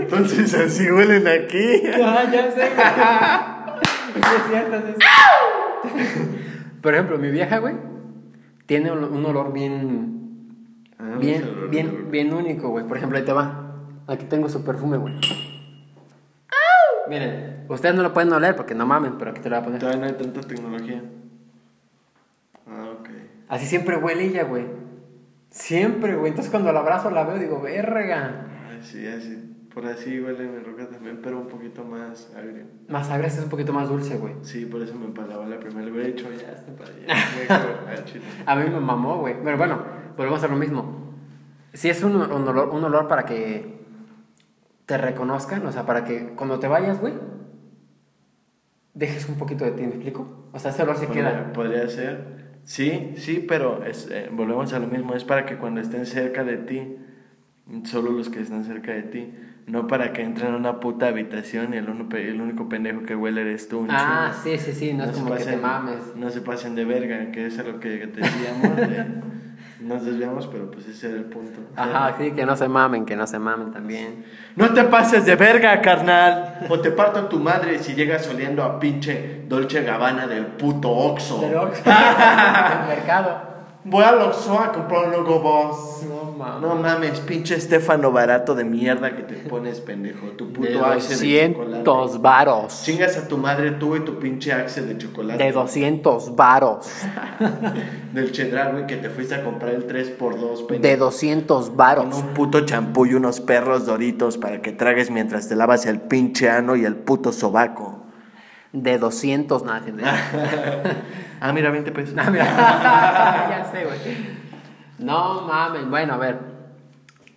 Entonces 0.00 0.52
así 0.52 0.90
huelen 0.90 1.28
aquí. 1.28 1.80
Ah, 2.02 2.24
ya 2.24 2.50
sé, 2.50 2.70
güey. 2.74 3.84
Sí, 4.14 4.20
es 4.36 4.46
cierto, 4.48 4.76
sí 4.84 4.92
es 4.92 4.98
cierto. 4.98 6.38
Por 6.82 6.94
ejemplo, 6.94 7.18
mi 7.18 7.30
vieja, 7.30 7.58
güey, 7.58 7.76
tiene 8.66 8.90
un, 8.90 9.24
olor 9.24 9.52
bien, 9.52 10.50
Ah, 10.98 11.18
bien, 11.20 11.44
olor, 11.44 11.70
bien, 11.70 11.88
olor. 11.88 12.10
bien 12.10 12.34
único, 12.34 12.70
güey. 12.70 12.84
Por 12.88 12.96
ejemplo, 12.96 13.16
ahí 13.16 13.24
te 13.24 13.32
va. 13.32 13.76
Aquí 14.08 14.24
tengo 14.24 14.48
su 14.48 14.64
perfume, 14.64 14.96
güey. 14.96 15.14
Miren, 17.08 17.64
ustedes 17.68 17.94
no 17.94 18.02
lo 18.02 18.12
pueden 18.12 18.32
oler 18.32 18.56
porque 18.56 18.74
no 18.74 18.86
mamen, 18.86 19.18
pero 19.18 19.30
aquí 19.30 19.40
te 19.40 19.48
lo 19.48 19.54
voy 19.54 19.62
a 19.62 19.64
poner. 19.66 19.78
Todavía 19.78 20.00
no 20.00 20.06
hay 20.08 20.14
tanta 20.14 20.40
tecnología. 20.40 21.00
Ah, 22.66 22.88
ok. 22.98 23.08
Así 23.48 23.66
siempre 23.66 23.96
huele 23.96 24.24
ella, 24.24 24.42
güey. 24.42 24.82
Siempre, 25.54 26.16
güey. 26.16 26.30
Entonces 26.30 26.50
cuando 26.50 26.72
la 26.72 26.80
abrazo 26.80 27.10
la 27.10 27.22
veo, 27.22 27.38
digo, 27.38 27.60
verga. 27.60 28.44
Ay, 28.68 28.80
sí, 28.82 29.06
así. 29.06 29.40
Por 29.72 29.86
así 29.86 30.20
huele 30.20 30.48
mi 30.48 30.58
roca 30.58 30.88
también, 30.88 31.20
pero 31.22 31.38
un 31.38 31.46
poquito 31.46 31.84
más 31.84 32.32
agrio. 32.36 32.64
Más 32.88 33.08
agria 33.08 33.28
es 33.28 33.38
un 33.38 33.48
poquito 33.48 33.72
más 33.72 33.88
dulce, 33.88 34.16
güey. 34.16 34.34
Sí, 34.42 34.66
por 34.66 34.82
eso 34.82 34.96
me 34.96 35.04
empalaba 35.04 35.46
la 35.46 35.60
primera. 35.60 35.82
Le 35.86 35.92
hubiera 35.92 36.08
dicho, 36.08 36.26
ya 36.32 36.52
está 36.52 36.72
para 36.72 36.90
allá. 36.90 37.72
A 38.46 38.56
mí 38.56 38.68
me 38.68 38.80
mamó, 38.80 39.20
güey. 39.20 39.36
Pero 39.44 39.56
bueno, 39.56 39.80
volvemos 40.16 40.42
a 40.42 40.48
lo 40.48 40.56
mismo. 40.56 41.14
Si 41.72 41.88
es 41.88 42.02
un, 42.02 42.16
un 42.16 42.48
olor, 42.48 42.70
un 42.70 42.82
olor 42.82 43.06
para 43.06 43.24
que 43.24 43.78
te 44.86 44.98
reconozcan, 44.98 45.64
o 45.66 45.70
sea, 45.70 45.86
para 45.86 46.04
que 46.04 46.34
cuando 46.34 46.58
te 46.58 46.66
vayas, 46.66 47.00
güey, 47.00 47.14
dejes 48.92 49.28
un 49.28 49.36
poquito 49.36 49.64
de 49.64 49.70
ti, 49.70 49.82
¿me 49.82 49.94
explico? 49.94 50.48
O 50.52 50.58
sea, 50.58 50.72
ese 50.72 50.82
olor 50.82 50.96
se 50.96 51.06
queda. 51.06 51.52
podría 51.52 51.88
ser. 51.88 52.43
Sí, 52.64 53.12
sí, 53.16 53.44
pero 53.46 53.84
es, 53.84 54.08
eh, 54.10 54.28
volvemos 54.32 54.72
a 54.72 54.78
lo 54.78 54.86
mismo. 54.86 55.14
Es 55.14 55.24
para 55.24 55.44
que 55.46 55.56
cuando 55.56 55.80
estén 55.80 56.06
cerca 56.06 56.44
de 56.44 56.56
ti, 56.56 56.96
solo 57.84 58.10
los 58.10 58.28
que 58.30 58.40
están 58.40 58.64
cerca 58.64 58.92
de 58.92 59.02
ti, 59.02 59.34
no 59.66 59.86
para 59.86 60.12
que 60.12 60.22
entren 60.22 60.52
a 60.52 60.56
una 60.56 60.80
puta 60.80 61.08
habitación 61.08 61.74
y 61.74 61.78
el, 61.78 61.88
uno 61.88 62.08
el 62.16 62.40
único 62.40 62.68
pendejo 62.68 63.02
que 63.02 63.16
huele 63.16 63.42
eres 63.42 63.68
tú. 63.68 63.80
un 63.80 63.88
Ah, 63.90 64.34
sí, 64.42 64.58
sí, 64.58 64.72
sí, 64.72 64.92
no, 64.94 65.04
es 65.04 65.10
se 65.16 65.22
como 65.22 65.34
que 65.36 65.44
te 65.44 65.50
pasen- 65.52 65.60
mames. 65.60 66.16
No 66.16 66.30
se 66.30 66.40
pasen 66.40 66.74
de 66.74 66.84
verga, 66.84 67.30
que 67.32 67.46
es 67.46 67.56
lo 67.58 67.80
que 67.80 68.06
te 68.06 68.20
decíamos. 68.20 68.76
de- 68.76 69.04
nos 69.80 70.04
desviamos, 70.04 70.46
pero 70.46 70.70
pues 70.70 70.86
ese 70.86 71.08
era 71.08 71.16
el 71.16 71.24
punto. 71.24 71.60
Ajá, 71.76 72.14
sí, 72.18 72.32
que 72.32 72.46
no 72.46 72.56
se 72.56 72.68
mamen, 72.68 73.04
que 73.04 73.16
no 73.16 73.26
se 73.26 73.38
mamen 73.38 73.72
también. 73.72 74.24
No 74.56 74.72
te 74.72 74.84
pases 74.84 75.26
de 75.26 75.36
verga, 75.36 75.80
carnal. 75.80 76.66
O 76.68 76.80
te 76.80 76.90
parto 76.90 77.26
tu 77.26 77.38
madre 77.40 77.78
si 77.78 77.94
llegas 77.94 78.28
oliendo 78.28 78.62
a 78.62 78.78
pinche 78.78 79.42
Dolce 79.48 79.82
Gabbana 79.82 80.26
del 80.26 80.46
puto 80.46 80.90
Oxxo. 80.90 81.40
Pero, 81.40 81.62
el 81.62 81.84
mercado. 82.88 83.54
Voy 83.84 84.04
al 84.04 84.22
Oxxo 84.22 84.58
a 84.58 84.72
comprar 84.72 85.06
un 85.06 85.10
logo 85.12 85.40
boss. 85.40 86.06
No 86.36 86.44
mames. 86.44 86.60
No 86.62 86.74
mames, 86.74 87.20
pinche 87.20 87.54
Estefano 87.54 88.10
barato 88.10 88.54
de 88.54 88.64
mierda 88.64 89.14
que 89.14 89.22
te 89.22 89.34
pones, 89.36 89.80
pendejo. 89.80 90.26
Tu 90.30 90.52
puto 90.52 90.68
De 90.68 90.78
axe 90.80 91.16
de 91.16 91.48
chocolate. 91.52 91.82
200 91.84 92.22
varos. 92.22 92.82
Chingas 92.84 93.16
a 93.16 93.28
tu 93.28 93.38
madre 93.38 93.70
tú 93.72 93.94
y 93.96 94.00
tu 94.00 94.18
pinche 94.18 94.52
axe 94.52 94.82
de 94.82 94.98
chocolate. 94.98 95.42
De 95.44 95.52
200 95.52 96.34
varos. 96.34 96.86
Del 98.12 98.32
Chedral, 98.32 98.72
güey, 98.72 98.86
que 98.86 98.96
te 98.96 99.10
fuiste 99.10 99.34
a 99.36 99.44
comprar 99.44 99.74
el 99.74 99.86
3x2, 99.86 100.66
pendejo. 100.66 100.82
De 100.82 100.96
200 100.96 101.66
Con 101.68 101.76
varos. 101.76 102.14
un 102.16 102.34
puto 102.34 102.60
champú 102.64 103.06
y 103.06 103.14
unos 103.14 103.40
perros 103.40 103.86
doritos 103.86 104.36
para 104.38 104.60
que 104.60 104.72
tragues 104.72 105.10
mientras 105.10 105.48
te 105.48 105.56
lavas 105.56 105.86
el 105.86 106.00
pinche 106.00 106.50
ano 106.50 106.74
y 106.76 106.84
el 106.84 106.96
puto 106.96 107.32
sobaco. 107.32 108.00
De 108.72 108.98
200, 108.98 109.62
nada. 109.64 109.80
de- 109.80 109.92
Ah, 111.40 111.52
mira, 111.52 111.70
20 111.70 111.92
pesos. 111.92 112.14
Ah, 112.18 112.28
mira. 112.32 112.44
ya 112.44 113.68
sé, 113.70 113.84
güey. 113.84 114.43
No 114.98 115.42
mames. 115.42 115.88
Bueno, 115.88 116.14
a 116.14 116.16
ver. 116.18 116.38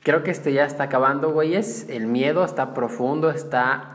Creo 0.03 0.23
que 0.23 0.31
este 0.31 0.53
ya 0.53 0.65
está 0.65 0.83
acabando, 0.83 1.31
güeyes. 1.31 1.87
El 1.89 2.07
miedo 2.07 2.45
está 2.45 2.73
profundo, 2.73 3.29
está 3.29 3.91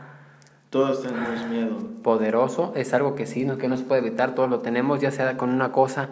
Todos 0.69 1.01
tenemos 1.01 1.47
miedo. 1.47 1.77
poderoso. 2.03 2.71
Es 2.75 2.93
algo 2.93 3.15
que 3.15 3.25
sí, 3.25 3.45
no, 3.45 3.57
que 3.57 3.67
no 3.67 3.77
se 3.77 3.83
puede 3.83 4.01
evitar. 4.01 4.35
Todos 4.35 4.49
lo 4.49 4.59
tenemos, 4.59 4.99
ya 4.99 5.11
sea 5.11 5.37
con 5.37 5.49
una 5.49 5.71
cosa 5.71 6.09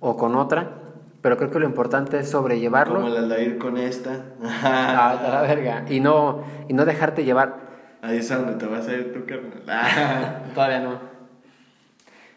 o 0.00 0.16
con 0.16 0.36
otra. 0.36 0.70
Pero 1.20 1.36
creo 1.36 1.50
que 1.50 1.58
lo 1.58 1.66
importante 1.66 2.18
es 2.20 2.30
sobrellevarlo. 2.30 2.96
Como 3.00 3.08
el 3.08 3.16
Aldair 3.16 3.58
con 3.58 3.76
esta. 3.76 4.20
A 4.42 5.28
la 5.30 5.42
verga. 5.42 5.84
Y 5.88 6.00
no, 6.00 6.42
y 6.68 6.72
no 6.72 6.84
dejarte 6.84 7.24
llevar. 7.24 7.66
Ahí 8.00 8.18
es 8.18 8.28
donde 8.28 8.54
te 8.54 8.66
vas 8.66 8.86
a 8.86 8.92
ir 8.92 9.12
tú, 9.12 9.26
carnal. 9.26 10.42
Todavía 10.54 10.80
no. 10.80 10.98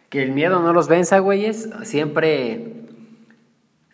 Que 0.10 0.24
el 0.24 0.32
miedo 0.32 0.60
no 0.60 0.74
los 0.74 0.88
venza, 0.88 1.20
güeyes. 1.20 1.70
Siempre 1.84 2.79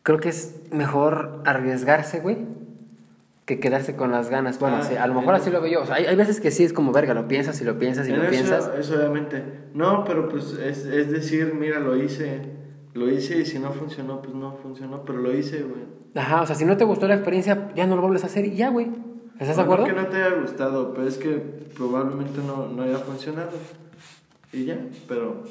creo 0.06 0.20
que 0.20 0.30
es 0.30 0.56
mejor 0.72 1.42
arriesgarse, 1.46 2.20
güey, 2.20 2.38
que 3.46 3.60
quedarse 3.60 3.96
con 3.96 4.12
las 4.12 4.30
ganas. 4.30 4.60
Bueno, 4.60 4.78
Ah, 4.78 4.84
sí, 4.84 4.96
a 4.96 5.08
lo 5.08 5.16
mejor 5.16 5.34
en- 5.34 5.42
así 5.42 5.50
lo 5.50 5.62
veo 5.62 5.72
yo. 5.72 5.82
O 5.82 5.86
sea, 5.88 5.96
hay, 5.96 6.06
hay 6.06 6.16
veces 6.16 6.40
que 6.40 6.52
sí 6.52 6.64
es 6.64 6.74
como 6.74 6.92
verga, 6.92 7.14
lo 7.16 7.28
piensas 7.28 7.60
y 7.60 7.64
lo 7.64 7.78
piensas 7.80 8.08
y 8.08 8.12
En 8.12 8.18
lo 8.18 8.24
eso, 8.24 8.32
piensas. 8.32 8.72
eso 8.80 8.96
obviamente. 8.96 9.44
No, 9.74 10.04
pero 10.06 10.30
pues 10.30 10.54
es, 10.54 10.86
es 10.86 11.10
decir, 11.12 11.54
mira, 11.54 11.80
lo 11.80 11.96
hice. 11.98 12.42
Lo 12.94 13.10
hice 13.12 13.40
y 13.40 13.46
si 13.46 13.58
no 13.60 13.72
funcionó, 13.74 14.22
pues 14.22 14.34
no 14.36 14.54
funcionó, 14.64 15.04
pero 15.04 15.20
lo 15.20 15.34
hice, 15.36 15.64
güey. 15.64 15.82
Ajá, 16.16 16.42
o 16.44 16.46
sea, 16.46 16.56
si 16.56 16.64
no 16.66 16.78
te 16.78 16.86
gustó 16.86 17.08
la 17.10 17.16
experiencia, 17.16 17.72
ya 17.76 17.86
no 17.88 17.96
lo 17.98 18.02
vuelves 18.04 18.24
a 18.24 18.28
hacer 18.28 18.46
y 18.46 18.56
ya, 18.56 18.70
güey. 18.70 18.88
¿Estás 19.40 19.58
de 19.58 19.64
No, 19.64 19.68
no 19.68 19.74
acuerdo? 19.74 19.86
que 19.96 20.02
no 20.02 20.08
te 20.08 20.24
haya 20.24 20.36
gustado, 20.40 20.94
pero 20.94 21.08
es 21.08 21.18
que 21.18 21.32
probablemente 21.76 22.40
no, 22.46 22.68
no 22.70 22.84
haya 22.84 23.00
funcionado. 23.00 23.52
Y 24.54 24.64
ya, 24.66 24.78
pero 25.10 25.44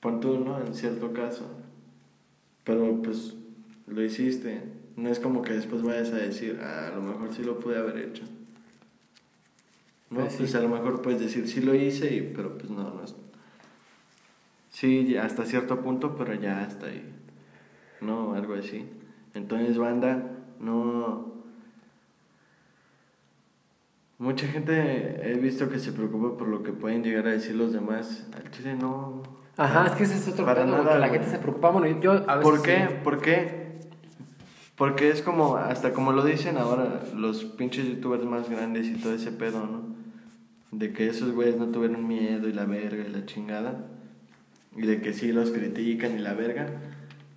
pon 0.00 0.20
tú, 0.20 0.38
¿no? 0.38 0.58
En 0.64 0.74
cierto 0.74 1.12
caso. 1.12 1.42
Pero 2.70 3.02
pues 3.02 3.34
lo 3.88 4.02
hiciste. 4.04 4.62
No 4.96 5.08
es 5.08 5.18
como 5.18 5.42
que 5.42 5.54
después 5.54 5.82
vayas 5.82 6.12
a 6.12 6.16
decir, 6.18 6.60
ah, 6.62 6.88
a 6.88 6.94
lo 6.94 7.02
mejor 7.02 7.32
sí 7.34 7.42
lo 7.42 7.58
pude 7.58 7.76
haber 7.78 7.98
hecho. 7.98 8.22
No, 10.10 10.20
Pues 10.20 10.36
pues, 10.36 10.50
sí. 10.52 10.56
a 10.56 10.60
lo 10.60 10.68
mejor 10.68 11.02
puedes 11.02 11.20
decir, 11.20 11.48
sí 11.48 11.60
lo 11.60 11.74
hice, 11.74 12.14
y, 12.14 12.32
pero 12.34 12.56
pues 12.58 12.70
no, 12.70 12.82
no 12.94 13.02
es. 13.04 13.14
Sí, 14.70 15.16
hasta 15.16 15.44
cierto 15.46 15.80
punto, 15.80 16.14
pero 16.16 16.34
ya 16.34 16.62
hasta 16.62 16.86
ahí. 16.86 17.04
No, 18.00 18.34
algo 18.34 18.54
así. 18.54 18.86
Entonces, 19.34 19.76
banda, 19.76 20.30
no. 20.60 21.29
Mucha 24.20 24.46
gente 24.46 25.18
he 25.24 25.34
visto 25.38 25.70
que 25.70 25.78
se 25.78 25.92
preocupa 25.92 26.36
por 26.36 26.46
lo 26.46 26.62
que 26.62 26.72
pueden 26.72 27.02
llegar 27.02 27.26
a 27.26 27.30
decir 27.30 27.54
los 27.56 27.72
demás. 27.72 28.26
Al 28.36 28.50
chile 28.50 28.76
no. 28.78 29.22
Ajá, 29.56 29.86
es 29.86 29.92
que 29.92 30.04
ese 30.04 30.16
es 30.16 30.28
otro 30.28 30.44
Para 30.44 30.64
pedo, 30.66 30.76
nada, 30.76 30.92
que 30.92 30.98
la 30.98 31.08
güey. 31.08 31.18
gente 31.20 31.34
se 31.34 31.38
preocupa. 31.38 31.70
Bueno, 31.70 32.00
yo 32.02 32.12
a 32.12 32.36
veces 32.36 32.42
¿Por 32.42 32.62
qué? 32.62 32.86
sí. 32.86 32.94
¿Por 33.02 33.20
qué? 33.22 33.70
Porque 34.76 35.08
es 35.08 35.22
como, 35.22 35.56
hasta 35.56 35.94
como 35.94 36.12
lo 36.12 36.22
dicen 36.22 36.58
ahora, 36.58 37.00
los 37.16 37.44
pinches 37.44 37.86
youtubers 37.86 38.24
más 38.24 38.50
grandes 38.50 38.88
y 38.88 38.94
todo 38.94 39.14
ese 39.14 39.32
pedo, 39.32 39.66
¿no? 39.66 39.94
De 40.70 40.92
que 40.92 41.06
esos 41.08 41.32
güeyes 41.32 41.56
no 41.56 41.68
tuvieron 41.68 42.06
miedo 42.06 42.46
y 42.46 42.52
la 42.52 42.66
verga 42.66 43.02
y 43.06 43.10
la 43.10 43.24
chingada. 43.24 43.86
Y 44.76 44.82
de 44.82 45.00
que 45.00 45.14
sí 45.14 45.32
los 45.32 45.50
critican 45.50 46.14
y 46.14 46.18
la 46.18 46.34
verga. 46.34 46.66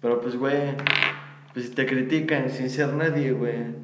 Pero 0.01 0.19
pues, 0.19 0.35
güey, 0.35 0.75
pues 1.53 1.67
si 1.67 1.71
te 1.73 1.85
critican 1.85 2.49
sin 2.49 2.69
ser 2.69 2.93
nadie, 2.93 3.31
güey. 3.31 3.81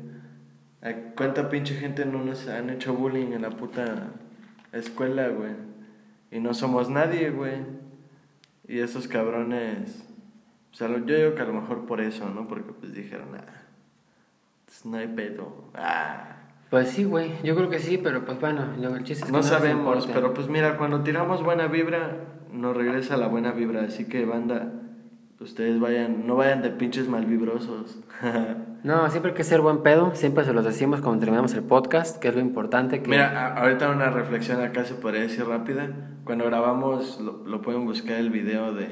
¿A 0.82 0.94
¿Cuánta 1.16 1.50
pinche 1.50 1.76
gente 1.76 2.06
no 2.06 2.24
nos 2.24 2.48
han 2.48 2.70
hecho 2.70 2.94
bullying 2.94 3.34
en 3.34 3.42
la 3.42 3.50
puta 3.50 4.12
escuela, 4.72 5.28
güey? 5.30 5.52
Y 6.32 6.40
no 6.40 6.54
somos 6.54 6.90
nadie, 6.90 7.32
güey. 7.32 7.56
Y 8.68 8.80
esos 8.80 9.08
cabrones... 9.08 10.06
O 10.72 10.76
sea, 10.76 10.88
yo 10.88 11.00
digo 11.00 11.36
que 11.36 11.42
a 11.42 11.46
lo 11.46 11.54
mejor 11.54 11.86
por 11.86 12.00
eso, 12.00 12.30
¿no? 12.30 12.48
Porque 12.48 12.72
pues 12.72 12.94
dijeron, 12.94 13.30
ah, 13.36 13.44
pues, 14.66 14.86
no 14.86 14.98
hay 14.98 15.08
pedo. 15.08 15.66
Ah. 15.74 16.36
Pues 16.70 16.90
sí, 16.90 17.04
güey, 17.04 17.32
yo 17.44 17.56
creo 17.56 17.70
que 17.72 17.80
sí, 17.80 17.98
pero 17.98 18.24
pues 18.24 18.40
bueno, 18.40 18.68
lo- 18.80 18.96
el 18.96 19.04
chiste 19.04 19.24
es 19.24 19.26
que 19.26 19.32
No 19.32 19.40
nos 19.40 19.48
sabemos, 19.48 20.08
pero 20.14 20.36
pues 20.36 20.48
mira, 20.48 20.78
cuando 20.78 21.02
tiramos 21.02 21.44
buena 21.44 21.66
vibra, 21.68 22.18
nos 22.54 22.78
regresa 22.78 23.18
la 23.18 23.28
buena 23.28 23.52
vibra. 23.52 23.82
Así 23.82 24.06
que, 24.06 24.24
banda, 24.26 24.72
ustedes 25.40 25.80
vayan, 25.80 26.28
no 26.28 26.36
vayan 26.36 26.62
de 26.62 26.70
pinches 26.70 27.08
malvibrosos. 27.10 27.98
No, 28.84 29.10
siempre 29.10 29.32
hay 29.32 29.36
que 29.38 29.44
ser 29.44 29.62
buen 29.62 29.84
pedo, 29.84 30.16
siempre 30.16 30.44
se 30.46 30.54
los 30.54 30.64
decimos 30.66 31.02
cuando 31.02 31.20
terminamos 31.20 31.54
el 31.54 31.64
podcast, 31.64 32.18
que 32.18 32.30
es 32.30 32.36
lo 32.36 32.42
importante. 32.42 33.02
Que... 33.02 33.10
Mira, 33.10 33.54
ahorita 33.56 33.90
una 33.90 34.10
reflexión 34.10 34.62
acá 34.62 34.86
se 34.86 34.94
podría 34.94 35.22
decir 35.22 35.46
rápida. 35.46 35.90
Cuando 36.24 36.46
grabamos, 36.46 37.20
lo, 37.20 37.46
lo 37.46 37.62
pueden 37.62 37.86
buscar 37.86 38.16
el 38.18 38.30
video 38.30 38.74
de, 38.74 38.88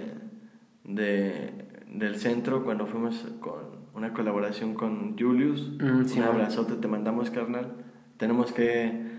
de 0.83 1.65
del 1.89 2.15
centro, 2.17 2.63
cuando 2.63 2.85
fuimos 2.85 3.25
con 3.39 3.88
una 3.95 4.13
colaboración 4.13 4.73
con 4.75 5.17
Julius. 5.17 5.71
Mm, 5.81 6.03
sí, 6.05 6.19
un 6.19 6.25
abrazote, 6.25 6.75
te 6.75 6.88
mandamos, 6.88 7.29
carnal. 7.31 7.73
Tenemos 8.17 8.51
que... 8.51 9.15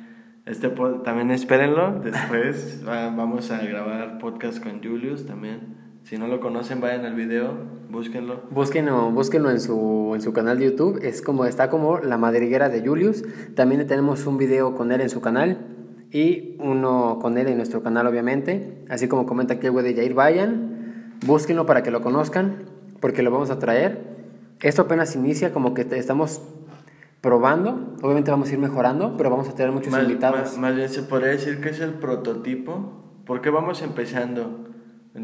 Este 0.46 0.74
pod- 0.74 1.02
también 1.02 1.30
espérenlo, 1.30 2.00
después 2.00 2.82
va- 2.88 3.10
vamos 3.10 3.50
a 3.50 3.58
grabar 3.64 4.18
podcast 4.18 4.62
con 4.62 4.82
Julius 4.82 5.26
también. 5.26 5.76
Si 6.08 6.16
no 6.16 6.26
lo 6.26 6.40
conocen, 6.40 6.80
vayan 6.80 7.04
al 7.04 7.14
video, 7.14 7.52
búsquenlo. 7.90 8.40
Búsquenlo, 8.50 9.10
búsquenlo 9.10 9.50
en 9.50 9.60
su, 9.60 10.12
en 10.14 10.22
su 10.22 10.32
canal 10.32 10.58
de 10.58 10.64
YouTube, 10.64 11.00
es 11.02 11.20
como, 11.20 11.44
está 11.44 11.68
como 11.68 11.98
La 11.98 12.16
Madriguera 12.16 12.70
de 12.70 12.80
Julius. 12.86 13.24
También 13.54 13.86
tenemos 13.86 14.24
un 14.26 14.38
video 14.38 14.74
con 14.74 14.90
él 14.90 15.02
en 15.02 15.10
su 15.10 15.20
canal 15.20 15.58
y 16.10 16.56
uno 16.60 17.18
con 17.20 17.36
él 17.36 17.46
en 17.48 17.58
nuestro 17.58 17.82
canal, 17.82 18.06
obviamente. 18.06 18.84
Así 18.88 19.06
como 19.06 19.26
comenta 19.26 19.52
aquí 19.54 19.66
el 19.66 19.72
güey 19.72 19.84
de 19.84 19.94
Jair, 19.94 20.14
vayan, 20.14 21.12
búsquenlo 21.26 21.66
para 21.66 21.82
que 21.82 21.90
lo 21.90 22.00
conozcan, 22.00 22.62
porque 23.00 23.22
lo 23.22 23.30
vamos 23.30 23.50
a 23.50 23.58
traer. 23.58 24.16
Esto 24.62 24.80
apenas 24.82 25.14
inicia, 25.14 25.52
como 25.52 25.74
que 25.74 25.82
estamos 25.90 26.40
probando. 27.20 27.96
Obviamente 28.02 28.30
vamos 28.30 28.48
a 28.48 28.52
ir 28.54 28.58
mejorando, 28.58 29.14
pero 29.18 29.28
vamos 29.28 29.46
a 29.50 29.54
tener 29.54 29.72
muchos 29.72 29.92
Más, 29.92 30.04
invitados. 30.04 30.38
más- 30.40 30.58
más 30.58 30.74
bien 30.74 30.88
se 30.88 31.02
podría 31.02 31.32
decir 31.32 31.60
que 31.60 31.68
es 31.68 31.80
el 31.80 31.92
prototipo, 31.92 32.92
porque 33.26 33.50
vamos 33.50 33.82
empezando. 33.82 34.64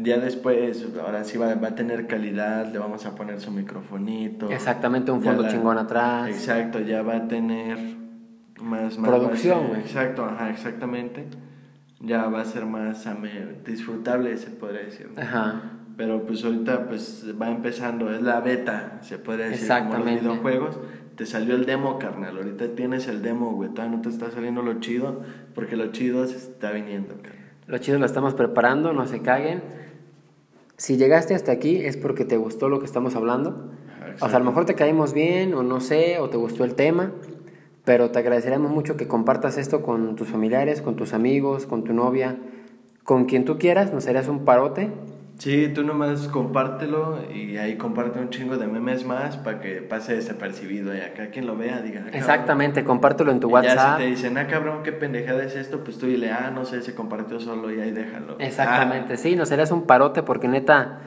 Ya 0.01 0.17
después, 0.17 0.85
ahora 0.99 1.23
sí 1.23 1.37
va, 1.37 1.53
va 1.55 1.69
a 1.69 1.75
tener 1.75 2.07
calidad, 2.07 2.71
le 2.71 2.79
vamos 2.79 3.05
a 3.05 3.15
poner 3.15 3.39
su 3.39 3.51
microfonito. 3.51 4.49
Exactamente, 4.51 5.11
un 5.11 5.21
fondo 5.21 5.43
la- 5.43 5.49
chingón 5.49 5.77
atrás. 5.77 6.29
Exacto, 6.29 6.79
ya 6.79 7.01
va 7.01 7.15
a 7.17 7.27
tener 7.27 7.77
más... 8.61 8.97
más 8.97 9.09
Producción, 9.09 9.59
base. 9.59 9.69
güey. 9.69 9.81
Exacto, 9.81 10.25
ajá, 10.25 10.49
exactamente. 10.49 11.25
Ya 11.99 12.25
va 12.27 12.41
a 12.41 12.45
ser 12.45 12.65
más 12.65 13.07
disfrutable, 13.65 14.37
se 14.37 14.49
podría 14.51 14.81
decir. 14.81 15.09
¿no? 15.15 15.21
Ajá. 15.21 15.61
Pero 15.97 16.25
pues 16.25 16.43
ahorita 16.43 16.87
pues 16.87 17.25
va 17.41 17.49
empezando, 17.49 18.13
es 18.13 18.21
la 18.21 18.41
beta, 18.41 18.99
se 19.01 19.17
podría 19.17 19.47
decir, 19.47 19.67
como 19.69 19.97
los 19.97 20.05
videojuegos. 20.05 20.79
te 21.15 21.25
salió 21.25 21.55
el 21.55 21.65
demo, 21.65 21.97
carnal. 21.99 22.35
Ahorita 22.37 22.67
tienes 22.75 23.07
el 23.07 23.21
demo, 23.21 23.51
güey. 23.53 23.69
Todavía 23.69 23.95
no 23.95 24.01
te 24.01 24.09
está 24.09 24.29
saliendo 24.29 24.61
lo 24.61 24.79
chido, 24.81 25.21
porque 25.53 25.77
lo 25.77 25.87
chido 25.93 26.27
se 26.27 26.35
está 26.35 26.71
viniendo, 26.71 27.15
carnal. 27.21 27.45
Lo 27.67 27.77
chido 27.77 27.97
lo 27.97 28.05
estamos 28.05 28.33
preparando, 28.35 28.91
no 28.93 29.07
se 29.07 29.21
caguen. 29.21 29.63
Si 30.77 30.97
llegaste 30.97 31.35
hasta 31.35 31.53
aquí 31.53 31.77
es 31.77 31.95
porque 31.95 32.25
te 32.25 32.37
gustó 32.37 32.67
lo 32.67 32.79
que 32.79 32.85
estamos 32.85 33.15
hablando. 33.15 33.71
O 34.19 34.27
sea, 34.27 34.37
a 34.37 34.39
lo 34.39 34.45
mejor 34.45 34.65
te 34.65 34.75
caímos 34.75 35.13
bien, 35.13 35.53
o 35.53 35.63
no 35.63 35.79
sé, 35.79 36.19
o 36.19 36.29
te 36.29 36.37
gustó 36.37 36.63
el 36.63 36.75
tema, 36.75 37.11
pero 37.83 38.11
te 38.11 38.19
agradeceremos 38.19 38.71
mucho 38.71 38.97
que 38.97 39.07
compartas 39.07 39.57
esto 39.57 39.81
con 39.81 40.15
tus 40.15 40.27
familiares, 40.27 40.81
con 40.81 40.95
tus 40.95 41.13
amigos, 41.13 41.65
con 41.65 41.83
tu 41.83 41.93
novia, 41.93 42.37
con 43.03 43.25
quien 43.25 43.45
tú 43.45 43.57
quieras, 43.57 43.93
nos 43.93 44.07
harías 44.07 44.27
un 44.27 44.45
parote. 44.45 44.89
Sí, 45.37 45.67
tú 45.73 45.83
nomás 45.83 46.27
compártelo 46.29 47.19
y 47.33 47.57
ahí 47.57 47.75
comparte 47.75 48.19
un 48.19 48.29
chingo 48.29 48.57
de 48.57 48.67
memes 48.67 49.05
más 49.05 49.35
para 49.37 49.59
que 49.59 49.81
pase 49.81 50.15
desapercibido 50.15 50.95
y 50.95 51.01
acá 51.01 51.29
quien 51.29 51.45
lo 51.45 51.57
vea 51.57 51.81
diga. 51.81 52.03
"Ah, 52.05 52.09
Exactamente, 52.13 52.83
compártelo 52.85 53.31
en 53.31 53.39
tu 53.41 53.49
cabrón". 53.49 53.65
Y 53.65 53.67
WhatsApp. 53.69 53.87
Ya 53.89 53.97
si 53.97 54.03
te 54.03 54.09
dicen, 54.09 54.37
ah, 54.37 54.47
cabrón, 54.47 54.83
qué 54.83 54.93
pendejada 54.93 55.43
es 55.43 55.55
esto, 55.55 55.83
pues 55.83 55.97
tú 55.97 56.05
dile, 56.05 56.31
ah, 56.31 56.51
no 56.53 56.63
sé, 56.63 56.81
se 56.81 56.95
compartió 56.95 57.39
solo 57.39 57.71
y 57.73 57.81
ahí 57.81 57.91
déjalo. 57.91 58.37
Exactamente, 58.39 59.17
sí, 59.17 59.35
nos 59.35 59.51
harías 59.51 59.71
un 59.71 59.85
parote 59.85 60.23
porque 60.23 60.47
neta 60.47 60.99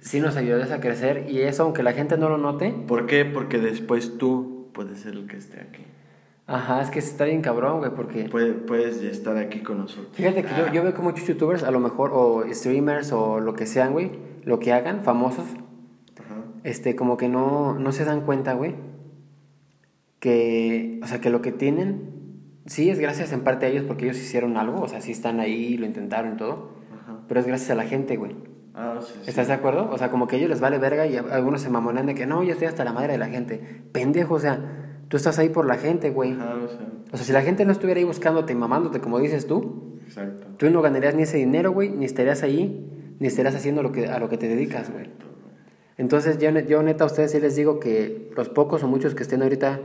sí 0.00 0.20
nos 0.20 0.36
ayudarías 0.36 0.70
a 0.70 0.80
crecer 0.80 1.26
y 1.28 1.40
eso, 1.42 1.64
aunque 1.64 1.82
la 1.82 1.92
gente 1.92 2.16
no 2.16 2.28
lo 2.30 2.38
note, 2.38 2.74
Ah, 2.74 2.86
¿Por 2.86 3.06
qué? 3.06 3.24
Porque 3.26 3.58
después 3.58 4.16
tú 4.16 4.70
puedes 4.72 5.00
ser 5.00 5.12
el 5.14 5.26
que 5.26 5.36
esté 5.36 5.60
aquí. 5.60 5.84
Ajá, 6.48 6.82
es 6.82 6.90
que 6.90 6.98
está 6.98 7.24
bien 7.26 7.40
cabrón, 7.42 7.78
güey, 7.78 7.92
porque 7.94 8.24
Puede- 8.28 8.54
puedes 8.54 9.00
estar 9.02 9.36
aquí 9.36 9.60
con 9.60 9.78
nosotros. 9.78 10.08
fíjate 10.14 10.42
que 10.42 10.50
yo, 10.58 10.72
yo 10.72 10.82
veo 10.82 10.92
que 10.94 11.02
muchos 11.02 11.24
youtubers, 11.28 11.62
a 11.62 11.70
lo 11.70 11.78
mejor, 11.78 12.10
o 12.12 12.42
streamers, 12.52 13.12
o 13.12 13.38
lo 13.38 13.54
que 13.54 13.66
sean, 13.66 13.92
güey, 13.92 14.10
lo 14.44 14.58
que 14.58 14.72
hagan, 14.72 15.04
famosos, 15.04 15.44
Ajá. 16.18 16.34
este, 16.64 16.96
como 16.96 17.16
que 17.16 17.28
no, 17.28 17.74
no 17.78 17.92
se 17.92 18.04
dan 18.04 18.22
cuenta, 18.22 18.54
güey, 18.54 18.74
que, 20.20 20.98
o 21.02 21.06
sea, 21.06 21.20
que 21.20 21.30
lo 21.30 21.42
que 21.42 21.52
tienen, 21.52 22.10
sí 22.66 22.90
es 22.90 22.98
gracias 22.98 23.32
en 23.32 23.42
parte 23.42 23.66
a 23.66 23.68
ellos 23.68 23.84
porque 23.86 24.04
ellos 24.06 24.16
hicieron 24.18 24.56
algo, 24.56 24.80
o 24.80 24.88
sea, 24.88 25.00
sí 25.00 25.12
están 25.12 25.40
ahí, 25.40 25.76
lo 25.76 25.86
intentaron 25.86 26.32
y 26.34 26.36
todo, 26.36 26.70
Ajá. 27.02 27.18
pero 27.28 27.40
es 27.40 27.46
gracias 27.46 27.70
a 27.70 27.74
la 27.74 27.84
gente, 27.84 28.16
güey. 28.16 28.34
Ah, 28.74 28.98
sí, 29.00 29.12
sí. 29.22 29.30
¿Estás 29.30 29.48
de 29.48 29.54
acuerdo? 29.54 29.88
O 29.90 29.98
sea, 29.98 30.10
como 30.10 30.26
que 30.28 30.36
a 30.36 30.38
ellos 30.38 30.50
les 30.50 30.60
vale 30.60 30.78
verga 30.78 31.06
y 31.06 31.16
a- 31.16 31.24
algunos 31.32 31.60
se 31.62 31.68
mamonean 31.70 32.06
de 32.06 32.14
que 32.14 32.26
no, 32.26 32.42
yo 32.42 32.52
estoy 32.52 32.68
hasta 32.68 32.84
la 32.84 32.92
madre 32.92 33.12
de 33.12 33.18
la 33.18 33.26
gente. 33.26 33.58
Pendejo, 33.92 34.34
o 34.34 34.38
sea, 34.40 34.87
tú 35.08 35.16
estás 35.16 35.38
ahí 35.38 35.48
por 35.48 35.66
la 35.66 35.76
gente, 35.76 36.10
güey. 36.10 36.32
Ajá, 36.32 36.54
o 36.64 36.68
sea, 36.68 36.86
O 37.12 37.16
sea, 37.16 37.26
si 37.26 37.32
la 37.32 37.42
gente 37.42 37.64
no 37.64 37.72
estuviera 37.72 37.98
ahí 37.98 38.04
buscándote 38.04 38.52
y 38.52 38.56
mamándote, 38.56 39.00
como 39.00 39.18
dices 39.18 39.46
tú, 39.46 39.98
exacto. 40.04 40.46
tú 40.56 40.70
no 40.70 40.82
ganarías 40.82 41.14
ni 41.14 41.22
ese 41.22 41.38
dinero, 41.38 41.72
güey, 41.72 41.90
ni 41.90 42.04
estarías 42.04 42.42
ahí, 42.42 43.14
ni 43.18 43.26
estarías 43.26 43.54
haciendo 43.54 43.82
lo 43.82 43.92
que, 43.92 44.06
a 44.06 44.18
lo 44.18 44.28
que 44.28 44.38
te 44.38 44.48
dedicas, 44.48 44.92
güey. 44.92 45.06
Entonces, 45.96 46.38
yo, 46.38 46.50
yo 46.60 46.82
neta 46.82 47.04
a 47.04 47.06
ustedes 47.08 47.32
sí 47.32 47.40
les 47.40 47.56
digo 47.56 47.80
que 47.80 48.30
los 48.36 48.48
pocos 48.48 48.84
o 48.84 48.88
muchos 48.88 49.14
que 49.14 49.22
estén 49.24 49.42
ahorita 49.42 49.80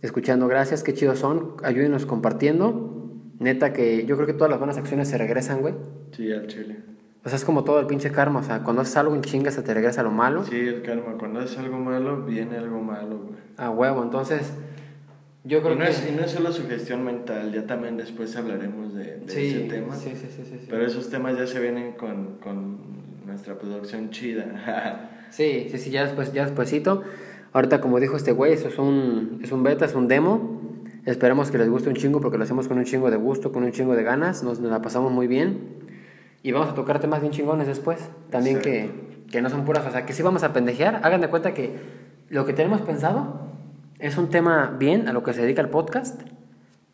escuchando, 0.00 0.46
gracias, 0.46 0.82
qué 0.82 0.94
chidos 0.94 1.18
son, 1.18 1.56
ayúdenos 1.62 2.06
compartiendo. 2.06 2.96
Neta 3.40 3.72
que 3.72 4.04
yo 4.06 4.16
creo 4.16 4.26
que 4.26 4.34
todas 4.34 4.50
las 4.50 4.58
buenas 4.58 4.76
acciones 4.76 5.08
se 5.08 5.18
regresan, 5.18 5.60
güey. 5.60 5.74
Sí, 6.12 6.30
al 6.30 6.46
chile. 6.46 6.76
O 7.24 7.28
sea, 7.28 7.36
es 7.36 7.44
como 7.44 7.64
todo 7.64 7.80
el 7.80 7.86
pinche 7.86 8.10
karma, 8.10 8.40
o 8.40 8.42
sea, 8.42 8.62
cuando 8.62 8.82
haces 8.82 8.96
algo 8.96 9.14
en 9.14 9.20
chinga 9.22 9.50
se 9.50 9.62
te 9.62 9.74
regresa 9.74 10.02
lo 10.02 10.10
malo. 10.10 10.44
Sí, 10.44 10.56
el 10.58 10.82
karma. 10.82 11.18
Cuando 11.18 11.40
haces 11.40 11.58
algo 11.58 11.78
malo, 11.78 12.24
viene 12.24 12.56
algo 12.56 12.80
malo, 12.80 13.18
güey. 13.18 13.40
A 13.58 13.68
huevo, 13.70 14.02
entonces 14.02 14.52
yo 15.44 15.60
creo 15.62 15.74
Y 15.74 15.78
no, 15.78 15.84
que... 15.84 15.90
es, 15.90 16.08
y 16.10 16.16
no 16.16 16.22
es 16.22 16.30
solo 16.30 16.52
sugestión 16.52 17.04
mental, 17.04 17.52
ya 17.52 17.66
también 17.66 17.96
después 17.98 18.34
hablaremos 18.36 18.94
de, 18.94 19.16
de 19.18 19.28
sí, 19.28 19.46
ese 19.48 19.60
tema. 19.60 19.94
sí, 19.96 20.12
sí, 20.14 20.28
sí, 20.34 20.44
sí, 20.44 20.58
sí. 20.60 20.66
Pero 20.70 20.86
esos 20.86 21.10
temas 21.10 21.36
ya 21.36 21.46
se 21.46 21.60
vienen 21.60 21.92
con, 21.92 22.38
con 22.42 22.78
nuestra 23.26 23.58
producción 23.58 24.10
chida. 24.10 25.06
Sí, 25.30 25.68
sí, 25.70 25.78
sí, 25.78 25.90
ya 25.92 26.02
después, 26.02 26.32
ya 26.32 26.44
despuesito. 26.44 27.04
Ahorita, 27.52 27.80
como 27.80 28.00
dijo 28.00 28.16
este 28.16 28.32
güey, 28.32 28.52
eso 28.52 28.66
es 28.66 28.78
un, 28.80 29.38
es 29.44 29.52
un 29.52 29.62
beta, 29.62 29.84
es 29.84 29.94
un 29.94 30.08
demo. 30.08 30.60
Esperemos 31.06 31.52
que 31.52 31.58
les 31.58 31.68
guste 31.68 31.88
un 31.88 31.94
chingo 31.94 32.20
porque 32.20 32.36
lo 32.36 32.42
hacemos 32.42 32.66
con 32.66 32.78
un 32.78 32.84
chingo 32.84 33.12
de 33.12 33.16
gusto, 33.16 33.52
con 33.52 33.62
un 33.62 33.70
chingo 33.70 33.94
de 33.94 34.02
ganas. 34.02 34.42
Nos, 34.42 34.58
nos 34.58 34.72
la 34.72 34.82
pasamos 34.82 35.12
muy 35.12 35.28
bien. 35.28 35.58
Y 36.42 36.52
vamos 36.52 36.68
a 36.70 36.74
tocar 36.74 36.98
temas 37.00 37.20
bien 37.20 37.32
chingones 37.32 37.66
después. 37.66 38.08
También 38.30 38.60
que, 38.60 38.90
que 39.30 39.42
no 39.42 39.50
son 39.50 39.64
puras, 39.64 39.86
o 39.86 39.90
sea, 39.90 40.06
que 40.06 40.12
sí 40.12 40.22
vamos 40.22 40.42
a 40.42 40.52
pendejear. 40.52 41.00
Hagan 41.04 41.20
de 41.20 41.28
cuenta 41.28 41.52
que 41.54 41.78
lo 42.28 42.46
que 42.46 42.52
tenemos 42.52 42.80
pensado 42.80 43.40
es 43.98 44.16
un 44.16 44.28
tema 44.30 44.74
bien 44.78 45.08
a 45.08 45.12
lo 45.12 45.22
que 45.22 45.32
se 45.34 45.42
dedica 45.42 45.60
el 45.60 45.68
podcast. 45.68 46.22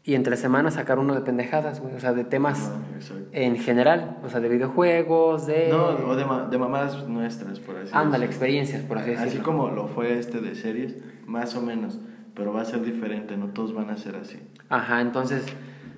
Y 0.03 0.15
entre 0.15 0.37
semanas 0.37 0.75
sacar 0.75 1.01
uno 1.01 1.15
de 1.17 1.21
pendejadas, 1.21 1.81
güey. 1.81 1.95
O 1.97 1.99
sea, 2.01 2.13
de 2.13 2.23
temas 2.23 2.71
Ah, 2.73 2.79
en 3.33 3.57
general. 3.59 4.19
O 4.25 4.29
sea, 4.29 4.39
de 4.39 4.49
videojuegos, 4.49 5.47
de... 5.49 5.69
No, 5.69 5.87
o 6.09 6.15
de, 6.15 6.25
ma- 6.25 6.47
de 6.49 6.59
mamadas 6.59 7.09
nuestras, 7.09 7.59
por 7.59 7.77
así 7.77 7.91
Ándale, 7.93 8.27
decirlo. 8.27 8.27
experiencias, 8.27 8.83
por 8.83 8.99
así 8.99 9.11
decirlo. 9.11 9.31
Así 9.33 9.39
como 9.41 9.69
lo 9.71 9.89
fue 9.89 10.17
este 10.19 10.41
de 10.41 10.55
series, 10.55 10.95
más 11.27 11.57
o 11.57 11.61
menos. 11.63 11.99
Pero 12.35 12.53
va 12.53 12.61
a 12.63 12.65
ser 12.65 12.83
diferente, 12.85 13.37
no 13.37 13.49
todos 13.49 13.75
van 13.75 13.91
a 13.91 13.97
ser 13.97 14.15
así. 14.15 14.39
Ajá, 14.69 15.01
entonces, 15.01 15.45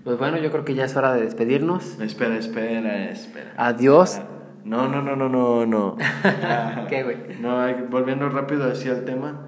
pues 0.09 0.19
bueno, 0.19 0.39
yo 0.39 0.51
creo 0.51 0.65
que 0.65 0.75
ya 0.75 0.87
es 0.87 0.97
hora 0.97 1.13
de 1.13 1.21
despedirnos. 1.21 2.01
Espera, 2.01 2.39
espera, 2.39 3.11
espera. 3.11 3.53
Adiós. 3.59 4.23
No, 4.65 4.89
no, 4.89 5.03
no, 5.03 5.17
no, 5.17 5.29
no, 5.29 5.67
no. 5.67 5.99
¿Qué, 6.89 7.03
güey? 7.03 7.39
No, 7.43 7.59
volviendo 7.91 8.27
rápido 8.31 8.73
hacia 8.73 8.93
el 8.93 9.05
tema 9.05 9.39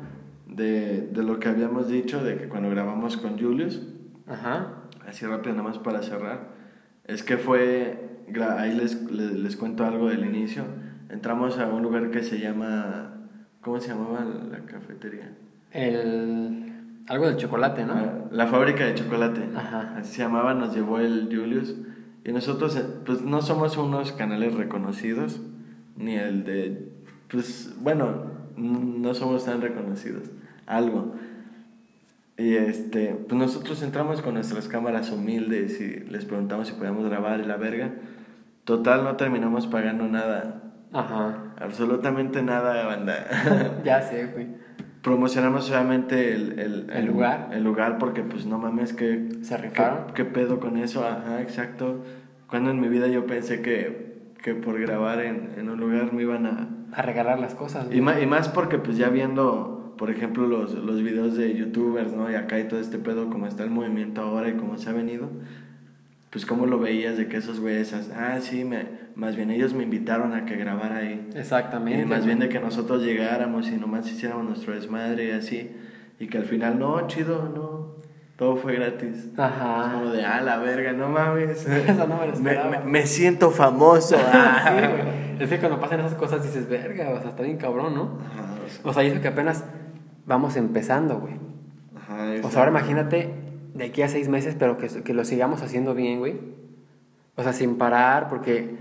de, 0.47 1.09
de 1.13 1.23
lo 1.23 1.41
que 1.41 1.49
habíamos 1.49 1.89
dicho, 1.89 2.23
de 2.23 2.37
que 2.37 2.51
cuando 2.51 2.69
grabamos 2.69 3.17
con 3.17 3.39
Julius, 3.41 3.81
Ajá. 4.27 4.83
así 5.09 5.25
rápido 5.25 5.57
nada 5.57 5.67
más 5.67 5.79
para 5.79 6.03
cerrar, 6.03 6.49
es 7.07 7.23
que 7.23 7.39
fue, 7.39 8.21
ahí 8.59 8.75
les, 8.75 9.11
les, 9.11 9.33
les 9.33 9.57
cuento 9.57 9.87
algo 9.87 10.11
del 10.11 10.27
inicio, 10.27 10.65
entramos 11.09 11.59
a 11.59 11.69
un 11.69 11.83
lugar 11.83 12.11
que 12.11 12.23
se 12.23 12.39
llama, 12.39 13.15
¿cómo 13.63 13.81
se 13.81 13.89
llamaba 13.89 14.27
la 14.27 14.59
cafetería? 14.67 15.33
El... 15.71 16.70
Algo 17.11 17.27
del 17.27 17.39
chocolate, 17.39 17.85
¿no? 17.85 17.95
Ah, 17.95 18.13
La 18.31 18.47
fábrica 18.47 18.85
de 18.85 18.95
chocolate. 18.95 19.49
Ajá. 19.57 19.97
Así 19.97 20.15
se 20.15 20.23
llamaba, 20.23 20.55
nos 20.55 20.73
llevó 20.73 21.01
el 21.01 21.25
Julius. 21.27 21.75
Y 22.25 22.31
nosotros, 22.31 22.77
eh, 22.77 22.85
pues 23.05 23.23
no 23.23 23.43
somos 23.43 23.77
unos 23.77 24.13
canales 24.13 24.55
reconocidos, 24.55 25.41
ni 25.97 26.15
el 26.15 26.45
de. 26.45 26.93
Pues 27.29 27.75
bueno, 27.81 28.27
no 28.57 29.13
somos 29.15 29.45
tan 29.45 29.61
reconocidos. 29.61 30.31
Algo. 30.67 31.17
Y 32.39 32.55
este, 32.55 33.17
pues 33.29 33.37
nosotros 33.37 33.83
entramos 33.83 34.23
con 34.23 34.35
nuestras 34.35 34.69
cámaras 34.69 35.11
humildes 35.11 35.81
y 35.81 36.05
les 36.09 36.25
preguntamos 36.25 36.69
si 36.69 36.75
podíamos 36.75 37.09
grabar 37.09 37.41
y 37.41 37.45
la 37.45 37.57
verga. 37.57 37.91
Total, 38.63 39.03
no 39.03 39.17
terminamos 39.17 39.67
pagando 39.67 40.05
nada. 40.07 40.63
Ajá. 40.93 41.55
Absolutamente 41.59 42.41
nada, 42.41 42.87
banda. 42.87 43.81
ya 43.85 44.01
sé, 44.01 44.27
güey. 44.27 44.47
Promocionamos 45.03 45.67
solamente 45.67 46.35
el, 46.35 46.59
el, 46.59 46.91
El 46.91 47.07
lugar. 47.07 47.51
El 47.53 47.65
lugar 47.65 47.99
porque 47.99 48.23
pues 48.23 48.45
no 48.47 48.59
mames 48.59 48.93
que... 48.93 49.29
¿Se 49.43 49.57
rifaron? 49.57 50.09
¿Qué, 50.09 50.13
qué 50.15 50.25
pedo 50.27 50.61
con 50.61 50.77
eso? 50.77 51.07
Ajá, 51.07 51.41
exacto. 51.41 52.05
Cuando 52.49 52.71
en 52.71 52.81
mi 52.81 52.89
vida 52.89 53.07
yo 53.07 53.27
pensé 53.27 53.63
que, 53.63 54.33
que 54.43 54.55
por 54.55 54.79
grabar 54.79 55.21
en, 55.21 55.53
en 55.57 55.71
un 55.71 55.81
lugar 55.81 56.13
me 56.13 56.23
iban 56.23 56.47
a... 56.47 56.69
A 56.93 57.03
regalar 57.03 57.39
las 57.39 57.55
cosas, 57.55 57.87
Y 57.93 58.01
más, 58.01 58.21
y 58.21 58.27
más 58.27 58.49
porque 58.49 58.77
pues 58.79 58.97
ya 58.97 59.09
viendo, 59.09 59.95
por 59.97 60.11
ejemplo, 60.11 60.47
los, 60.47 60.75
los 60.75 61.03
videos 61.03 61.37
de 61.37 61.55
youtubers, 61.55 62.13
¿no? 62.13 62.31
Y 62.31 62.35
acá 62.35 62.59
y 62.59 62.67
todo 62.67 62.81
este 62.81 62.99
pedo, 62.99 63.31
como 63.31 63.47
está 63.47 63.63
el 63.63 63.71
movimiento 63.71 64.21
ahora 64.23 64.49
y 64.49 64.55
cómo 64.55 64.77
se 64.77 64.91
ha 64.91 64.93
venido, 64.93 65.31
pues 66.31 66.47
cómo 66.47 66.67
lo 66.67 66.79
veías 66.79 67.17
de 67.17 67.27
que 67.27 67.37
esos 67.39 67.59
güeyes, 67.61 67.93
ah, 68.17 68.39
sí, 68.41 68.65
me, 68.65 68.87
más 69.17 69.35
bien 69.35 69.51
ellos 69.51 69.75
me 69.75 69.83
invitaron 69.83 70.33
a 70.33 70.45
que 70.47 70.57
grabara 70.57 70.99
ahí. 70.99 71.29
Exactamente. 71.35 72.03
Y 72.03 72.05
más 72.05 72.25
bien 72.25 72.39
de 72.39 72.49
que 72.49 72.61
nosotros 72.61 73.03
llegáramos 73.03 73.69
y 73.69 73.73
nomás 73.73 74.11
hiciéramos 74.11 74.45
nuestro 74.45 74.75
desmadre 74.75 75.29
y 75.29 75.31
así. 75.33 75.71
Y 76.21 76.29
que 76.29 76.39
al 76.39 76.45
final, 76.45 76.79
no, 76.79 77.07
chido, 77.09 77.51
no. 77.53 77.99
Todo 78.37 78.57
fue 78.57 78.75
gratis. 78.77 79.29
Es 79.33 79.39
Ajá. 79.39 79.93
como 79.93 80.13
de, 80.13 80.25
ah, 80.25 80.41
la 80.41 80.59
verga, 80.59 80.93
no 80.93 81.09
mames. 81.09 81.67
Eso 81.69 82.07
no 82.07 82.17
me 82.19 82.27
lo 82.29 82.33
esperaba. 82.33 82.71
me, 82.71 82.79
me 82.79 83.07
siento 83.07 83.51
famoso. 83.51 84.17
ah. 84.33 84.65
sí, 84.69 84.87
güey. 84.87 85.21
Es 85.41 85.49
que 85.49 85.59
cuando 85.59 85.81
pasan 85.81 86.01
esas 86.01 86.15
cosas 86.15 86.43
dices, 86.43 86.69
verga, 86.69 87.11
o 87.11 87.21
sea, 87.21 87.31
está 87.31 87.43
bien 87.43 87.57
cabrón, 87.57 87.95
¿no? 87.95 88.19
Ajá, 88.25 88.55
o 88.65 88.69
sea, 88.69 88.81
O 88.85 88.93
sea, 88.95 89.05
y 89.05 89.09
eso 89.09 89.21
que 89.21 89.29
apenas 89.29 89.65
vamos 90.27 90.57
empezando, 90.57 91.19
güey. 91.19 91.35
ajá, 91.97 92.47
O 92.47 92.51
sea, 92.51 92.61
ahora 92.61 92.71
imagínate 92.71 93.35
de 93.81 93.87
aquí 93.87 94.03
a 94.03 94.09
seis 94.09 94.29
meses, 94.29 94.55
pero 94.59 94.79
que, 94.79 94.87
que 95.03 95.13
lo 95.15 95.25
sigamos 95.25 95.63
haciendo 95.63 95.95
bien, 95.95 96.19
güey. 96.21 96.39
O 97.37 97.43
sea, 97.43 97.53
sin 97.53 97.77
parar, 97.77 98.29
porque 98.29 98.77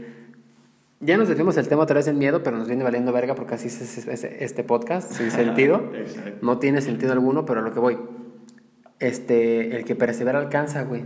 ya 1.00 1.18
nos 1.18 1.28
desviamos 1.30 1.56
del 1.56 1.68
tema 1.68 1.84
otra 1.84 1.96
vez 1.96 2.06
del 2.06 2.16
miedo, 2.18 2.44
pero 2.44 2.58
nos 2.58 2.68
viene 2.68 2.84
valiendo 2.84 3.12
verga 3.14 3.34
porque 3.36 3.56
así 3.56 3.68
es, 3.68 3.82
es- 3.82 4.08
es- 4.08 4.24
este 4.26 4.64
podcast, 4.64 5.12
sin 5.14 5.32
sentido. 5.46 5.92
No 6.42 6.60
tiene 6.60 6.82
sentido 6.82 7.14
alguno, 7.14 7.46
pero 7.46 7.62
a 7.62 7.64
lo 7.64 7.74
que 7.74 7.80
voy. 7.80 7.98
Este, 9.00 9.76
el 9.78 9.86
que 9.86 9.96
persevera 9.96 10.40
alcanza, 10.40 10.84
güey. 10.84 11.04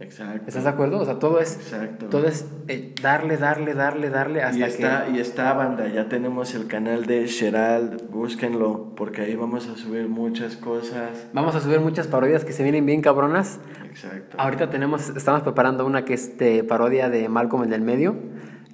Exacto. 0.00 0.44
¿Estás 0.46 0.62
de 0.62 0.70
acuerdo? 0.70 1.00
O 1.00 1.04
sea, 1.04 1.18
todo 1.18 1.40
es, 1.40 1.56
Exacto. 1.56 2.06
todo 2.06 2.28
es 2.28 2.46
eh, 2.68 2.94
darle, 3.02 3.36
darle, 3.36 3.74
darle, 3.74 4.10
darle 4.10 4.42
hasta 4.42 4.58
y 4.58 4.62
está, 4.62 5.06
que... 5.06 5.12
y 5.12 5.18
está 5.18 5.52
banda, 5.54 5.88
ya 5.88 6.08
tenemos 6.08 6.54
el 6.54 6.68
canal 6.68 7.06
de 7.06 7.26
Gerald, 7.26 8.08
búsquenlo, 8.08 8.94
porque 8.94 9.22
ahí 9.22 9.34
vamos 9.34 9.66
a 9.68 9.76
subir 9.76 10.08
muchas 10.08 10.56
cosas. 10.56 11.26
Vamos 11.32 11.56
a 11.56 11.60
subir 11.60 11.80
muchas 11.80 12.06
parodias 12.06 12.44
que 12.44 12.52
se 12.52 12.62
vienen 12.62 12.86
bien 12.86 13.02
cabronas. 13.02 13.58
Exacto. 13.88 14.36
Ahorita 14.38 14.70
tenemos, 14.70 15.08
estamos 15.10 15.42
preparando 15.42 15.84
una 15.84 16.04
que 16.04 16.14
es 16.14 16.38
de 16.38 16.62
parodia 16.62 17.08
de 17.08 17.28
Malcolm 17.28 17.64
en 17.64 17.72
el 17.72 17.80
medio, 17.80 18.14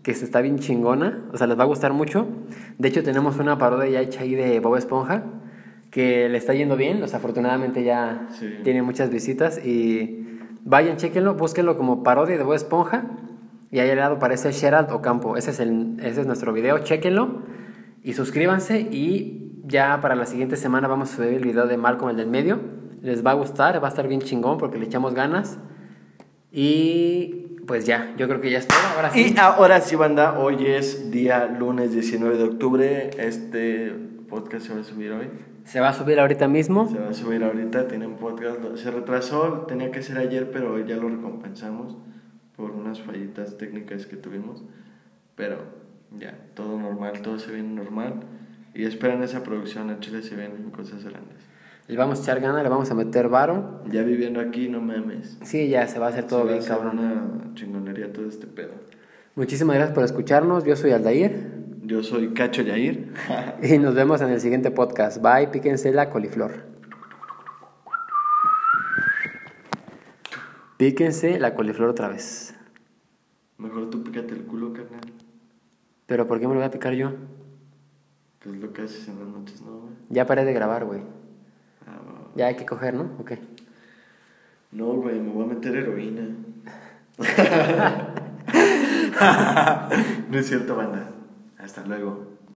que 0.03 0.13
se 0.13 0.27
está 0.27 0.43
bien 0.43 0.59
chingona, 0.59 1.25
o 1.33 1.39
sea, 1.39 1.47
les 1.47 1.59
va 1.59 1.63
a 1.63 1.67
gustar 1.67 1.95
mucho. 1.95 2.29
De 2.77 2.89
hecho, 2.89 3.03
tenemos 3.03 3.39
una 3.39 3.57
parodia 3.57 3.89
ya 3.89 4.01
hecha 4.03 4.21
ahí 4.21 4.35
de 4.35 4.61
Bob 4.61 4.77
Esponja, 4.77 5.23
que 5.91 6.29
le 6.29 6.37
está 6.37 6.53
yendo 6.53 6.77
bien, 6.77 7.03
o 7.03 7.09
sea, 7.09 7.19
afortunadamente 7.21 7.83
ya 7.83 8.27
Sí. 8.39 8.59
tiene 8.63 8.83
muchas 8.83 9.09
visitas 9.09 9.65
y 9.65 10.24
vayan, 10.65 10.97
chequenlo, 10.97 11.35
búsquenlo 11.35 11.77
como 11.77 12.03
parodia 12.03 12.37
de 12.37 12.43
Bob 12.43 12.55
Esponja 12.55 13.05
y 13.71 13.79
ahí 13.79 13.91
al 13.91 13.99
lado 13.99 14.17
aparece 14.17 14.53
Gerald 14.53 14.91
Ocampo, 14.91 15.37
ese 15.37 15.51
es, 15.51 15.61
el, 15.61 15.97
ese 16.01 16.23
es 16.23 16.27
nuestro 16.27 16.53
video, 16.53 16.79
chequenlo 16.79 17.43
y 18.03 18.15
suscríbanse 18.15 18.81
y 18.81 19.61
ya 19.65 20.01
para 20.01 20.15
la 20.15 20.27
siguiente 20.27 20.57
semana 20.57 20.89
vamos 20.89 21.13
a 21.13 21.17
subir 21.17 21.35
el 21.35 21.45
video 21.45 21.67
de 21.67 21.77
Malcolm, 21.77 22.11
el 22.11 22.17
del 22.17 22.29
medio, 22.29 22.61
les 23.03 23.25
va 23.25 23.33
a 23.33 23.35
gustar, 23.35 23.83
va 23.83 23.89
a 23.89 23.91
estar 23.91 24.09
bien 24.09 24.21
chingón 24.21 24.59
porque 24.59 24.79
le 24.79 24.87
echamos 24.87 25.15
ganas 25.15 25.59
y 26.51 27.45
pues 27.67 27.87
ya, 27.87 28.15
yo 28.17 28.29
creo 28.29 28.41
que 28.41 28.51
ya 28.51 28.59
es 28.59 28.69
todo, 28.69 28.79
ahora 28.97 29.11
sí. 29.11 29.33
Y 29.35 29.39
ahora 29.39 29.81
sí, 29.81 29.97
banda, 29.97 30.39
hoy 30.39 30.67
es 30.67 31.11
día 31.11 31.47
lunes 31.47 31.93
19 31.93 32.37
de 32.37 32.45
octubre. 32.45 33.11
Este 33.19 33.93
podcast 34.29 34.67
se 34.67 34.75
va 34.75 34.81
a 34.81 34.85
subir 34.85 35.13
hoy. 35.13 35.29
Se 35.65 35.81
va 35.81 35.89
a 35.89 35.93
subir 35.93 36.21
ahorita 36.21 36.47
mismo. 36.49 36.89
Se 36.89 36.99
va 36.99 37.09
a 37.09 37.15
subir 37.15 37.43
ahorita, 37.43 37.89
tienen 37.89 38.17
podcast. 38.17 38.59
Se 38.77 38.91
retrasó, 38.91 39.65
tenía 39.67 39.91
que 39.91 40.03
ser 40.03 40.19
ayer, 40.19 40.51
pero 40.51 40.79
ya 40.87 40.97
lo 40.97 41.09
recompensamos 41.09 41.97
por 42.57 42.71
unas 42.71 43.01
fallitas 43.01 43.57
técnicas 43.57 44.07
que 44.07 44.17
tuvimos. 44.17 44.63
Pero 45.35 45.57
ya, 46.19 46.37
todo 46.55 46.79
normal, 46.79 47.23
todo 47.23 47.39
se 47.39 47.53
viene 47.53 47.75
normal. 47.75 48.15
Y 48.75 48.85
esperan 48.85 49.23
esa 49.23 49.43
producción, 49.43 49.91
a 49.91 50.01
Chile 50.01 50.23
se 50.23 50.37
vienen 50.37 50.71
cosas 50.71 51.03
grandes. 51.05 51.39
Le 51.87 51.97
vamos 51.97 52.19
a 52.19 52.23
echar 52.23 52.41
ganas, 52.41 52.63
le 52.63 52.69
vamos 52.69 52.91
a 52.91 52.95
meter 52.95 53.29
varo. 53.29 53.83
Ya 53.91 54.03
viviendo 54.03 54.41
aquí, 54.41 54.69
no 54.69 54.81
mames. 54.81 55.39
Sí, 55.43 55.69
ya 55.69 55.87
se 55.87 55.99
va 55.99 56.07
a 56.07 56.09
hacer 56.11 56.27
todo 56.27 56.41
Se 56.41 56.45
va 56.45 56.51
a 56.51 56.53
bien, 56.55 56.65
hacer 56.65 56.77
cabrón. 56.77 56.99
una 56.99 57.55
chingonería 57.55 58.13
todo 58.13 58.27
este 58.27 58.47
pedo. 58.47 58.73
Muchísimas 59.35 59.77
gracias 59.77 59.95
por 59.95 60.05
escucharnos. 60.05 60.65
Yo 60.65 60.77
soy 60.77 60.93
Aldair 60.93 61.64
Yo 61.85 62.03
soy 62.03 62.33
Cacho 62.33 62.63
Yair. 62.63 63.13
y 63.63 63.77
nos 63.77 63.95
vemos 63.95 64.23
en 64.23 64.31
el 64.31 64.41
siguiente 64.41 64.71
podcast. 64.71 65.21
Bye, 65.21 65.49
píquense 65.49 65.93
la 65.93 66.09
coliflor. 66.09 66.65
Píquense 70.79 71.39
la 71.39 71.55
coliflor 71.55 71.91
otra 71.91 72.09
vez. 72.09 72.55
Mejor 73.59 73.91
tú 73.91 74.03
pícate 74.03 74.33
el 74.33 74.45
culo, 74.45 74.73
carnal. 74.73 75.03
Pero 76.07 76.27
¿por 76.27 76.41
qué 76.41 76.49
me 76.49 76.55
lo 76.55 76.61
voy 76.61 76.67
a 76.67 76.71
picar 76.71 76.95
yo? 76.95 77.13
Que 78.41 78.49
es 78.49 78.57
lo 78.57 78.73
que 78.73 78.81
haces 78.81 79.07
en 79.09 79.19
las 79.19 79.29
noches, 79.29 79.61
¿no, 79.61 79.81
güey? 79.81 79.93
Ya 80.09 80.27
paré 80.27 80.47
de 80.47 80.55
grabar, 80.55 80.87
güey. 80.87 81.01
Ah. 81.87 82.01
Ya 82.35 82.47
hay 82.47 82.57
que 82.57 82.65
coger, 82.65 82.95
¿no? 82.95 83.11
Ok. 83.21 83.33
No, 84.73 84.87
güey, 84.87 85.21
me 85.21 85.31
voy 85.31 85.45
a 85.45 85.49
meter 85.49 85.77
heroína. 85.77 86.35
no 90.31 90.39
es 90.39 90.47
cierto, 90.47 90.77
banda. 90.77 91.14
Hasta 91.65 91.83
luego. 91.87 92.34